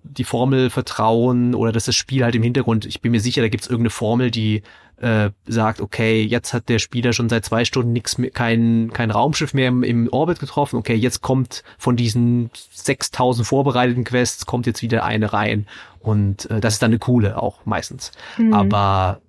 [0.03, 3.47] die Formel vertrauen oder dass das Spiel halt im Hintergrund, ich bin mir sicher, da
[3.47, 4.61] gibt es irgendeine Formel, die
[4.97, 9.11] äh, sagt, okay, jetzt hat der Spieler schon seit zwei Stunden nichts mehr, kein, kein
[9.11, 10.77] Raumschiff mehr im, im Orbit getroffen.
[10.77, 15.67] Okay, jetzt kommt von diesen 6000 vorbereiteten Quests, kommt jetzt wieder eine rein.
[15.99, 18.11] Und äh, das ist dann eine coole auch meistens.
[18.37, 18.53] Mhm.
[18.53, 19.19] Aber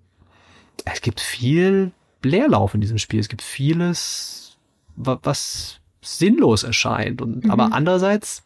[0.85, 1.93] es gibt viel
[2.23, 3.21] Leerlauf in diesem Spiel.
[3.21, 4.57] Es gibt vieles,
[4.97, 7.21] was sinnlos erscheint.
[7.21, 7.51] Und, mhm.
[7.51, 8.44] aber andererseits,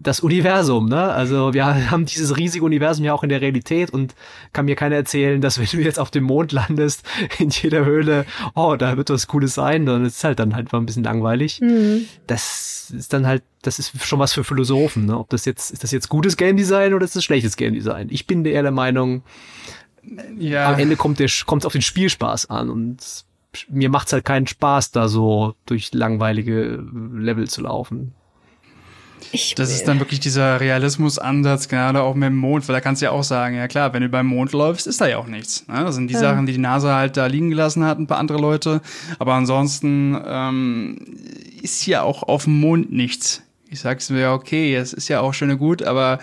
[0.00, 1.10] das Universum, ne?
[1.10, 4.14] Also wir haben dieses riesige Universum ja auch in der Realität und
[4.52, 7.04] kann mir keiner erzählen, dass wenn du jetzt auf dem Mond landest,
[7.38, 10.66] in jeder Höhle, oh, da wird was Cooles sein, dann ist es halt dann halt
[10.66, 11.60] einfach ein bisschen langweilig.
[11.60, 12.06] Mhm.
[12.26, 15.18] Das ist dann halt, das ist schon was für Philosophen, ne?
[15.18, 18.08] Ob das jetzt, ist das jetzt gutes Game Design oder ist das schlechtes Game Design?
[18.10, 19.22] Ich bin eher der Meinung,
[20.38, 20.72] ja.
[20.72, 23.24] am Ende kommt es auf den Spielspaß an und
[23.68, 26.84] mir macht's halt keinen Spaß, da so durch langweilige
[27.14, 28.14] Level zu laufen.
[29.32, 33.02] Ich das ist dann wirklich dieser Realismus-Ansatz, gerade auch mit dem Mond, weil da kannst
[33.02, 35.26] du ja auch sagen, ja klar, wenn du beim Mond läufst, ist da ja auch
[35.26, 35.66] nichts.
[35.66, 35.84] Ne?
[35.84, 36.20] Das sind die ja.
[36.20, 38.80] Sachen, die die NASA halt da liegen gelassen hat, ein paar andere Leute.
[39.18, 40.98] Aber ansonsten ähm,
[41.62, 43.42] ist ja auch auf dem Mond nichts.
[43.70, 46.18] Ich sag's mir ja, okay, es ist ja auch schön und gut, aber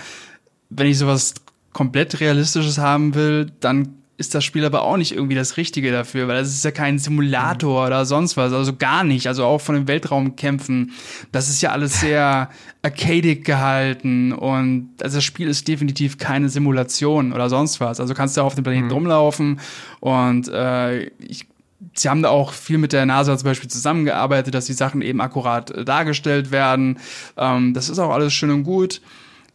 [0.69, 1.35] wenn ich sowas
[1.73, 6.27] komplett Realistisches haben will, dann ist das Spiel aber auch nicht irgendwie das Richtige dafür,
[6.27, 7.87] weil es ist ja kein Simulator mhm.
[7.87, 10.91] oder sonst was, also gar nicht, also auch von den Weltraumkämpfen.
[11.31, 12.49] Das ist ja alles sehr
[12.81, 17.99] arcadic gehalten und also das Spiel ist definitiv keine Simulation oder sonst was.
[17.99, 18.93] Also kannst du auf dem Planeten mhm.
[18.93, 19.59] rumlaufen
[19.99, 21.47] und äh, ich
[21.93, 25.21] Sie haben da auch viel mit der NASA zum Beispiel zusammengearbeitet, dass die Sachen eben
[25.21, 26.99] akkurat äh, dargestellt werden.
[27.37, 29.01] Ähm, das ist auch alles schön und gut,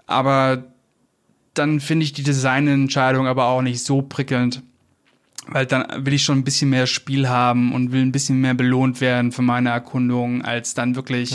[0.06, 0.64] aber
[1.60, 4.62] dann finde ich die Designentscheidung aber auch nicht so prickelnd.
[5.46, 8.54] Weil dann will ich schon ein bisschen mehr Spiel haben und will ein bisschen mehr
[8.54, 11.30] belohnt werden für meine Erkundung, als dann wirklich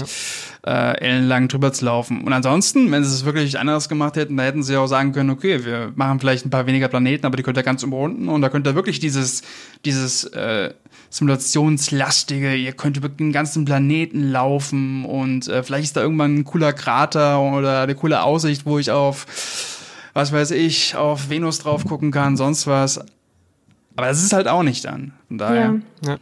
[0.65, 0.91] ja.
[0.93, 2.23] äh, ellenlang drüber zu laufen.
[2.23, 5.31] Und ansonsten, wenn sie es wirklich anders gemacht hätten, da hätten sie auch sagen können,
[5.31, 8.41] okay, wir machen vielleicht ein paar weniger Planeten, aber die könnt ihr ganz umrunden und
[8.41, 9.41] da könnt ihr wirklich dieses,
[9.84, 10.73] dieses äh,
[11.10, 16.45] simulationslastige, ihr könnt über den ganzen Planeten laufen und äh, vielleicht ist da irgendwann ein
[16.45, 19.74] cooler Krater oder eine coole Aussicht, wo ich auf
[20.16, 23.00] was weiß ich, auf Venus drauf gucken kann, sonst was.
[23.98, 25.12] Aber das ist halt auch nicht dann.
[25.28, 25.76] Von daher.
[26.02, 26.12] Ja.
[26.12, 26.18] ja.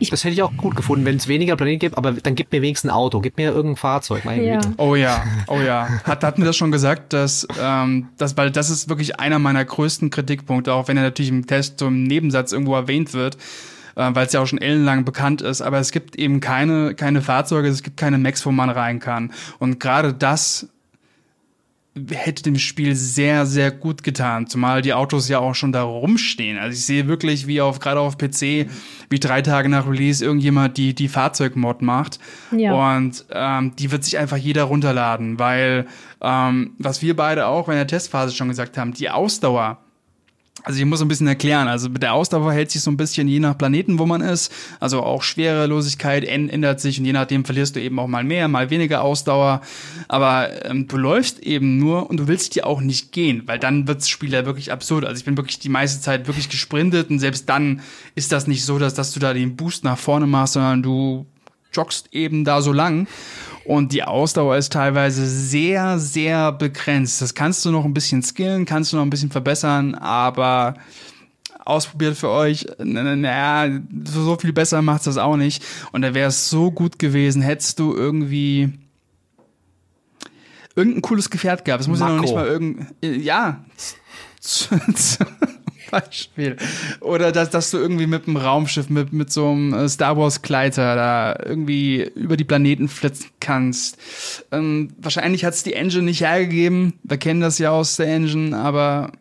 [0.00, 2.50] Ich, das hätte ich auch gut gefunden, wenn es weniger Planeten gibt, aber dann gib
[2.50, 4.24] mir wenigstens ein Auto, gib mir irgendein Fahrzeug.
[4.24, 4.60] Meine ja.
[4.78, 5.88] Oh ja, oh ja.
[6.04, 9.64] Hat, hatten wir das schon gesagt, dass, ähm, das, weil das ist wirklich einer meiner
[9.64, 13.36] größten Kritikpunkte, auch wenn er natürlich im Test so im Nebensatz irgendwo erwähnt wird,
[13.94, 17.22] äh, weil es ja auch schon ellenlang bekannt ist, aber es gibt eben keine, keine
[17.22, 19.32] Fahrzeuge, es gibt keine Macs, wo man rein kann.
[19.58, 20.68] Und gerade das
[22.12, 26.56] hätte dem Spiel sehr, sehr gut getan, zumal die Autos ja auch schon da rumstehen.
[26.56, 28.68] Also ich sehe wirklich, wie auf, gerade auf PC,
[29.08, 32.20] wie drei Tage nach Release irgendjemand die, die Fahrzeugmod macht.
[32.56, 32.96] Ja.
[32.96, 35.86] Und ähm, die wird sich einfach jeder runterladen, weil
[36.20, 39.78] ähm, was wir beide auch in der Testphase schon gesagt haben, die Ausdauer
[40.62, 41.68] also ich muss ein bisschen erklären.
[41.68, 44.52] Also mit der Ausdauer hält sich so ein bisschen je nach Planeten, wo man ist.
[44.78, 48.70] Also auch Schwerelosigkeit ändert sich und je nachdem verlierst du eben auch mal mehr, mal
[48.70, 49.62] weniger Ausdauer.
[50.08, 53.88] Aber ähm, du läufst eben nur und du willst dir auch nicht gehen, weil dann
[53.88, 55.04] wird das Spiel ja wirklich absurd.
[55.04, 57.80] Also ich bin wirklich die meiste Zeit wirklich gesprintet und selbst dann
[58.14, 61.26] ist das nicht so, dass, dass du da den Boost nach vorne machst, sondern du
[61.72, 63.06] joggst eben da so lang.
[63.64, 67.20] Und die Ausdauer ist teilweise sehr, sehr begrenzt.
[67.20, 70.74] Das kannst du noch ein bisschen skillen, kannst du noch ein bisschen verbessern, aber
[71.64, 75.64] ausprobiert für euch, naja, so viel besser macht das auch nicht.
[75.92, 78.72] Und da wäre es so gut gewesen, hättest du irgendwie
[80.74, 81.82] irgendein cooles Gefährt gehabt.
[81.82, 82.10] Es muss Mako.
[82.10, 83.64] ja noch nicht mal irgendein, ja,
[85.90, 86.56] Beispiel.
[87.00, 90.42] Oder dass, dass du irgendwie mit einem Raumschiff, mit, mit so einem äh, Star Wars
[90.42, 93.98] Gleiter da irgendwie über die Planeten flitzen kannst.
[94.52, 96.94] Ähm, wahrscheinlich hat es die Engine nicht hergegeben.
[97.02, 99.12] Wir kennen das ja aus der Engine, aber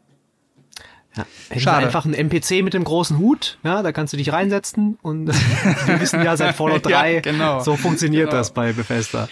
[1.15, 1.59] ja.
[1.59, 1.85] Schade.
[1.85, 5.27] einfach ein NPC mit dem großen Hut, ja, da kannst du dich reinsetzen und
[5.85, 7.59] wir wissen ja seit Fallout 3, ja, genau.
[7.61, 8.37] so funktioniert genau.
[8.37, 9.27] das bei Bethesda.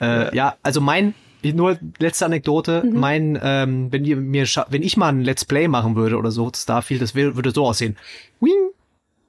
[0.00, 1.14] Äh, ja, also mein
[1.44, 3.00] nur letzte Anekdote, mhm.
[3.00, 6.50] mein, ähm, wenn ihr mir, wenn ich mal ein Let's Play machen würde oder so,
[6.54, 7.96] Starfield, das würde so aussehen.
[8.40, 8.70] Wing,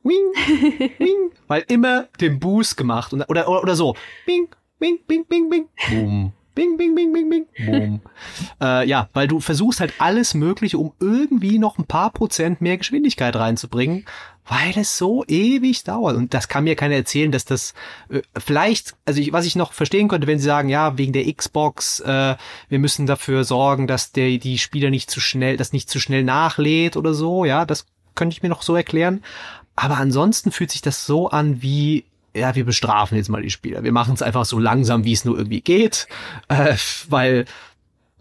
[0.03, 0.26] wing,
[0.99, 3.95] wing, weil immer den Boost gemacht und, oder, oder, oder so.
[4.26, 4.48] Bing,
[4.80, 6.34] bing, bing, bing, bing, boom.
[6.56, 7.48] Bing, bing, bing, bing, bing.
[7.65, 8.02] Boom.
[8.61, 12.77] äh, ja, weil du versuchst halt alles Mögliche, um irgendwie noch ein paar Prozent mehr
[12.77, 14.06] Geschwindigkeit reinzubringen,
[14.48, 16.15] weil es so ewig dauert.
[16.15, 17.74] Und das kann mir keiner erzählen, dass das
[18.10, 21.32] äh, vielleicht, also ich, was ich noch verstehen könnte, wenn sie sagen, ja, wegen der
[21.32, 22.36] Xbox, äh,
[22.70, 26.24] wir müssen dafür sorgen, dass der die Spieler nicht zu schnell, das nicht zu schnell
[26.24, 29.24] nachlädt oder so, ja, das könnte ich mir noch so erklären.
[29.76, 32.06] Aber ansonsten fühlt sich das so an wie
[32.36, 33.84] ja, wir bestrafen jetzt mal die Spieler.
[33.84, 36.07] Wir machen es einfach so langsam, wie es nur irgendwie geht,
[36.48, 36.76] äh,
[37.07, 37.45] weil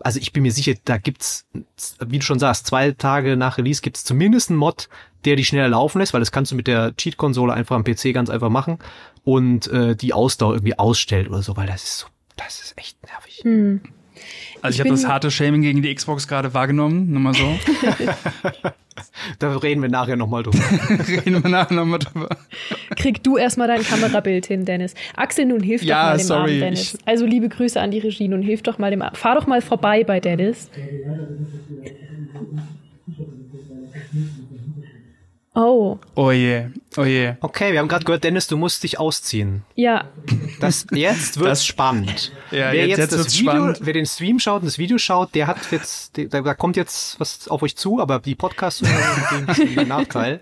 [0.02, 1.46] also ich bin mir sicher, da gibt's,
[2.04, 4.88] wie du schon sagst, zwei Tage nach Release gibt's zumindest einen Mod,
[5.24, 8.12] der die schneller laufen lässt, weil das kannst du mit der Cheat-Konsole einfach am PC
[8.12, 8.78] ganz einfach machen
[9.24, 12.96] und äh, die Ausdauer irgendwie ausstellt oder so, weil das ist so, das ist echt
[13.06, 13.40] nervig.
[13.42, 13.80] Hm.
[14.60, 17.58] Also ich, ich habe das harte Shaming gegen die Xbox gerade wahrgenommen, nur mal so.
[19.38, 20.58] da reden wir nachher nochmal drüber.
[21.08, 22.28] reden wir nachher nochmal drüber.
[22.96, 24.94] Krieg du erstmal dein Kamerabild hin, Dennis.
[25.16, 26.98] Axel, nun hilf ja, doch mal dem sorry, armen Dennis.
[27.04, 30.04] Also liebe Grüße an die Regie, nun hilf doch mal dem Fahr doch mal vorbei
[30.04, 30.70] bei Dennis.
[35.54, 35.98] Oh.
[36.14, 37.34] Oh je, oh je.
[37.40, 39.64] Okay, wir haben gerade gehört, Dennis, du musst dich ausziehen.
[39.74, 40.06] Ja.
[40.60, 42.32] Das, jetzt wird's das, spannend.
[42.50, 43.78] Ja, wer jetzt, jetzt, jetzt das Video, spannend.
[43.82, 47.20] wer den Stream schaut und das Video schaut, der hat jetzt, der, da kommt jetzt
[47.20, 49.46] was auf euch zu, aber die Podcasts haben
[49.76, 50.40] den Nachteil.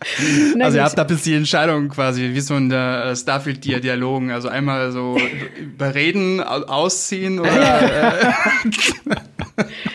[0.60, 4.48] also ihr habt da bis die Entscheidung quasi, wie so in der äh, Starfield-Dialogen, also
[4.48, 5.18] einmal so
[5.58, 7.54] überreden, ausziehen oder...
[7.54, 7.80] Ja.
[7.80, 8.32] Äh,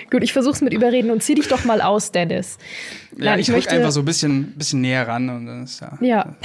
[0.10, 2.58] Gut, ich versuch's mit überreden und zieh dich doch mal aus, Dennis.
[3.18, 5.82] Ja, Nein, ich, ich möchte einfach so ein bisschen, bisschen näher ran und dann ist
[5.82, 5.98] ja.
[6.02, 6.36] Ja.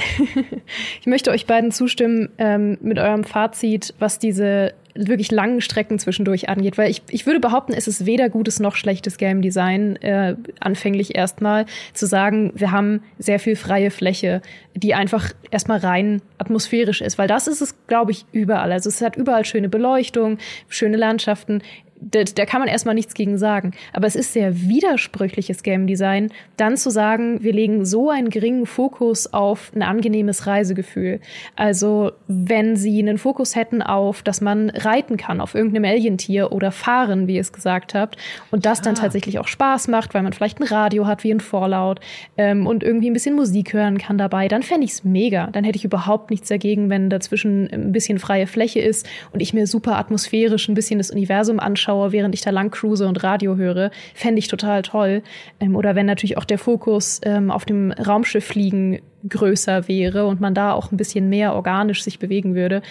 [0.99, 6.47] ich möchte euch beiden zustimmen ähm, mit eurem Fazit, was diese wirklich langen Strecken zwischendurch
[6.47, 10.35] angeht, weil ich, ich würde behaupten, es ist weder gutes noch schlechtes Game Design, äh,
[10.59, 14.41] anfänglich erstmal zu sagen, wir haben sehr viel freie Fläche,
[14.73, 18.71] die einfach erstmal rein atmosphärisch ist, weil das ist es, glaube ich, überall.
[18.71, 20.37] Also es hat überall schöne Beleuchtung,
[20.69, 21.61] schöne Landschaften
[22.01, 23.71] da, da kann man erstmal nichts gegen sagen.
[23.93, 28.65] Aber es ist sehr widersprüchliches Game Design, dann zu sagen, wir legen so einen geringen
[28.65, 31.19] Fokus auf ein angenehmes Reisegefühl.
[31.55, 36.71] Also, wenn sie einen Fokus hätten auf, dass man reiten kann auf irgendeinem Alientier oder
[36.71, 38.17] fahren, wie ihr es gesagt habt,
[38.51, 38.99] und das dann ah.
[39.01, 41.99] tatsächlich auch Spaß macht, weil man vielleicht ein Radio hat wie ein Fallout
[42.37, 45.47] ähm, und irgendwie ein bisschen Musik hören kann dabei, dann fände ich es mega.
[45.47, 49.53] Dann hätte ich überhaupt nichts dagegen, wenn dazwischen ein bisschen freie Fläche ist und ich
[49.53, 53.23] mir super atmosphärisch ein bisschen das Universum anschaue anschaue, während ich da lang cruise und
[53.23, 55.21] Radio höre, fände ich total toll.
[55.59, 60.41] Ähm, oder wenn natürlich auch der Fokus ähm, auf dem Raumschiff fliegen größer wäre und
[60.41, 62.81] man da auch ein bisschen mehr organisch sich bewegen würde.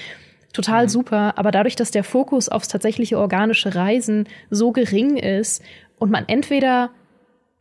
[0.53, 0.89] Total mhm.
[0.89, 5.63] super, aber dadurch, dass der Fokus aufs tatsächliche organische Reisen so gering ist
[5.99, 6.91] und man entweder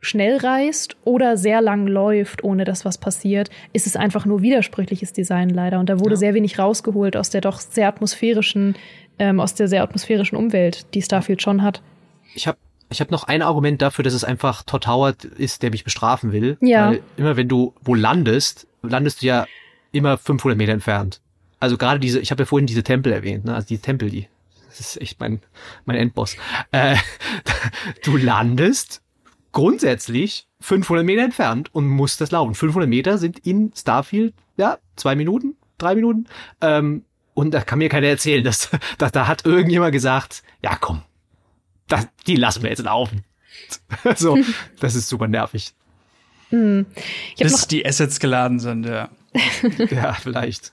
[0.04, 5.12] schnell reist oder sehr lang läuft, ohne dass was passiert, ist es einfach nur widersprüchliches
[5.12, 5.80] Design leider.
[5.80, 6.18] Und da wurde ja.
[6.18, 8.76] sehr wenig rausgeholt aus der doch sehr atmosphärischen
[9.18, 11.82] ähm, aus der sehr atmosphärischen Umwelt, die Starfield schon hat.
[12.34, 12.58] Ich habe
[12.90, 16.32] ich hab noch ein Argument dafür, dass es einfach Todd Howard ist, der mich bestrafen
[16.32, 16.56] will.
[16.60, 16.90] Ja.
[16.90, 19.46] Weil immer wenn du wo landest, landest du ja
[19.92, 21.20] immer 500 Meter entfernt.
[21.60, 23.54] Also gerade diese, ich habe ja vorhin diese Tempel erwähnt, ne?
[23.54, 24.28] also die Tempel, die,
[24.68, 25.40] das ist echt mein,
[25.86, 26.36] mein Endboss.
[26.72, 26.96] Äh,
[28.04, 29.00] du landest
[29.52, 32.54] grundsätzlich 500 Meter entfernt und musst das laufen.
[32.54, 36.26] 500 Meter sind in Starfield, ja, zwei Minuten, drei Minuten.
[36.60, 37.04] Ähm,
[37.34, 41.02] und da kann mir keiner erzählen, dass, dass da hat irgendjemand gesagt, ja komm,
[41.88, 43.24] das, die lassen wir jetzt laufen.
[44.16, 44.38] so,
[44.80, 45.74] das ist super nervig.
[46.50, 46.86] Hm.
[47.38, 49.08] Bis die Assets geladen sind, ja.
[49.90, 50.72] ja, vielleicht.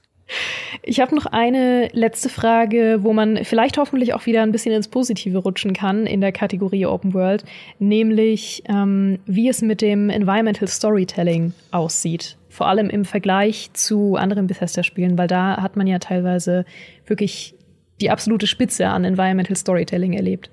[0.84, 4.88] Ich habe noch eine letzte Frage, wo man vielleicht hoffentlich auch wieder ein bisschen ins
[4.88, 7.44] Positive rutschen kann in der Kategorie Open World,
[7.80, 14.48] nämlich ähm, wie es mit dem Environmental Storytelling aussieht vor allem im Vergleich zu anderen
[14.48, 16.66] Bethesda-Spielen, weil da hat man ja teilweise
[17.08, 17.56] wirklich
[18.02, 20.50] die absolute Spitze an Environmental Storytelling erlebt.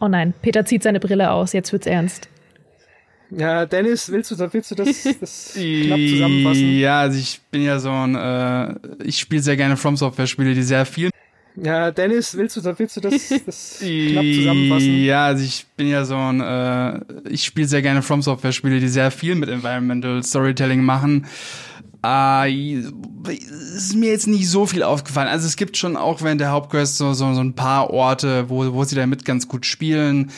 [0.00, 2.28] Oh nein, Peter zieht seine Brille aus, jetzt wird's ernst.
[3.30, 6.78] Ja, Dennis, willst du, willst du das, das knapp zusammenfassen?
[6.78, 8.74] Ja, also ich bin ja so ein, äh,
[9.04, 11.10] ich spiele sehr gerne From Software-Spiele, die sehr viel
[11.56, 15.04] ja, Dennis, willst du, willst du das, das knapp zusammenfassen?
[15.04, 18.80] Ja, also ich bin ja so ein, äh, ich spiele sehr gerne From Software Spiele,
[18.80, 21.26] die sehr viel mit Environmental Storytelling machen.
[22.04, 22.52] Äh,
[23.32, 25.28] ist mir jetzt nicht so viel aufgefallen.
[25.28, 28.74] Also es gibt schon auch während der Hauptquest so, so, so ein paar Orte, wo,
[28.74, 30.30] wo sie damit ganz gut spielen.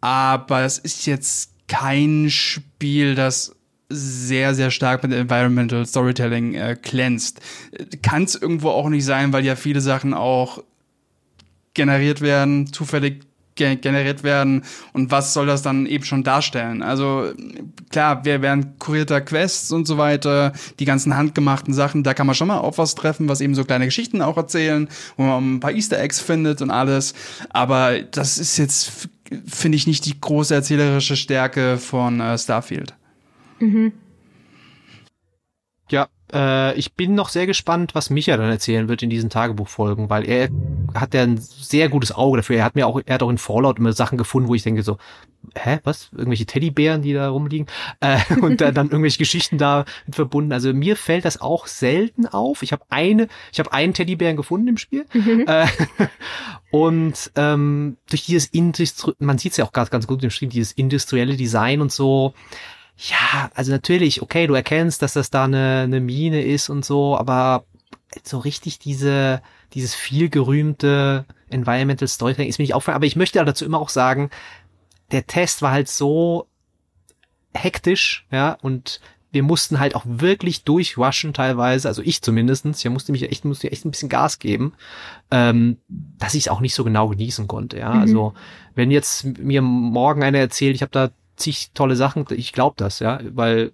[0.00, 3.55] Aber es ist jetzt kein Spiel, das
[3.88, 7.40] sehr, sehr stark mit Environmental Storytelling äh, glänzt.
[8.02, 10.62] Kann es irgendwo auch nicht sein, weil ja viele Sachen auch
[11.74, 13.26] generiert werden, zufällig
[13.56, 16.82] ge generiert werden und was soll das dann eben schon darstellen?
[16.82, 17.32] Also
[17.90, 22.36] klar, wir wären kurierter Quests und so weiter, die ganzen handgemachten Sachen, da kann man
[22.36, 25.60] schon mal auf was treffen, was eben so kleine Geschichten auch erzählen, wo man ein
[25.60, 27.14] paar Easter Eggs findet und alles,
[27.48, 29.08] aber das ist jetzt,
[29.46, 32.94] finde ich, nicht die große erzählerische Stärke von äh, Starfield.
[33.58, 33.92] Mhm.
[35.90, 40.10] Ja, äh, ich bin noch sehr gespannt, was Micha dann erzählen wird in diesen Tagebuchfolgen,
[40.10, 40.48] weil er
[40.94, 42.56] hat ja ein sehr gutes Auge dafür.
[42.56, 44.82] Er hat mir auch, er hat auch in Fallout immer Sachen gefunden, wo ich denke
[44.82, 44.98] so,
[45.54, 46.10] hä, was?
[46.12, 47.68] Irgendwelche Teddybären, die da rumliegen?
[48.00, 50.52] Äh, und dann, dann irgendwelche Geschichten da mit verbunden.
[50.52, 52.62] Also mir fällt das auch selten auf.
[52.62, 55.06] Ich habe eine, ich habe einen Teddybären gefunden im Spiel.
[55.12, 55.44] Mhm.
[55.46, 55.66] Äh,
[56.72, 60.50] und ähm, durch dieses Industri man sieht es ja auch ganz, ganz gut im Stream,
[60.50, 62.34] dieses industrielle Design und so,
[62.96, 67.16] ja, also natürlich, okay, du erkennst, dass das da eine, eine Mine ist und so,
[67.16, 67.64] aber
[68.22, 69.42] so richtig diese,
[69.74, 73.90] dieses viel gerühmte Environmental Storytelling ist mir nicht aufgefallen, aber ich möchte dazu immer auch
[73.90, 74.30] sagen,
[75.10, 76.46] der Test war halt so
[77.54, 79.00] hektisch, ja, und
[79.30, 83.70] wir mussten halt auch wirklich durchrushen teilweise, also ich zumindestens, ich musste mich echt, musste
[83.70, 84.72] echt ein bisschen Gas geben,
[85.30, 87.92] ähm, dass ich es auch nicht so genau genießen konnte, ja.
[87.92, 88.00] Mhm.
[88.00, 88.34] Also
[88.74, 93.00] wenn jetzt mir morgen einer erzählt, ich habe da zig tolle Sachen, ich glaube das,
[93.00, 93.72] ja, weil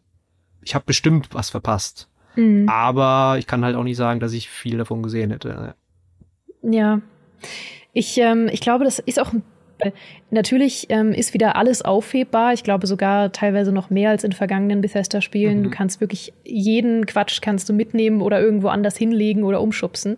[0.63, 2.09] ich habe bestimmt was verpasst.
[2.37, 2.69] Mhm.
[2.69, 5.75] Aber ich kann halt auch nicht sagen, dass ich viel davon gesehen hätte.
[6.63, 7.01] Ja.
[7.93, 9.33] Ich, ähm, ich glaube, das ist auch
[10.33, 12.55] Natürlich ähm, ist wieder alles aufhebbar.
[12.55, 15.59] Ich glaube sogar teilweise noch mehr als in vergangenen Bethesda-Spielen.
[15.59, 15.65] Mhm.
[15.65, 20.17] Du kannst wirklich jeden Quatsch kannst du mitnehmen oder irgendwo anders hinlegen oder umschubsen.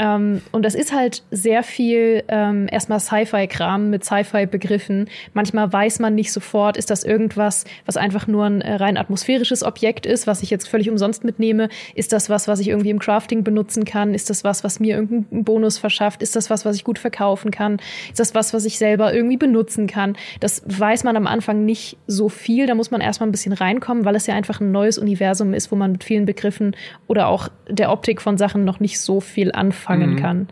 [0.00, 5.10] Ähm, und das ist halt sehr viel ähm, erstmal Sci-Fi-Kram mit Sci-Fi-Begriffen.
[5.34, 9.62] Manchmal weiß man nicht sofort, ist das irgendwas, was einfach nur ein äh, rein atmosphärisches
[9.62, 11.68] Objekt ist, was ich jetzt völlig umsonst mitnehme?
[11.94, 14.14] Ist das was, was ich irgendwie im Crafting benutzen kann?
[14.14, 16.22] Ist das was, was mir irgendeinen Bonus verschafft?
[16.22, 17.78] Ist das was, was ich gut verkaufen kann?
[18.08, 20.16] Ist das was, was ich selber irgendwie benutzen kann?
[20.38, 22.68] Das weiß man am Anfang nicht so viel.
[22.68, 25.72] Da muss man erstmal ein bisschen reinkommen, weil es ja einfach ein neues Universum ist,
[25.72, 26.76] wo man mit vielen Begriffen
[27.08, 30.16] oder auch der Optik von Sachen noch nicht so viel anfangen mhm.
[30.16, 30.48] kann.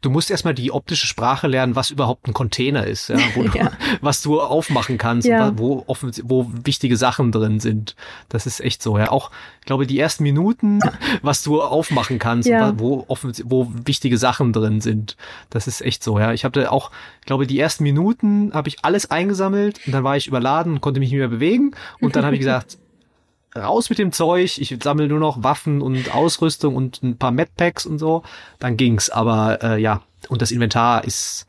[0.00, 3.50] Du musst erstmal die optische Sprache lernen, was überhaupt ein Container ist, ja, wo du,
[3.58, 3.72] ja.
[4.00, 5.52] was du aufmachen kannst, ja.
[5.58, 7.96] wo, wo wichtige Sachen drin sind.
[8.28, 9.10] Das ist echt so, ja.
[9.10, 10.80] Auch, ich glaube, die ersten Minuten,
[11.22, 15.16] was du aufmachen kannst, wo, wo wichtige Sachen drin sind.
[15.50, 16.32] Das ist echt so, ja.
[16.32, 20.16] Ich habe auch, ich glaube, die ersten Minuten habe ich alles eingesammelt und dann war
[20.16, 21.72] ich überladen und konnte mich nicht mehr bewegen.
[22.00, 22.78] Und dann habe ich gesagt,
[23.56, 27.86] raus mit dem Zeug, ich sammle nur noch Waffen und Ausrüstung und ein paar Medpacks
[27.86, 28.22] und so,
[28.58, 29.10] dann ging's.
[29.10, 31.46] Aber äh, ja, und das Inventar ist,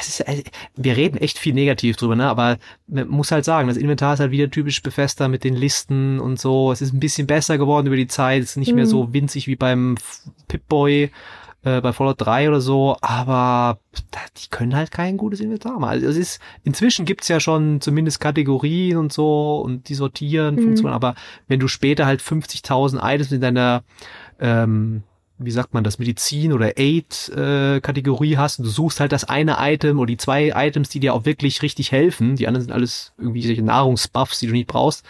[0.00, 0.42] ist, äh,
[0.76, 2.28] wir reden echt viel negativ drüber, ne?
[2.28, 6.20] Aber man muss halt sagen, das Inventar ist halt wieder typisch befester mit den Listen
[6.20, 6.72] und so.
[6.72, 8.76] Es ist ein bisschen besser geworden über die Zeit, es ist nicht mhm.
[8.76, 9.96] mehr so winzig wie beim
[10.48, 11.10] Pip-Boy
[11.64, 13.78] äh, bei Fallout 3 oder so, aber
[14.36, 15.92] die können halt kein gutes Inventar machen.
[15.92, 20.62] Also es ist, inzwischen gibt's ja schon zumindest Kategorien und so und die sortieren, mhm.
[20.62, 21.14] funktionieren, aber
[21.48, 23.82] wenn du später halt 50.000 Items in deiner
[24.38, 25.02] ähm,
[25.38, 29.56] wie sagt man das, Medizin oder Aid-Kategorie äh, hast und du suchst halt das eine
[29.58, 33.12] Item oder die zwei Items, die dir auch wirklich richtig helfen, die anderen sind alles
[33.18, 35.04] irgendwie solche Nahrungsbuffs, die du nicht brauchst.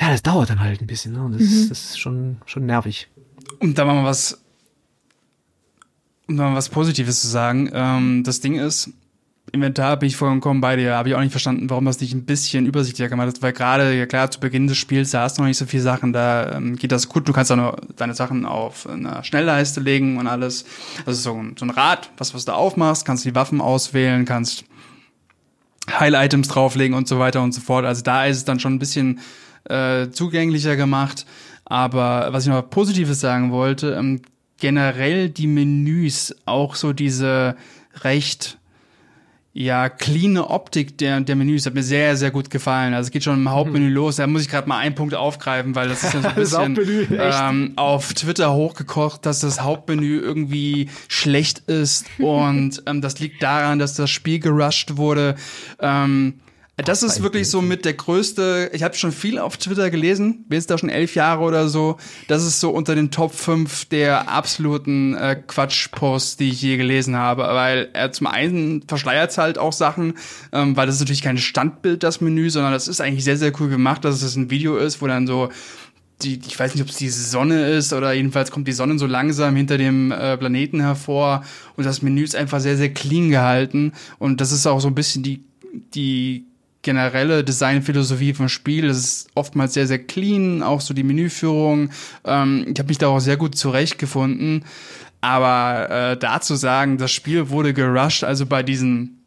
[0.00, 1.22] Ja, das dauert dann halt ein bisschen, ne?
[1.22, 1.68] Und das, mhm.
[1.68, 3.08] das ist schon, schon nervig.
[3.58, 4.41] Und da machen wir was
[6.28, 8.90] um noch was Positives zu sagen, ähm, das Ding ist,
[9.50, 10.94] Inventar bin ich vollkommen bei dir.
[10.94, 13.92] Habe ich auch nicht verstanden, warum das nicht ein bisschen übersichtlicher gemacht ist, weil gerade,
[13.92, 16.52] ja klar, zu Beginn des Spiels, da hast du noch nicht so viele Sachen, da
[16.52, 17.28] ähm, geht das gut.
[17.28, 20.64] Du kannst auch nur deine Sachen auf eine Schnellleiste legen und alles.
[21.04, 24.64] Also so, so ein Rad, was, was du aufmachst, kannst die Waffen auswählen, kannst
[25.90, 27.84] Heil-Items drauflegen und so weiter und so fort.
[27.84, 29.20] Also da ist es dann schon ein bisschen
[29.64, 31.26] äh, zugänglicher gemacht.
[31.64, 34.22] Aber was ich noch Positives sagen wollte, ähm,
[34.62, 37.56] generell die Menüs, auch so diese
[38.04, 38.58] recht
[39.54, 42.94] ja, clean Optik der, der Menüs hat mir sehr, sehr gut gefallen.
[42.94, 43.94] Also es geht schon im Hauptmenü mhm.
[43.94, 44.16] los.
[44.16, 47.08] Da muss ich gerade mal einen Punkt aufgreifen, weil das ist ja so ein bisschen
[47.18, 52.06] ähm, auf Twitter hochgekocht, dass das Hauptmenü irgendwie schlecht ist.
[52.18, 55.34] Und ähm, das liegt daran, dass das Spiel gerusht wurde.
[55.80, 56.34] Ähm,
[56.78, 60.56] das ist wirklich so mit der größte, ich habe schon viel auf Twitter gelesen, bin
[60.56, 61.98] jetzt da schon elf Jahre oder so.
[62.28, 67.14] Das ist so unter den Top 5 der absoluten äh, Quatschposts, die ich je gelesen
[67.14, 67.42] habe.
[67.42, 70.14] Weil er zum einen verschleiert halt auch Sachen,
[70.52, 73.52] ähm, weil das ist natürlich kein Standbild, das Menü, sondern das ist eigentlich sehr, sehr
[73.60, 75.50] cool gemacht, dass es ein Video ist, wo dann so
[76.22, 79.06] die, ich weiß nicht, ob es die Sonne ist oder jedenfalls kommt die Sonne so
[79.06, 81.44] langsam hinter dem äh, Planeten hervor
[81.76, 84.94] und das Menü ist einfach sehr, sehr clean gehalten und das ist auch so ein
[84.94, 85.44] bisschen die,
[85.94, 86.46] die
[86.82, 88.86] generelle Designphilosophie vom Spiel.
[88.86, 91.90] Es ist oftmals sehr, sehr clean, auch so die Menüführung.
[92.24, 94.64] Ähm, ich habe mich da auch sehr gut zurechtgefunden.
[95.20, 99.22] Aber äh, dazu sagen, das Spiel wurde gerusht, also bei diesen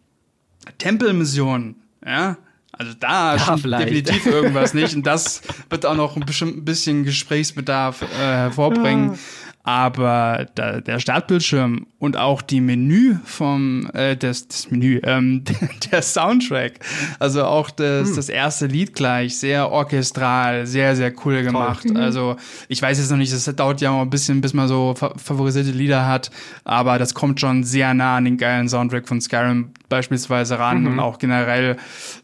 [0.77, 1.76] Tempelmissionen,
[2.06, 2.38] ja,
[2.77, 4.94] also da ja, definitiv irgendwas nicht.
[4.95, 9.18] Und das wird auch noch ein bisschen Gesprächsbedarf äh, hervorbringen.
[9.67, 15.43] Aber da, der Startbildschirm und auch die Menü vom äh, das, das Menü, ähm,
[15.91, 16.73] der Soundtrack,
[17.17, 18.15] also auch das, hm.
[18.15, 21.85] das erste Lied gleich, sehr orchestral, sehr, sehr cool gemacht.
[21.85, 21.97] Mhm.
[21.97, 22.35] Also
[22.67, 25.71] ich weiß jetzt noch nicht, das dauert ja auch ein bisschen, bis man so favorisierte
[25.71, 26.29] Lieder hat,
[26.63, 30.87] aber das kommt schon sehr nah an den geilen Soundtrack von Skyrim beispielsweise ran mhm.
[30.87, 31.77] und auch generell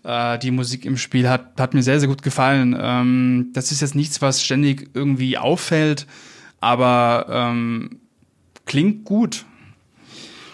[0.03, 2.77] äh, die Musik im Spiel hat, hat mir sehr, sehr gut gefallen.
[2.80, 6.05] Ähm, das ist jetzt nichts, was ständig irgendwie auffällt
[6.62, 8.00] aber ähm,
[8.66, 9.46] klingt gut.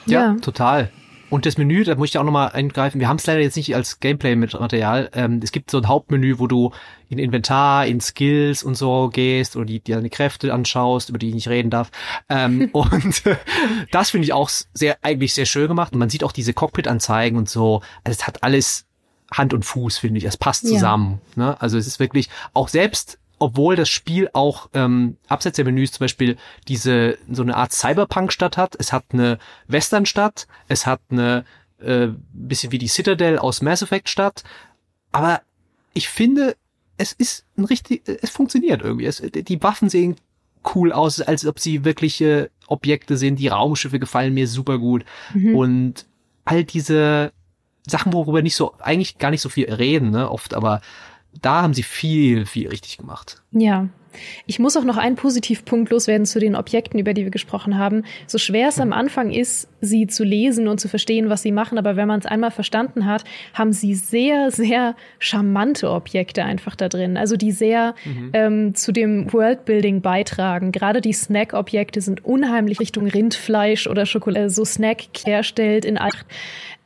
[0.08, 0.90] Ja, ja, total.
[1.30, 3.76] Und das Menü, da muss ich auch nochmal eingreifen, wir haben es leider jetzt nicht
[3.76, 5.10] als Gameplay-Material.
[5.14, 6.72] Ähm, es gibt so ein Hauptmenü, wo du
[7.10, 11.28] in Inventar, in Skills und so gehst oder die, die deine Kräfte anschaust, über die
[11.28, 11.92] ich nicht reden darf.
[12.30, 13.24] Ähm, und
[13.92, 15.92] das finde ich auch sehr, eigentlich sehr schön gemacht.
[15.92, 17.82] Und man sieht auch diese Cockpit-Anzeigen und so.
[18.06, 18.86] Also es hat alles
[19.32, 20.24] Hand und Fuß, finde ich.
[20.24, 21.20] Es passt zusammen.
[21.36, 21.44] Ja.
[21.44, 21.62] Ne?
[21.62, 26.04] Also es ist wirklich auch selbst obwohl das Spiel auch ähm, abseits der Menüs zum
[26.04, 26.38] Beispiel
[26.68, 28.76] diese so eine Art Cyberpunk-Stadt hat.
[28.80, 29.38] Es hat eine
[29.68, 31.46] Western-Stadt, es hat eine
[31.80, 34.44] äh, bisschen wie die Citadel aus Mass Effect-Stadt.
[35.12, 35.42] Aber
[35.94, 36.56] ich finde,
[36.98, 39.06] es ist ein richtig, es funktioniert irgendwie.
[39.06, 40.16] Es, die Waffen sehen
[40.76, 43.38] cool aus, als ob sie wirkliche Objekte sind.
[43.38, 45.06] Die Raumschiffe gefallen mir super gut.
[45.34, 45.56] Mhm.
[45.56, 46.06] Und
[46.46, 47.32] all diese
[47.88, 50.82] Sachen, worüber nicht so, eigentlich gar nicht so viel reden, ne, oft, aber
[51.42, 53.42] da haben sie viel, viel richtig gemacht.
[53.52, 53.88] Ja.
[54.46, 58.04] Ich muss auch noch einen Positivpunkt loswerden zu den Objekten, über die wir gesprochen haben.
[58.26, 61.78] So schwer es am Anfang ist, sie zu lesen und zu verstehen, was sie machen,
[61.78, 63.24] aber wenn man es einmal verstanden hat,
[63.54, 67.18] haben sie sehr, sehr charmante Objekte einfach da drin.
[67.18, 68.30] Also die sehr mhm.
[68.34, 70.72] ähm, zu dem Worldbuilding beitragen.
[70.72, 76.26] Gerade die Snack-Objekte sind unheimlich Richtung Rindfleisch oder Schokolade, so Snack herstellt in Acht.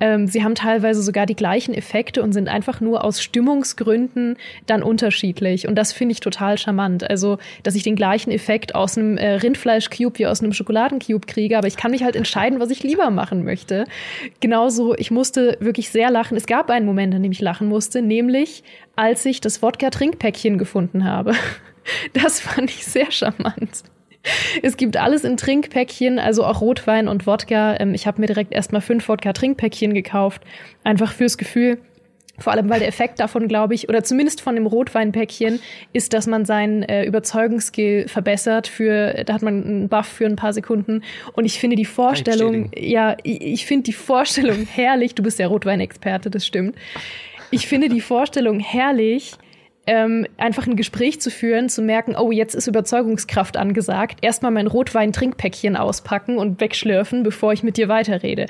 [0.02, 4.36] Ähm, sie haben teilweise sogar die gleichen Effekte und sind einfach nur aus Stimmungsgründen
[4.66, 5.68] dann unterschiedlich.
[5.68, 7.08] Und das finde ich total charmant.
[7.08, 11.58] Also, dass ich den gleichen Effekt aus einem äh, Rindfleisch-Cube wie aus einem Schokoladencube kriege,
[11.58, 13.86] aber ich kann mich halt entscheiden, was ich lieber machen möchte.
[14.40, 16.38] Genauso, ich musste wirklich sehr lachen.
[16.38, 18.64] Es gab einen Moment, an dem ich lachen musste, nämlich
[18.96, 21.34] als ich das Wodka-Trinkpäckchen gefunden habe.
[22.14, 23.84] Das fand ich sehr charmant.
[24.62, 27.76] Es gibt alles in Trinkpäckchen, also auch Rotwein und Wodka.
[27.80, 30.44] Ähm, ich habe mir direkt erstmal fünf Wodka-Trinkpäckchen gekauft,
[30.84, 31.80] einfach fürs Gefühl.
[32.42, 35.60] Vor allem, weil der Effekt davon, glaube ich, oder zumindest von dem Rotweinpäckchen,
[35.94, 38.68] ist, dass man seinen äh, Überzeugungsskill verbessert.
[38.68, 41.04] Für, da hat man einen Buff für ein paar Sekunden.
[41.34, 45.16] Und ich finde die Vorstellung, ja, ich, ich finde die Vorstellung herrlich.
[45.16, 46.76] Du bist ja Rotweinexperte, das stimmt.
[47.52, 49.34] Ich finde die Vorstellung herrlich,
[49.88, 54.68] ähm, einfach ein Gespräch zu führen, zu merken, oh, jetzt ist Überzeugungskraft angesagt, erstmal mein
[54.68, 58.46] Rotwein-Trinkpäckchen auspacken und wegschlürfen, bevor ich mit dir weiterrede.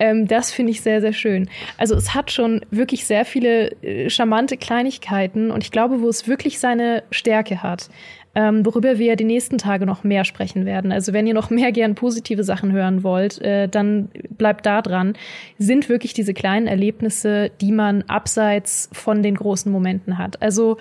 [0.00, 1.48] Ähm, das finde ich sehr, sehr schön.
[1.78, 6.26] Also es hat schon wirklich sehr viele äh, charmante Kleinigkeiten und ich glaube, wo es
[6.26, 7.88] wirklich seine Stärke hat,
[8.34, 10.90] ähm, worüber wir die nächsten Tage noch mehr sprechen werden.
[10.90, 15.14] Also wenn ihr noch mehr gern positive Sachen hören wollt, äh, dann bleibt da dran.
[15.58, 20.40] Sind wirklich diese kleinen Erlebnisse, die man abseits von den großen Momenten hat.
[20.40, 20.78] Also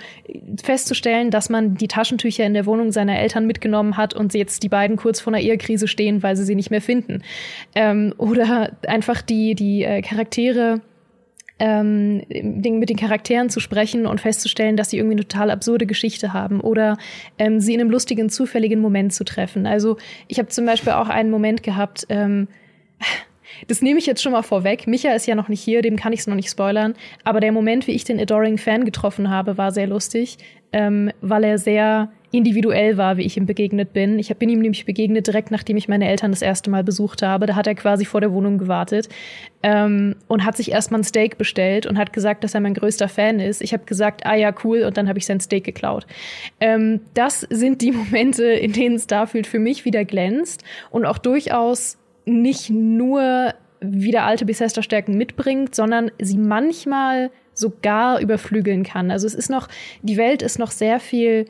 [0.64, 4.69] festzustellen, dass man die Taschentücher in der Wohnung seiner Eltern mitgenommen hat und jetzt die
[4.69, 7.22] beiden kurz vor einer Ehekrise stehen, weil sie sie nicht mehr finden.
[7.76, 10.82] Ähm, oder einfach die, die äh, Charaktere
[11.62, 16.34] ähm, mit den Charakteren zu sprechen und festzustellen, dass sie irgendwie eine total absurde Geschichte
[16.34, 16.98] haben oder
[17.38, 19.68] ähm, sie in einem lustigen, zufälligen Moment zu treffen.
[19.68, 19.98] Also
[20.28, 22.48] ich habe zum Beispiel auch einen Moment gehabt, ähm,
[23.68, 24.88] das nehme ich jetzt schon mal vorweg.
[24.88, 26.96] Micha ist ja noch nicht hier, dem kann ich es noch nicht spoilern.
[27.24, 30.38] Aber der Moment, wie ich den Adoring Fan getroffen habe, war sehr lustig,
[30.74, 34.18] ähm, weil er sehr individuell war, wie ich ihm begegnet bin.
[34.18, 37.46] Ich bin ihm nämlich begegnet direkt nachdem ich meine Eltern das erste Mal besucht habe.
[37.46, 39.10] Da hat er quasi vor der Wohnung gewartet
[39.64, 43.10] ähm, und hat sich erstmal ein Steak bestellt und hat gesagt, dass er mein größter
[43.10, 43.62] Fan ist.
[43.62, 46.08] Ich habe gesagt, ah ja, cool, und dann habe ich sein Steak geklaut.
[46.62, 51.98] Ähm, das sind die Momente, in denen Starfield für mich wieder glänzt und auch durchaus
[52.32, 59.12] nicht nur wieder alte Bethesda-Stärken mitbringt, sondern sie manchmal sogar überflügeln kann.
[59.12, 59.68] Also es ist noch,
[60.02, 61.45] die Welt ist noch sehr viel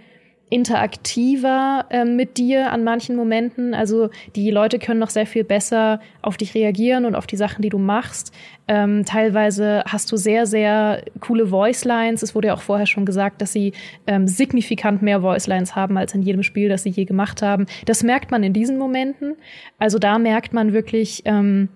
[0.51, 3.73] interaktiver äh, mit dir an manchen Momenten.
[3.73, 7.61] Also die Leute können noch sehr viel besser auf dich reagieren und auf die Sachen,
[7.61, 8.33] die du machst.
[8.67, 12.21] Ähm, teilweise hast du sehr, sehr coole Voicelines.
[12.21, 13.71] Es wurde ja auch vorher schon gesagt, dass sie
[14.07, 17.65] ähm, signifikant mehr Voicelines haben als in jedem Spiel, das sie je gemacht haben.
[17.85, 19.37] Das merkt man in diesen Momenten.
[19.79, 21.69] Also da merkt man wirklich, ähm,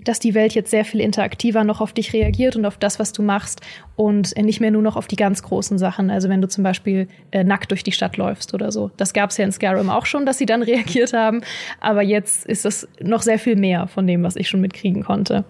[0.00, 3.12] dass die Welt jetzt sehr viel interaktiver noch auf dich reagiert und auf das, was
[3.12, 3.60] du machst
[3.96, 6.10] und nicht mehr nur noch auf die ganz großen Sachen.
[6.10, 8.90] Also wenn du zum Beispiel äh, nackt durch die Stadt läufst oder so.
[8.96, 11.42] Das gab es ja in Skyrim auch schon, dass sie dann reagiert haben.
[11.80, 15.44] Aber jetzt ist das noch sehr viel mehr von dem, was ich schon mitkriegen konnte.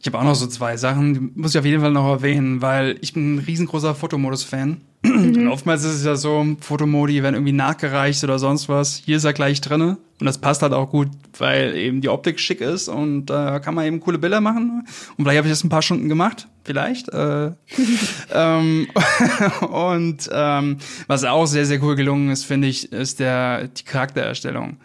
[0.00, 2.62] Ich habe auch noch so zwei Sachen, die muss ich auf jeden Fall noch erwähnen,
[2.62, 4.80] weil ich bin ein riesengroßer Fotomodus-Fan.
[5.02, 5.36] Mhm.
[5.36, 8.96] Und oftmals ist es ja so, Fotomodi werden irgendwie nachgereicht oder sonst was.
[9.04, 11.08] Hier ist er gleich drinne und das passt halt auch gut,
[11.38, 14.84] weil eben die Optik schick ist und da äh, kann man eben coole Bilder machen.
[15.16, 17.08] Und vielleicht habe ich das ein paar Stunden gemacht, vielleicht.
[17.10, 17.52] Äh,
[18.32, 18.88] ähm,
[19.70, 24.78] und ähm, was auch sehr, sehr cool gelungen ist, finde ich, ist der die Charaktererstellung.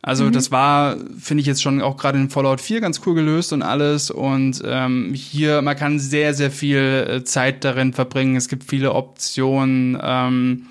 [0.00, 0.32] Also mhm.
[0.32, 3.62] das war, finde ich jetzt schon auch gerade in Fallout 4 ganz cool gelöst und
[3.62, 4.10] alles.
[4.10, 8.36] Und ähm, hier, man kann sehr, sehr viel äh, Zeit darin verbringen.
[8.36, 9.98] Es gibt viele Optionen.
[10.00, 10.66] Ähm,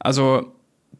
[0.00, 0.52] also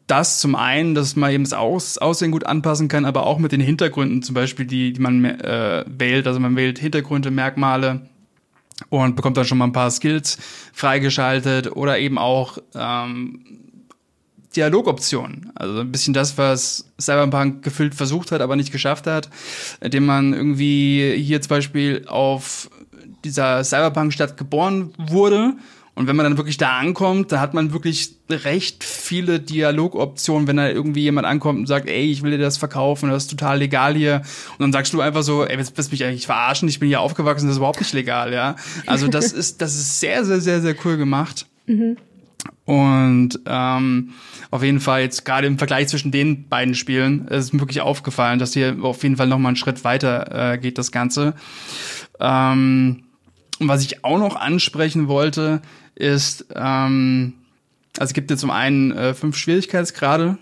[0.07, 3.51] das zum einen, dass man eben das Aus Aussehen gut anpassen kann, aber auch mit
[3.51, 6.27] den Hintergründen zum Beispiel, die, die man äh, wählt.
[6.27, 8.03] Also man wählt Hintergründe, Merkmale
[8.89, 10.39] und bekommt dann schon mal ein paar Skills
[10.73, 13.41] freigeschaltet oder eben auch ähm,
[14.53, 15.51] Dialogoptionen.
[15.55, 19.29] Also ein bisschen das, was Cyberpunk gefüllt versucht hat, aber nicht geschafft hat,
[19.81, 22.71] indem man irgendwie hier zum Beispiel auf
[23.25, 25.55] dieser Cyberpunk-Stadt geboren wurde
[25.95, 30.57] und wenn man dann wirklich da ankommt, da hat man wirklich recht viele Dialogoptionen, wenn
[30.57, 33.59] da irgendwie jemand ankommt und sagt, ey, ich will dir das verkaufen, das ist total
[33.59, 34.23] legal hier.
[34.53, 36.67] Und dann sagst du einfach so, ey, willst, willst mich eigentlich verarschen?
[36.69, 38.57] Ich bin hier aufgewachsen, das ist überhaupt nicht legal, ja.
[38.87, 41.47] Also das ist, das ist sehr, sehr, sehr, sehr cool gemacht.
[41.67, 41.99] Mhm.
[42.65, 44.11] Und ähm,
[44.51, 48.39] auf jeden Fall jetzt gerade im Vergleich zwischen den beiden Spielen ist mir wirklich aufgefallen,
[48.39, 51.35] dass hier auf jeden Fall noch mal einen Schritt weiter äh, geht das Ganze.
[52.21, 53.05] Ähm,
[53.59, 55.63] und was ich auch noch ansprechen wollte,
[55.95, 57.35] ist, ähm,
[57.97, 60.39] also es gibt jetzt zum einen äh, fünf Schwierigkeitsgrade.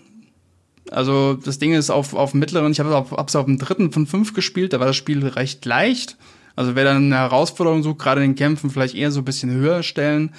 [0.89, 3.91] Also das Ding ist auf, auf mittleren, ich habe es auf, hab's auf dem dritten
[3.91, 6.17] von fünf gespielt, da war das Spiel recht leicht.
[6.55, 9.51] Also wer dann eine Herausforderung sucht, gerade in den Kämpfen, vielleicht eher so ein bisschen
[9.51, 10.33] höher stellen.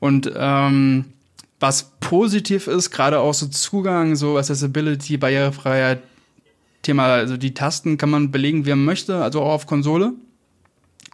[0.00, 1.06] Und ähm,
[1.60, 6.02] was positiv ist, gerade auch so Zugang, so Accessibility, Barrierefreiheit,
[6.82, 10.12] Thema, also die Tasten kann man belegen, wie man möchte, also auch auf Konsole.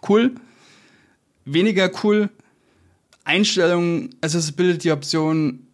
[0.07, 0.33] Cool.
[1.45, 2.29] Weniger cool,
[3.23, 5.67] Einstellungen, Accessibility-Optionen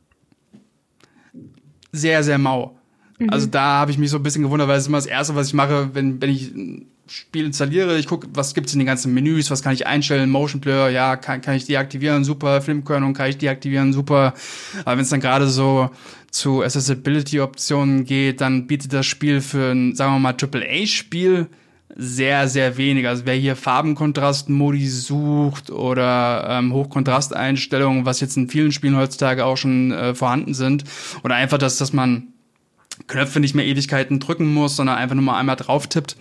[1.91, 2.77] sehr, sehr mau.
[3.17, 3.29] Mhm.
[3.29, 5.35] Also da habe ich mich so ein bisschen gewundert, weil es ist immer das Erste,
[5.35, 6.51] was ich mache, wenn, wenn ich
[7.07, 7.97] Spiel installiere.
[7.97, 11.15] Ich gucke, was gibt's in den ganzen Menüs, was kann ich einstellen, Motion Blur, ja,
[11.15, 14.33] kann, kann ich deaktivieren, super, Filmkörnung kann ich deaktivieren, super.
[14.85, 15.91] Aber wenn es dann gerade so
[16.31, 21.47] zu Accessibility-Optionen geht, dann bietet das Spiel für ein, sagen wir mal, AAA-Spiel
[21.95, 23.07] sehr, sehr wenig.
[23.07, 29.55] Also wer hier Farbenkontrast-Modi sucht oder ähm, Hochkontrasteinstellungen, was jetzt in vielen Spielen heutzutage auch
[29.55, 30.83] schon äh, vorhanden sind,
[31.23, 32.33] oder einfach, dass, dass man
[33.07, 36.17] Knöpfe nicht mehr Ewigkeiten drücken muss, sondern einfach nur mal einmal drauf tippt,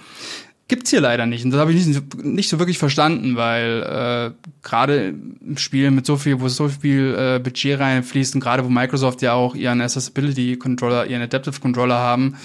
[0.69, 1.45] gibt's hier leider nicht.
[1.45, 6.07] Und das habe ich nicht, nicht so wirklich verstanden, weil äh, gerade im Spiel mit
[6.07, 9.81] so viel, wo so viel äh, Budget reinfließt und gerade wo Microsoft ja auch ihren
[9.81, 12.37] Accessibility Controller, ihren Adaptive Controller haben,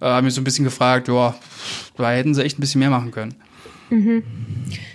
[0.00, 1.34] äh, habe mich so ein bisschen gefragt, ja,
[1.96, 3.34] da hätten sie echt ein bisschen mehr machen können.
[3.94, 4.24] Mhm.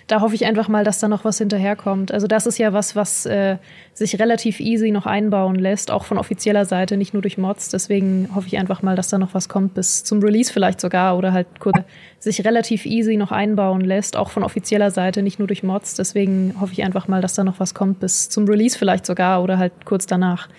[0.08, 2.12] Da hoffe ich einfach mal, dass da noch was hinterherkommt.
[2.12, 3.58] Also das ist ja was, was äh,
[3.94, 7.70] sich relativ easy noch einbauen lässt, auch von offizieller Seite, nicht nur durch Mods.
[7.70, 11.18] Deswegen hoffe ich einfach mal, dass da noch was kommt, bis zum Release vielleicht sogar
[11.18, 11.78] oder halt kurz
[12.18, 15.96] sich relativ easy noch einbauen lässt, auch von offizieller Seite, nicht nur durch Mods.
[15.96, 19.44] Deswegen hoffe ich einfach mal, dass da noch was kommt, bis zum Release vielleicht sogar
[19.44, 20.50] oder halt kurz danach.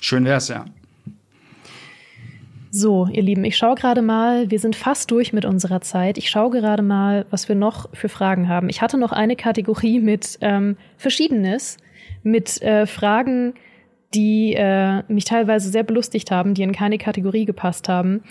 [0.00, 0.64] Schön wär's, ja.
[2.78, 6.18] So, ihr Lieben, ich schaue gerade mal, wir sind fast durch mit unserer Zeit.
[6.18, 8.68] Ich schaue gerade mal, was wir noch für Fragen haben.
[8.68, 11.78] Ich hatte noch eine Kategorie mit ähm, Verschiedenes,
[12.22, 13.54] mit äh, Fragen,
[14.12, 18.22] die äh, mich teilweise sehr belustigt haben, die in keine Kategorie gepasst haben.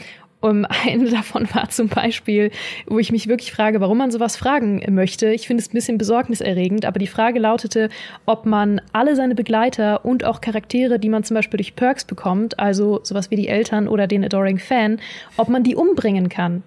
[0.46, 2.52] Um, eine davon war zum Beispiel,
[2.86, 5.34] wo ich mich wirklich frage, warum man sowas fragen möchte.
[5.34, 7.90] Ich finde es ein bisschen besorgniserregend, aber die Frage lautete,
[8.28, 12.60] ob man alle seine Begleiter und auch Charaktere, die man zum Beispiel durch Perks bekommt,
[12.60, 15.00] also sowas wie die Eltern oder den Adoring Fan,
[15.38, 16.62] ob man die umbringen kann.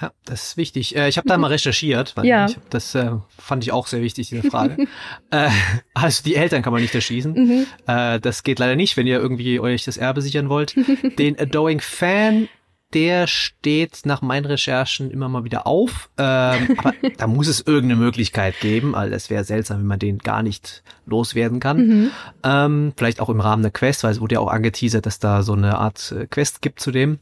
[0.00, 0.96] Ja, das ist wichtig.
[0.96, 2.46] Äh, ich habe da mal recherchiert, weil ja.
[2.46, 4.86] ich, das äh, fand ich auch sehr wichtig, diese Frage.
[5.30, 5.48] äh,
[5.94, 7.32] also die Eltern kann man nicht erschießen.
[7.32, 7.66] Mhm.
[7.86, 10.74] Äh, das geht leider nicht, wenn ihr irgendwie euch das Erbe sichern wollt.
[11.18, 12.48] Den Adoring Fan,
[12.92, 16.10] der steht nach meinen Recherchen immer mal wieder auf.
[16.18, 20.18] Ähm, aber da muss es irgendeine Möglichkeit geben, weil es wäre seltsam, wenn man den
[20.18, 21.76] gar nicht loswerden kann.
[21.76, 22.10] Mhm.
[22.42, 25.42] Ähm, vielleicht auch im Rahmen der Quest, weil es wurde ja auch angeteasert, dass da
[25.44, 27.20] so eine Art Quest gibt zu dem.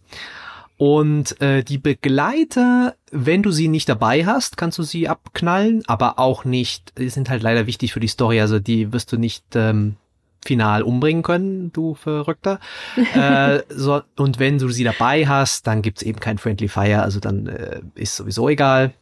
[0.82, 6.18] Und äh, die Begleiter, wenn du sie nicht dabei hast, kannst du sie abknallen, aber
[6.18, 9.44] auch nicht, die sind halt leider wichtig für die Story, also die wirst du nicht
[9.54, 9.94] ähm,
[10.44, 12.58] final umbringen können, du Verrückter.
[13.14, 17.20] äh, so, und wenn du sie dabei hast, dann gibt's eben kein Friendly Fire, also
[17.20, 18.92] dann äh, ist sowieso egal.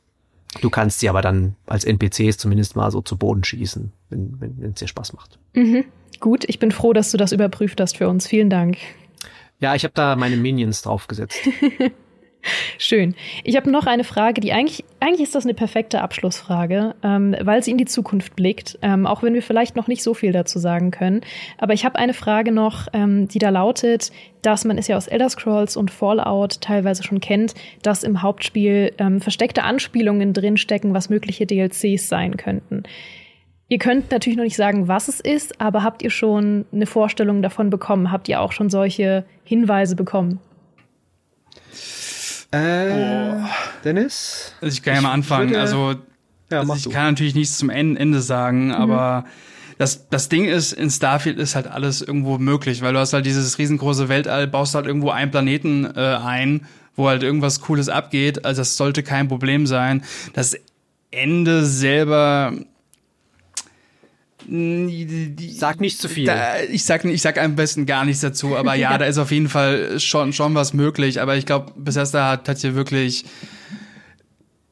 [0.61, 4.40] Du kannst sie aber dann als NPCs zumindest mal so zu Boden schießen, wenn es
[4.59, 5.39] wenn, dir Spaß macht.
[5.55, 5.85] Mhm.
[6.19, 8.27] Gut, ich bin froh, dass du das überprüft hast für uns.
[8.27, 8.77] Vielen Dank.
[9.61, 11.39] Ja, ich habe da meine Minions draufgesetzt.
[12.78, 13.15] Schön.
[13.45, 17.62] Ich habe noch eine Frage, die eigentlich, eigentlich ist das eine perfekte Abschlussfrage, ähm, weil
[17.62, 20.59] sie in die Zukunft blickt, ähm, auch wenn wir vielleicht noch nicht so viel dazu
[20.59, 21.20] sagen können.
[21.59, 24.11] Aber ich habe eine Frage noch, ähm, die da lautet,
[24.41, 28.95] dass man es ja aus Elder Scrolls und Fallout teilweise schon kennt, dass im Hauptspiel
[28.97, 32.85] ähm, versteckte Anspielungen drinstecken, was mögliche DLCs sein könnten.
[33.70, 37.40] Ihr könnt natürlich noch nicht sagen, was es ist, aber habt ihr schon eine Vorstellung
[37.40, 38.10] davon bekommen?
[38.10, 40.40] Habt ihr auch schon solche Hinweise bekommen?
[42.51, 43.44] Äh, oh.
[43.84, 44.55] Dennis?
[44.60, 45.51] Also ich kann ja mal anfangen.
[45.51, 45.94] Würde, also,
[46.51, 46.90] ja, also ich du.
[46.90, 48.72] kann natürlich nichts zum Ende sagen, mhm.
[48.72, 49.24] aber
[49.78, 53.24] das, das Ding ist, in Starfield ist halt alles irgendwo möglich, weil du hast halt
[53.24, 56.66] dieses riesengroße Weltall, baust halt irgendwo einen Planeten äh, ein,
[56.97, 58.44] wo halt irgendwas Cooles abgeht.
[58.44, 60.02] Also das sollte kein Problem sein.
[60.32, 60.56] Das
[61.12, 62.52] Ende selber
[64.51, 66.27] Sag nicht zu viel.
[66.27, 69.31] Da, ich sag ich sag am besten gar nichts dazu, aber ja, da ist auf
[69.31, 73.24] jeden Fall schon schon was möglich, aber ich glaube, Bethesda hat hat hier wirklich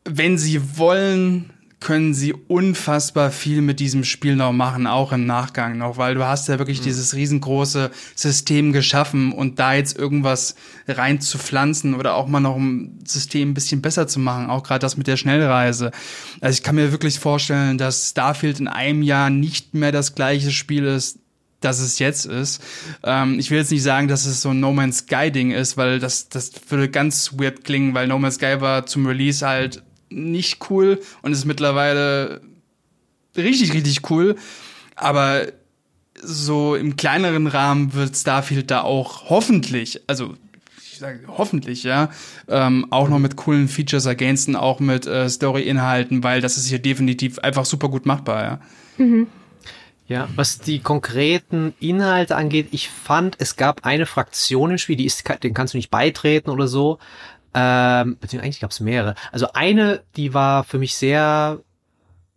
[0.09, 1.51] wenn sie wollen,
[1.81, 6.27] können sie unfassbar viel mit diesem Spiel noch machen, auch im Nachgang noch, weil du
[6.27, 6.85] hast ja wirklich mhm.
[6.85, 10.57] dieses riesengroße System geschaffen und da jetzt irgendwas
[10.89, 14.65] rein zu pflanzen oder auch mal noch ein System ein bisschen besser zu machen, auch
[14.65, 15.93] gerade das mit der Schnellreise.
[16.41, 20.51] Also ich kann mir wirklich vorstellen, dass Starfield in einem Jahr nicht mehr das gleiche
[20.51, 21.21] Spiel ist,
[21.61, 22.63] das es jetzt ist.
[23.05, 25.77] Ähm, ich will jetzt nicht sagen, dass es so ein No Man's Sky Ding ist,
[25.77, 29.83] weil das, das würde ganz weird klingen, weil No Man's Sky war zum Release halt
[30.11, 32.41] nicht cool und ist mittlerweile
[33.37, 34.37] richtig, richtig cool.
[34.97, 35.47] Aber
[36.23, 40.35] so im kleineren Rahmen wird Starfield da auch hoffentlich, also
[40.83, 42.11] ich sage hoffentlich, ja,
[42.49, 46.81] ähm, auch noch mit coolen Features ergänzen, auch mit äh, Story-Inhalten, weil das ist hier
[46.81, 48.61] definitiv einfach super gut machbar, ja.
[48.97, 49.29] Mhm.
[50.09, 55.05] Ja, was die konkreten Inhalte angeht, ich fand, es gab eine Fraktion im Spiel, die
[55.05, 56.99] ist, den kannst du nicht beitreten oder so,
[57.61, 59.17] ähm, beziehungsweise eigentlich gab es mehrere.
[59.33, 61.59] Also eine, die war für mich sehr,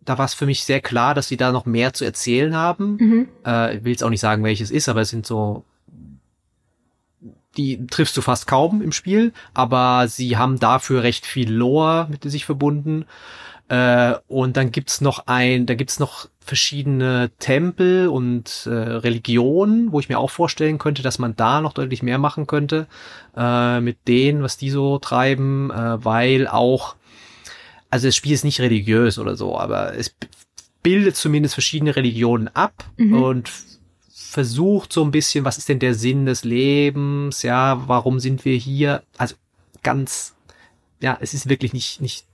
[0.00, 2.96] da war es für mich sehr klar, dass sie da noch mehr zu erzählen haben.
[2.96, 3.28] Mhm.
[3.46, 5.64] Äh, ich will jetzt auch nicht sagen, welches ist, aber es sind so,
[7.56, 12.24] die triffst du fast kaum im Spiel, aber sie haben dafür recht viel Lore mit
[12.24, 13.04] sich verbunden.
[13.72, 20.00] Äh, und dann gibt's noch ein, da gibt's noch verschiedene Tempel und äh, Religionen, wo
[20.00, 22.86] ich mir auch vorstellen könnte, dass man da noch deutlich mehr machen könnte
[23.34, 26.96] äh, mit denen, was die so treiben, äh, weil auch,
[27.88, 30.14] also das Spiel ist nicht religiös oder so, aber es
[30.82, 33.22] bildet zumindest verschiedene Religionen ab mhm.
[33.22, 33.50] und
[34.10, 38.56] versucht so ein bisschen, was ist denn der Sinn des Lebens, ja, warum sind wir
[38.56, 39.02] hier?
[39.16, 39.36] Also
[39.82, 40.34] ganz,
[41.00, 42.26] ja, es ist wirklich nicht, nicht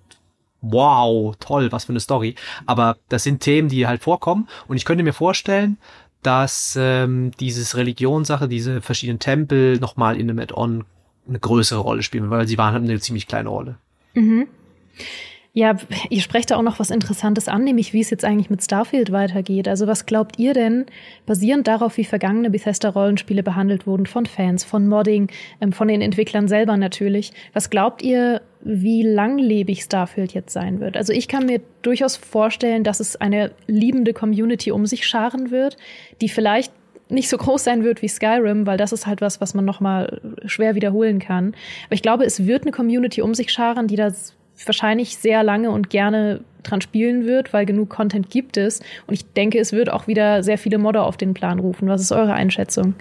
[0.60, 2.34] wow, toll, was für eine Story.
[2.66, 4.48] Aber das sind Themen, die halt vorkommen.
[4.66, 5.78] Und ich könnte mir vorstellen,
[6.22, 10.84] dass ähm, dieses Religionssache, diese verschiedenen Tempel nochmal in einem Add-on
[11.28, 13.76] eine größere Rolle spielen, weil sie waren halt eine ziemlich kleine Rolle.
[14.14, 14.48] Mhm.
[15.54, 15.76] Ja,
[16.10, 19.10] ihr sprecht da auch noch was Interessantes an, nämlich wie es jetzt eigentlich mit Starfield
[19.10, 19.66] weitergeht.
[19.66, 20.86] Also was glaubt ihr denn,
[21.26, 25.28] basierend darauf, wie vergangene Bethesda-Rollenspiele behandelt wurden, von Fans, von Modding,
[25.60, 30.96] ähm, von den Entwicklern selber natürlich, was glaubt ihr, wie langlebig Starfield jetzt sein wird?
[30.96, 35.76] Also ich kann mir durchaus vorstellen, dass es eine liebende Community um sich scharen wird,
[36.20, 36.72] die vielleicht
[37.10, 39.80] nicht so groß sein wird wie Skyrim, weil das ist halt was, was man noch
[39.80, 41.54] mal schwer wiederholen kann.
[41.86, 44.34] Aber ich glaube, es wird eine Community um sich scharen, die das
[44.66, 48.80] wahrscheinlich sehr lange und gerne dran spielen wird, weil genug Content gibt es.
[49.06, 51.88] Und ich denke, es wird auch wieder sehr viele Modder auf den Plan rufen.
[51.88, 52.94] Was ist eure Einschätzung?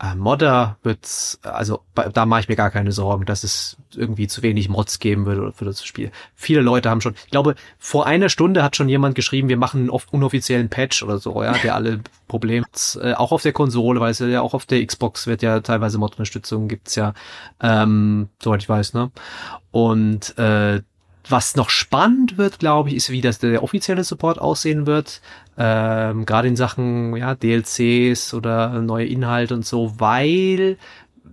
[0.00, 4.42] Äh, Modder wird, also da mache ich mir gar keine Sorgen, dass es irgendwie zu
[4.42, 6.12] wenig Mods geben würde für das Spiel.
[6.36, 9.80] Viele Leute haben schon, ich glaube, vor einer Stunde hat schon jemand geschrieben, wir machen
[9.80, 12.64] einen unoffiziellen Patch oder so, ja, der alle Probleme,
[13.00, 15.98] äh, auch auf der Konsole, weil es ja auch auf der Xbox wird ja teilweise
[15.98, 17.14] Mod-Unterstützung gibt's ja,
[17.60, 19.10] ähm, soweit ich weiß, ne?
[19.72, 20.80] Und äh,
[21.28, 25.20] was noch spannend wird, glaube ich, ist, wie das der offizielle Support aussehen wird.
[25.60, 30.78] Ähm, Gerade in Sachen ja, DLCs oder neue Inhalte und so, weil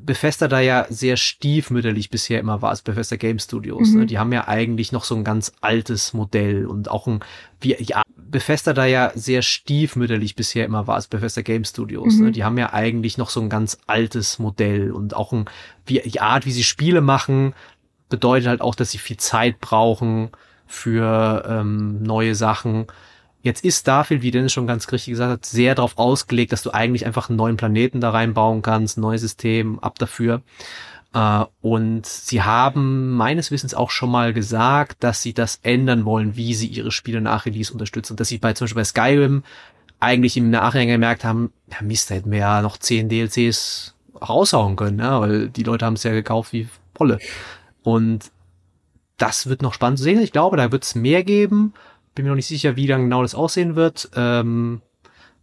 [0.06, 3.90] Bethesda da ja sehr stiefmütterlich bisher immer war, als Bethesda Game Studios.
[3.90, 3.94] Ne?
[3.94, 4.00] Mhm.
[4.00, 4.06] Ne?
[4.06, 7.20] Die haben ja eigentlich noch so ein ganz altes Modell und auch ein,
[7.60, 12.16] wie, ja, Bethesda da ja sehr stiefmütterlich bisher immer war, als Bethesda Game Studios.
[12.16, 12.20] Ne?
[12.20, 12.26] Mhm.
[12.26, 12.32] Ne?
[12.32, 15.46] Die haben ja eigentlich noch so ein ganz altes Modell und auch ein,
[15.86, 17.54] wie, die Art, wie sie Spiele machen,
[18.10, 20.30] bedeutet halt auch, dass sie viel Zeit brauchen
[20.68, 22.88] für ähm, neue Sachen.
[23.46, 26.72] Jetzt ist Starfield, wie Dennis schon ganz richtig gesagt hat, sehr darauf ausgelegt, dass du
[26.72, 30.42] eigentlich einfach einen neuen Planeten da reinbauen kannst, ein neues System, ab dafür.
[31.16, 36.36] Uh, und sie haben meines Wissens auch schon mal gesagt, dass sie das ändern wollen,
[36.36, 38.18] wie sie ihre Spiele nach Release unterstützen.
[38.18, 39.44] Dass sie bei zum Beispiel bei Skyrim
[40.00, 43.94] eigentlich im Nachhinein gemerkt haben, ja Mist, da hätten wir ja noch zehn DLCs
[44.28, 47.20] raushauen können, ja, weil die Leute haben es ja gekauft wie Wolle.
[47.84, 48.32] Und
[49.18, 50.20] das wird noch spannend zu sehen.
[50.20, 51.76] Ich glaube, da wird es mehr geben.
[52.16, 54.10] Bin mir noch nicht sicher, wie dann genau das aussehen wird.
[54.16, 54.82] Ähm,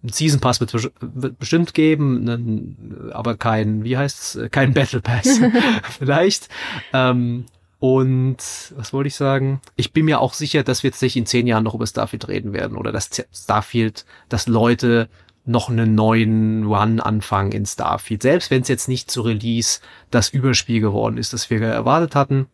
[0.03, 5.41] ein Season Pass wird, wird bestimmt geben, einen, aber kein, wie heißt's, kein Battle Pass
[5.99, 6.49] vielleicht.
[6.93, 7.45] Ähm,
[7.79, 8.39] und
[8.77, 9.61] was wollte ich sagen?
[9.77, 12.53] Ich bin mir auch sicher, dass wir tatsächlich in zehn Jahren noch über Starfield reden
[12.53, 15.09] werden oder dass Starfield, dass Leute
[15.45, 18.23] noch einen neuen Run anfangen in Starfield.
[18.23, 19.81] Selbst wenn es jetzt nicht zu Release
[20.11, 22.47] das Überspiel geworden ist, das wir erwartet hatten.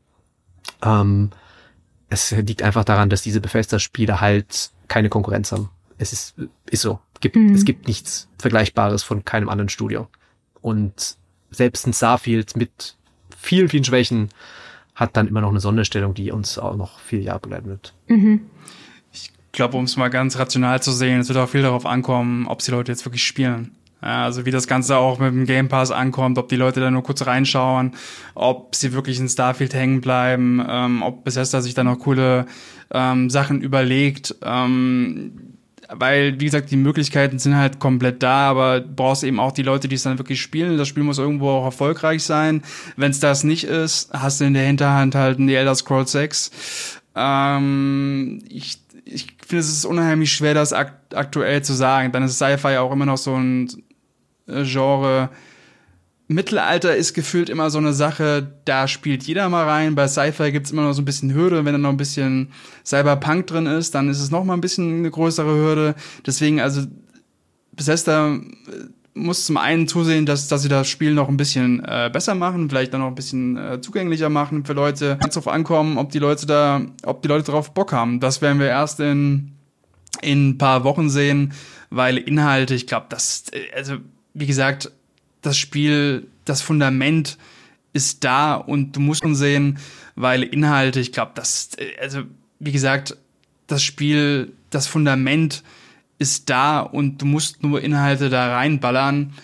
[0.82, 1.30] Ähm,
[2.08, 5.70] es liegt einfach daran, dass diese Bethesda-Spiele halt keine Konkurrenz haben.
[5.98, 6.34] Es ist,
[6.70, 7.00] ist so.
[7.20, 7.54] Gibt, mhm.
[7.54, 10.08] Es gibt nichts Vergleichbares von keinem anderen Studio.
[10.60, 11.16] Und
[11.50, 12.96] selbst ein Starfield mit
[13.36, 14.28] vielen, vielen Schwächen
[14.94, 17.94] hat dann immer noch eine Sonderstellung, die uns auch noch vier Jahre begleiten wird.
[18.08, 18.42] Mhm.
[19.12, 22.46] Ich glaube, um es mal ganz rational zu sehen, es wird auch viel darauf ankommen,
[22.46, 23.72] ob die Leute jetzt wirklich spielen.
[24.00, 27.02] Also wie das Ganze auch mit dem Game Pass ankommt, ob die Leute da nur
[27.02, 27.92] kurz reinschauen,
[28.34, 32.46] ob sie wirklich in Starfield hängen bleiben, ähm, ob Bethesda sich da noch coole
[32.92, 34.36] ähm, Sachen überlegt.
[34.42, 35.32] Ähm,
[35.90, 39.88] weil, wie gesagt, die Möglichkeiten sind halt komplett da, aber brauchst eben auch die Leute,
[39.88, 40.76] die es dann wirklich spielen.
[40.76, 42.62] Das Spiel muss irgendwo auch erfolgreich sein.
[42.96, 46.50] Wenn es das nicht ist, hast du in der Hinterhand halt ein Elder Scrolls 6.
[47.16, 48.78] Ähm, ich
[49.10, 52.12] ich finde, es ist unheimlich schwer, das akt aktuell zu sagen.
[52.12, 53.70] Dann ist Sci-Fi auch immer noch so ein
[54.48, 55.30] Genre.
[56.30, 59.94] Mittelalter ist gefühlt immer so eine Sache, da spielt jeder mal rein.
[59.94, 61.64] Bei Sci-Fi gibt's immer noch so ein bisschen Hürde.
[61.64, 62.48] Wenn da noch ein bisschen
[62.84, 65.94] Cyberpunk drin ist, dann ist es noch mal ein bisschen eine größere Hürde.
[66.26, 66.82] Deswegen, also
[67.72, 68.40] Bethesda äh,
[69.14, 72.68] muss zum einen zusehen, dass, dass sie das Spiel noch ein bisschen äh, besser machen,
[72.68, 75.16] vielleicht dann noch ein bisschen äh, zugänglicher machen für Leute.
[75.20, 78.20] Ganz darauf ankommen, ob die Leute da, ob die Leute darauf Bock haben.
[78.20, 79.52] Das werden wir erst in,
[80.20, 81.54] in ein paar Wochen sehen,
[81.88, 83.96] weil Inhalte, ich glaube, das, äh, also
[84.34, 84.90] wie gesagt,
[85.42, 87.38] das Spiel, das Fundament
[87.92, 89.78] ist da und du musst sehen,
[90.14, 92.22] weil Inhalte, ich glaube, das, also
[92.58, 93.16] wie gesagt,
[93.66, 95.62] das Spiel, das Fundament
[96.18, 99.34] ist da und du musst nur Inhalte da reinballern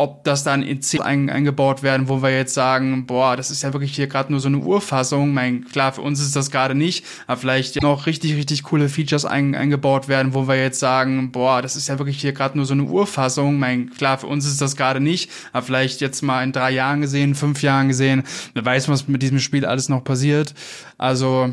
[0.00, 3.62] ob das dann in C ein, eingebaut werden, wo wir jetzt sagen, boah, das ist
[3.62, 5.34] ja wirklich hier gerade nur so eine Urfassung.
[5.34, 9.26] Mein, klar, für uns ist das gerade nicht, aber vielleicht noch richtig, richtig coole Features
[9.26, 12.64] ein, eingebaut werden, wo wir jetzt sagen, boah, das ist ja wirklich hier gerade nur
[12.64, 13.58] so eine Urfassung.
[13.58, 17.02] Mein, klar, für uns ist das gerade nicht, aber vielleicht jetzt mal in drei Jahren
[17.02, 18.22] gesehen, fünf Jahren gesehen,
[18.54, 20.54] wer weiß, was mit diesem Spiel alles noch passiert.
[20.96, 21.52] Also,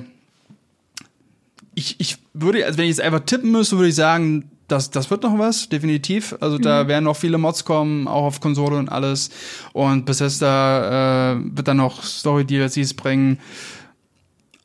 [1.75, 5.09] ich, ich würde, also wenn ich jetzt einfach tippen müsste, würde ich sagen, das, das
[5.09, 6.35] wird noch was, definitiv.
[6.41, 6.87] Also da mhm.
[6.89, 9.29] werden noch viele Mods kommen, auch auf Konsole und alles.
[9.73, 13.39] Und Bethesda äh, wird dann noch Story-DLCs bringen.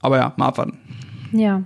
[0.00, 0.78] Aber ja, mal abwarten.
[1.32, 1.62] Ja,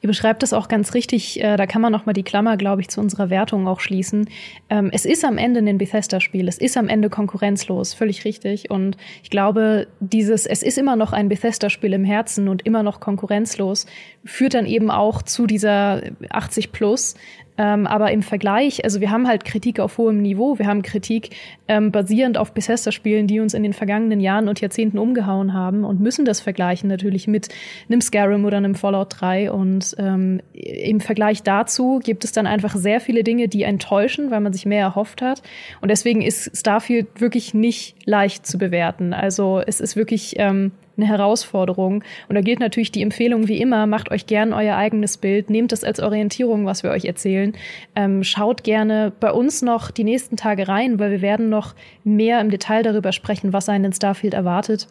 [0.00, 1.42] ihr beschreibt das auch ganz richtig.
[1.42, 4.28] Äh, da kann man noch mal die Klammer, glaube ich, zu unserer Wertung auch schließen.
[4.68, 6.46] Ähm, es ist am Ende ein Bethesda-Spiel.
[6.46, 8.70] Es ist am Ende konkurrenzlos, völlig richtig.
[8.70, 13.00] Und ich glaube, dieses, es ist immer noch ein Bethesda-Spiel im Herzen und immer noch
[13.00, 13.86] konkurrenzlos,
[14.24, 17.14] führt dann eben auch zu dieser 80 plus,
[17.60, 21.36] ähm, aber im Vergleich, also wir haben halt Kritik auf hohem Niveau, wir haben Kritik
[21.68, 26.00] ähm, basierend auf Bethesda-Spielen, die uns in den vergangenen Jahren und Jahrzehnten umgehauen haben und
[26.00, 27.50] müssen das vergleichen natürlich mit
[27.90, 29.52] einem Skyrim oder einem Fallout 3.
[29.52, 34.40] Und ähm, im Vergleich dazu gibt es dann einfach sehr viele Dinge, die enttäuschen, weil
[34.40, 35.42] man sich mehr erhofft hat.
[35.82, 39.12] Und deswegen ist Starfield wirklich nicht leicht zu bewerten.
[39.12, 42.04] Also es ist wirklich ähm, eine Herausforderung.
[42.28, 45.72] Und da gilt natürlich die Empfehlung wie immer, macht euch gern euer eigenes Bild, nehmt
[45.72, 47.54] das als Orientierung, was wir euch erzählen.
[47.96, 52.40] Ähm, schaut gerne bei uns noch die nächsten Tage rein, weil wir werden noch mehr
[52.40, 54.88] im Detail darüber sprechen, was einen in Starfield erwartet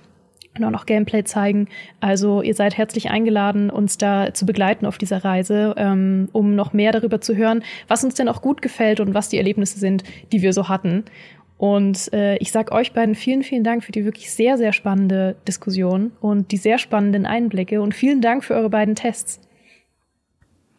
[0.57, 1.67] und auch noch Gameplay zeigen.
[1.99, 6.73] Also ihr seid herzlich eingeladen, uns da zu begleiten auf dieser Reise, ähm, um noch
[6.73, 10.03] mehr darüber zu hören, was uns denn auch gut gefällt und was die Erlebnisse sind,
[10.31, 11.05] die wir so hatten.
[11.59, 15.35] Und äh, ich sage euch beiden vielen, vielen Dank für die wirklich sehr, sehr spannende
[15.45, 19.41] Diskussion und die sehr spannenden Einblicke und vielen Dank für eure beiden Tests.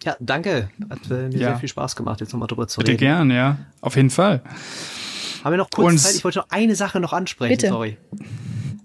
[0.02, 0.70] Ja, danke.
[0.88, 1.48] Hat äh, mir ja.
[1.48, 2.98] sehr viel Spaß gemacht, jetzt nochmal drüber zu Bitte reden.
[2.98, 3.58] Bitte gern, ja.
[3.82, 4.40] Auf jeden Fall.
[5.44, 6.14] Haben wir noch kurz und Zeit?
[6.14, 7.68] Ich wollte noch eine Sache noch ansprechen, Bitte.
[7.68, 7.98] sorry.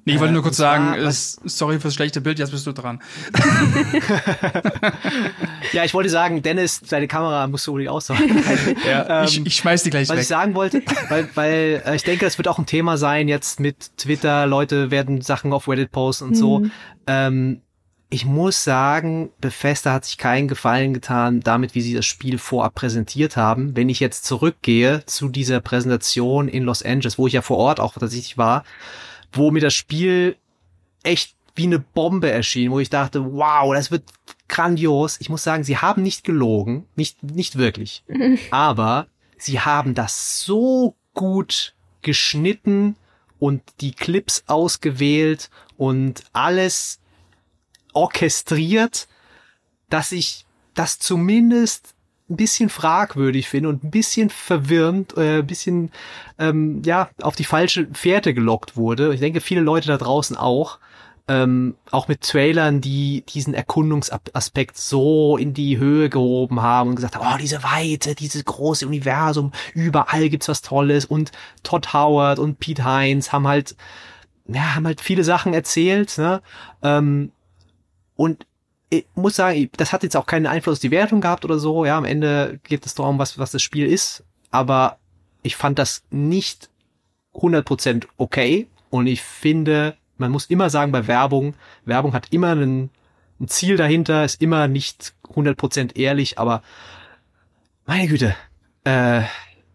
[0.07, 3.01] Nee, ich wollte nur kurz sagen, ist, sorry fürs schlechte Bild, jetzt bist du dran.
[5.73, 8.43] ja, ich wollte sagen, Dennis, deine Kamera musst du unbedingt aussagen.
[8.87, 10.17] ja, ähm, ich, ich schmeiß die gleich was weg.
[10.17, 13.27] Was ich sagen wollte, weil, weil äh, ich denke, das wird auch ein Thema sein
[13.27, 16.35] jetzt mit Twitter, Leute werden Sachen auf Reddit posten und mhm.
[16.35, 16.65] so.
[17.07, 17.61] Ähm,
[18.11, 22.75] ich muss sagen, Bethesda hat sich keinen Gefallen getan damit, wie sie das Spiel vorab
[22.75, 23.75] präsentiert haben.
[23.75, 27.79] Wenn ich jetzt zurückgehe zu dieser Präsentation in Los Angeles, wo ich ja vor Ort
[27.79, 28.63] auch tatsächlich war,
[29.35, 30.37] wo mir das Spiel
[31.03, 34.03] echt wie eine Bombe erschien, wo ich dachte, wow, das wird
[34.47, 35.17] grandios.
[35.21, 38.03] Ich muss sagen, sie haben nicht gelogen, nicht, nicht wirklich.
[38.51, 39.07] Aber
[39.37, 42.95] sie haben das so gut geschnitten
[43.39, 46.99] und die Clips ausgewählt und alles
[47.93, 49.07] orchestriert,
[49.89, 51.94] dass ich das zumindest
[52.29, 55.91] ein bisschen fragwürdig finde und ein bisschen verwirrend, äh, ein bisschen
[56.39, 59.13] ähm, ja auf die falsche Fährte gelockt wurde.
[59.13, 60.79] Ich denke, viele Leute da draußen auch.
[61.27, 67.15] Ähm, auch mit Trailern, die diesen Erkundungsaspekt so in die Höhe gehoben haben und gesagt
[67.15, 71.31] haben, oh, diese Weite, dieses große Universum, überall gibt's was Tolles und
[71.63, 73.75] Todd Howard und Pete Hines haben halt,
[74.47, 76.43] ja, haben halt viele Sachen erzählt, ne?
[76.83, 77.31] Ähm,
[78.15, 78.45] und
[78.89, 81.85] ich muss sagen, das hat jetzt auch keinen Einfluss auf die Wertung gehabt oder so.
[81.85, 84.23] Ja, am Ende geht es darum, was, was das Spiel ist.
[84.51, 84.97] Aber
[85.41, 86.69] ich fand das nicht
[87.33, 88.67] 100% okay.
[88.89, 92.89] Und ich finde, man muss immer sagen, bei Werbung, Werbung hat immer einen,
[93.39, 96.61] ein Ziel dahinter, ist immer nicht 100% ehrlich, aber
[97.85, 98.35] meine Güte,
[98.85, 99.23] äh,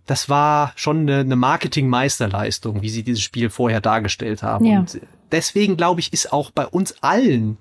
[0.06, 4.64] das war schon eine, eine Marketing-Meisterleistung, wie sie dieses Spiel vorher dargestellt haben.
[4.64, 4.80] Ja.
[4.80, 5.00] Und
[5.30, 7.58] deswegen glaube ich, ist auch bei uns allen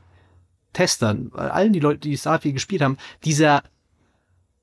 [0.73, 3.63] Testern, allen die Leute, die Starfield gespielt haben, dieser,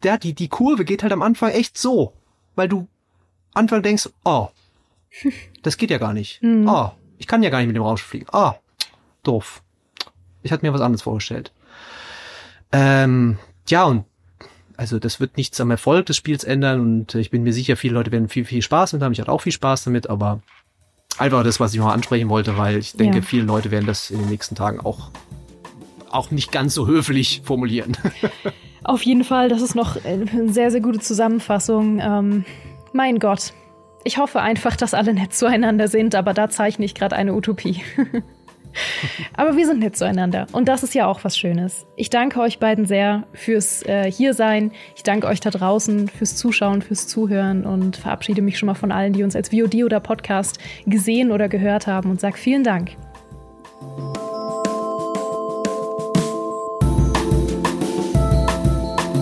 [0.02, 2.12] der, die, die Kurve geht halt am Anfang echt so,
[2.54, 2.88] weil du
[3.54, 4.48] Anfang denkst, oh,
[5.62, 6.42] das geht ja gar nicht.
[6.42, 6.68] Mhm.
[6.68, 8.26] Oh, ich kann ja gar nicht mit dem Raumschiff fliegen.
[8.32, 8.52] Oh,
[9.22, 9.62] doof.
[10.42, 11.52] Ich hatte mir was anderes vorgestellt.
[12.72, 13.38] Ähm,
[13.68, 14.04] ja, und
[14.76, 17.94] also das wird nichts am Erfolg des Spiels ändern und ich bin mir sicher, viele
[17.94, 19.12] Leute werden viel, viel Spaß mit haben.
[19.12, 20.42] Ich hatte auch viel Spaß damit, aber
[21.18, 23.22] einfach das, was ich mal ansprechen wollte, weil ich denke, ja.
[23.22, 25.10] viele Leute werden das in den nächsten Tagen auch,
[26.10, 27.96] auch nicht ganz so höflich formulieren.
[28.84, 31.98] Auf jeden Fall, das ist noch eine sehr, sehr gute Zusammenfassung.
[32.00, 32.44] Ähm,
[32.92, 33.52] mein Gott.
[34.04, 37.82] Ich hoffe einfach, dass alle nett zueinander sind, aber da zeichne ich gerade eine Utopie.
[39.34, 40.46] Aber wir sind nett zueinander.
[40.52, 41.86] Und das ist ja auch was Schönes.
[41.96, 44.72] Ich danke euch beiden sehr fürs äh, Hiersein.
[44.94, 48.92] Ich danke euch da draußen fürs Zuschauen, fürs Zuhören und verabschiede mich schon mal von
[48.92, 52.96] allen, die uns als VOD oder Podcast gesehen oder gehört haben und sage vielen Dank.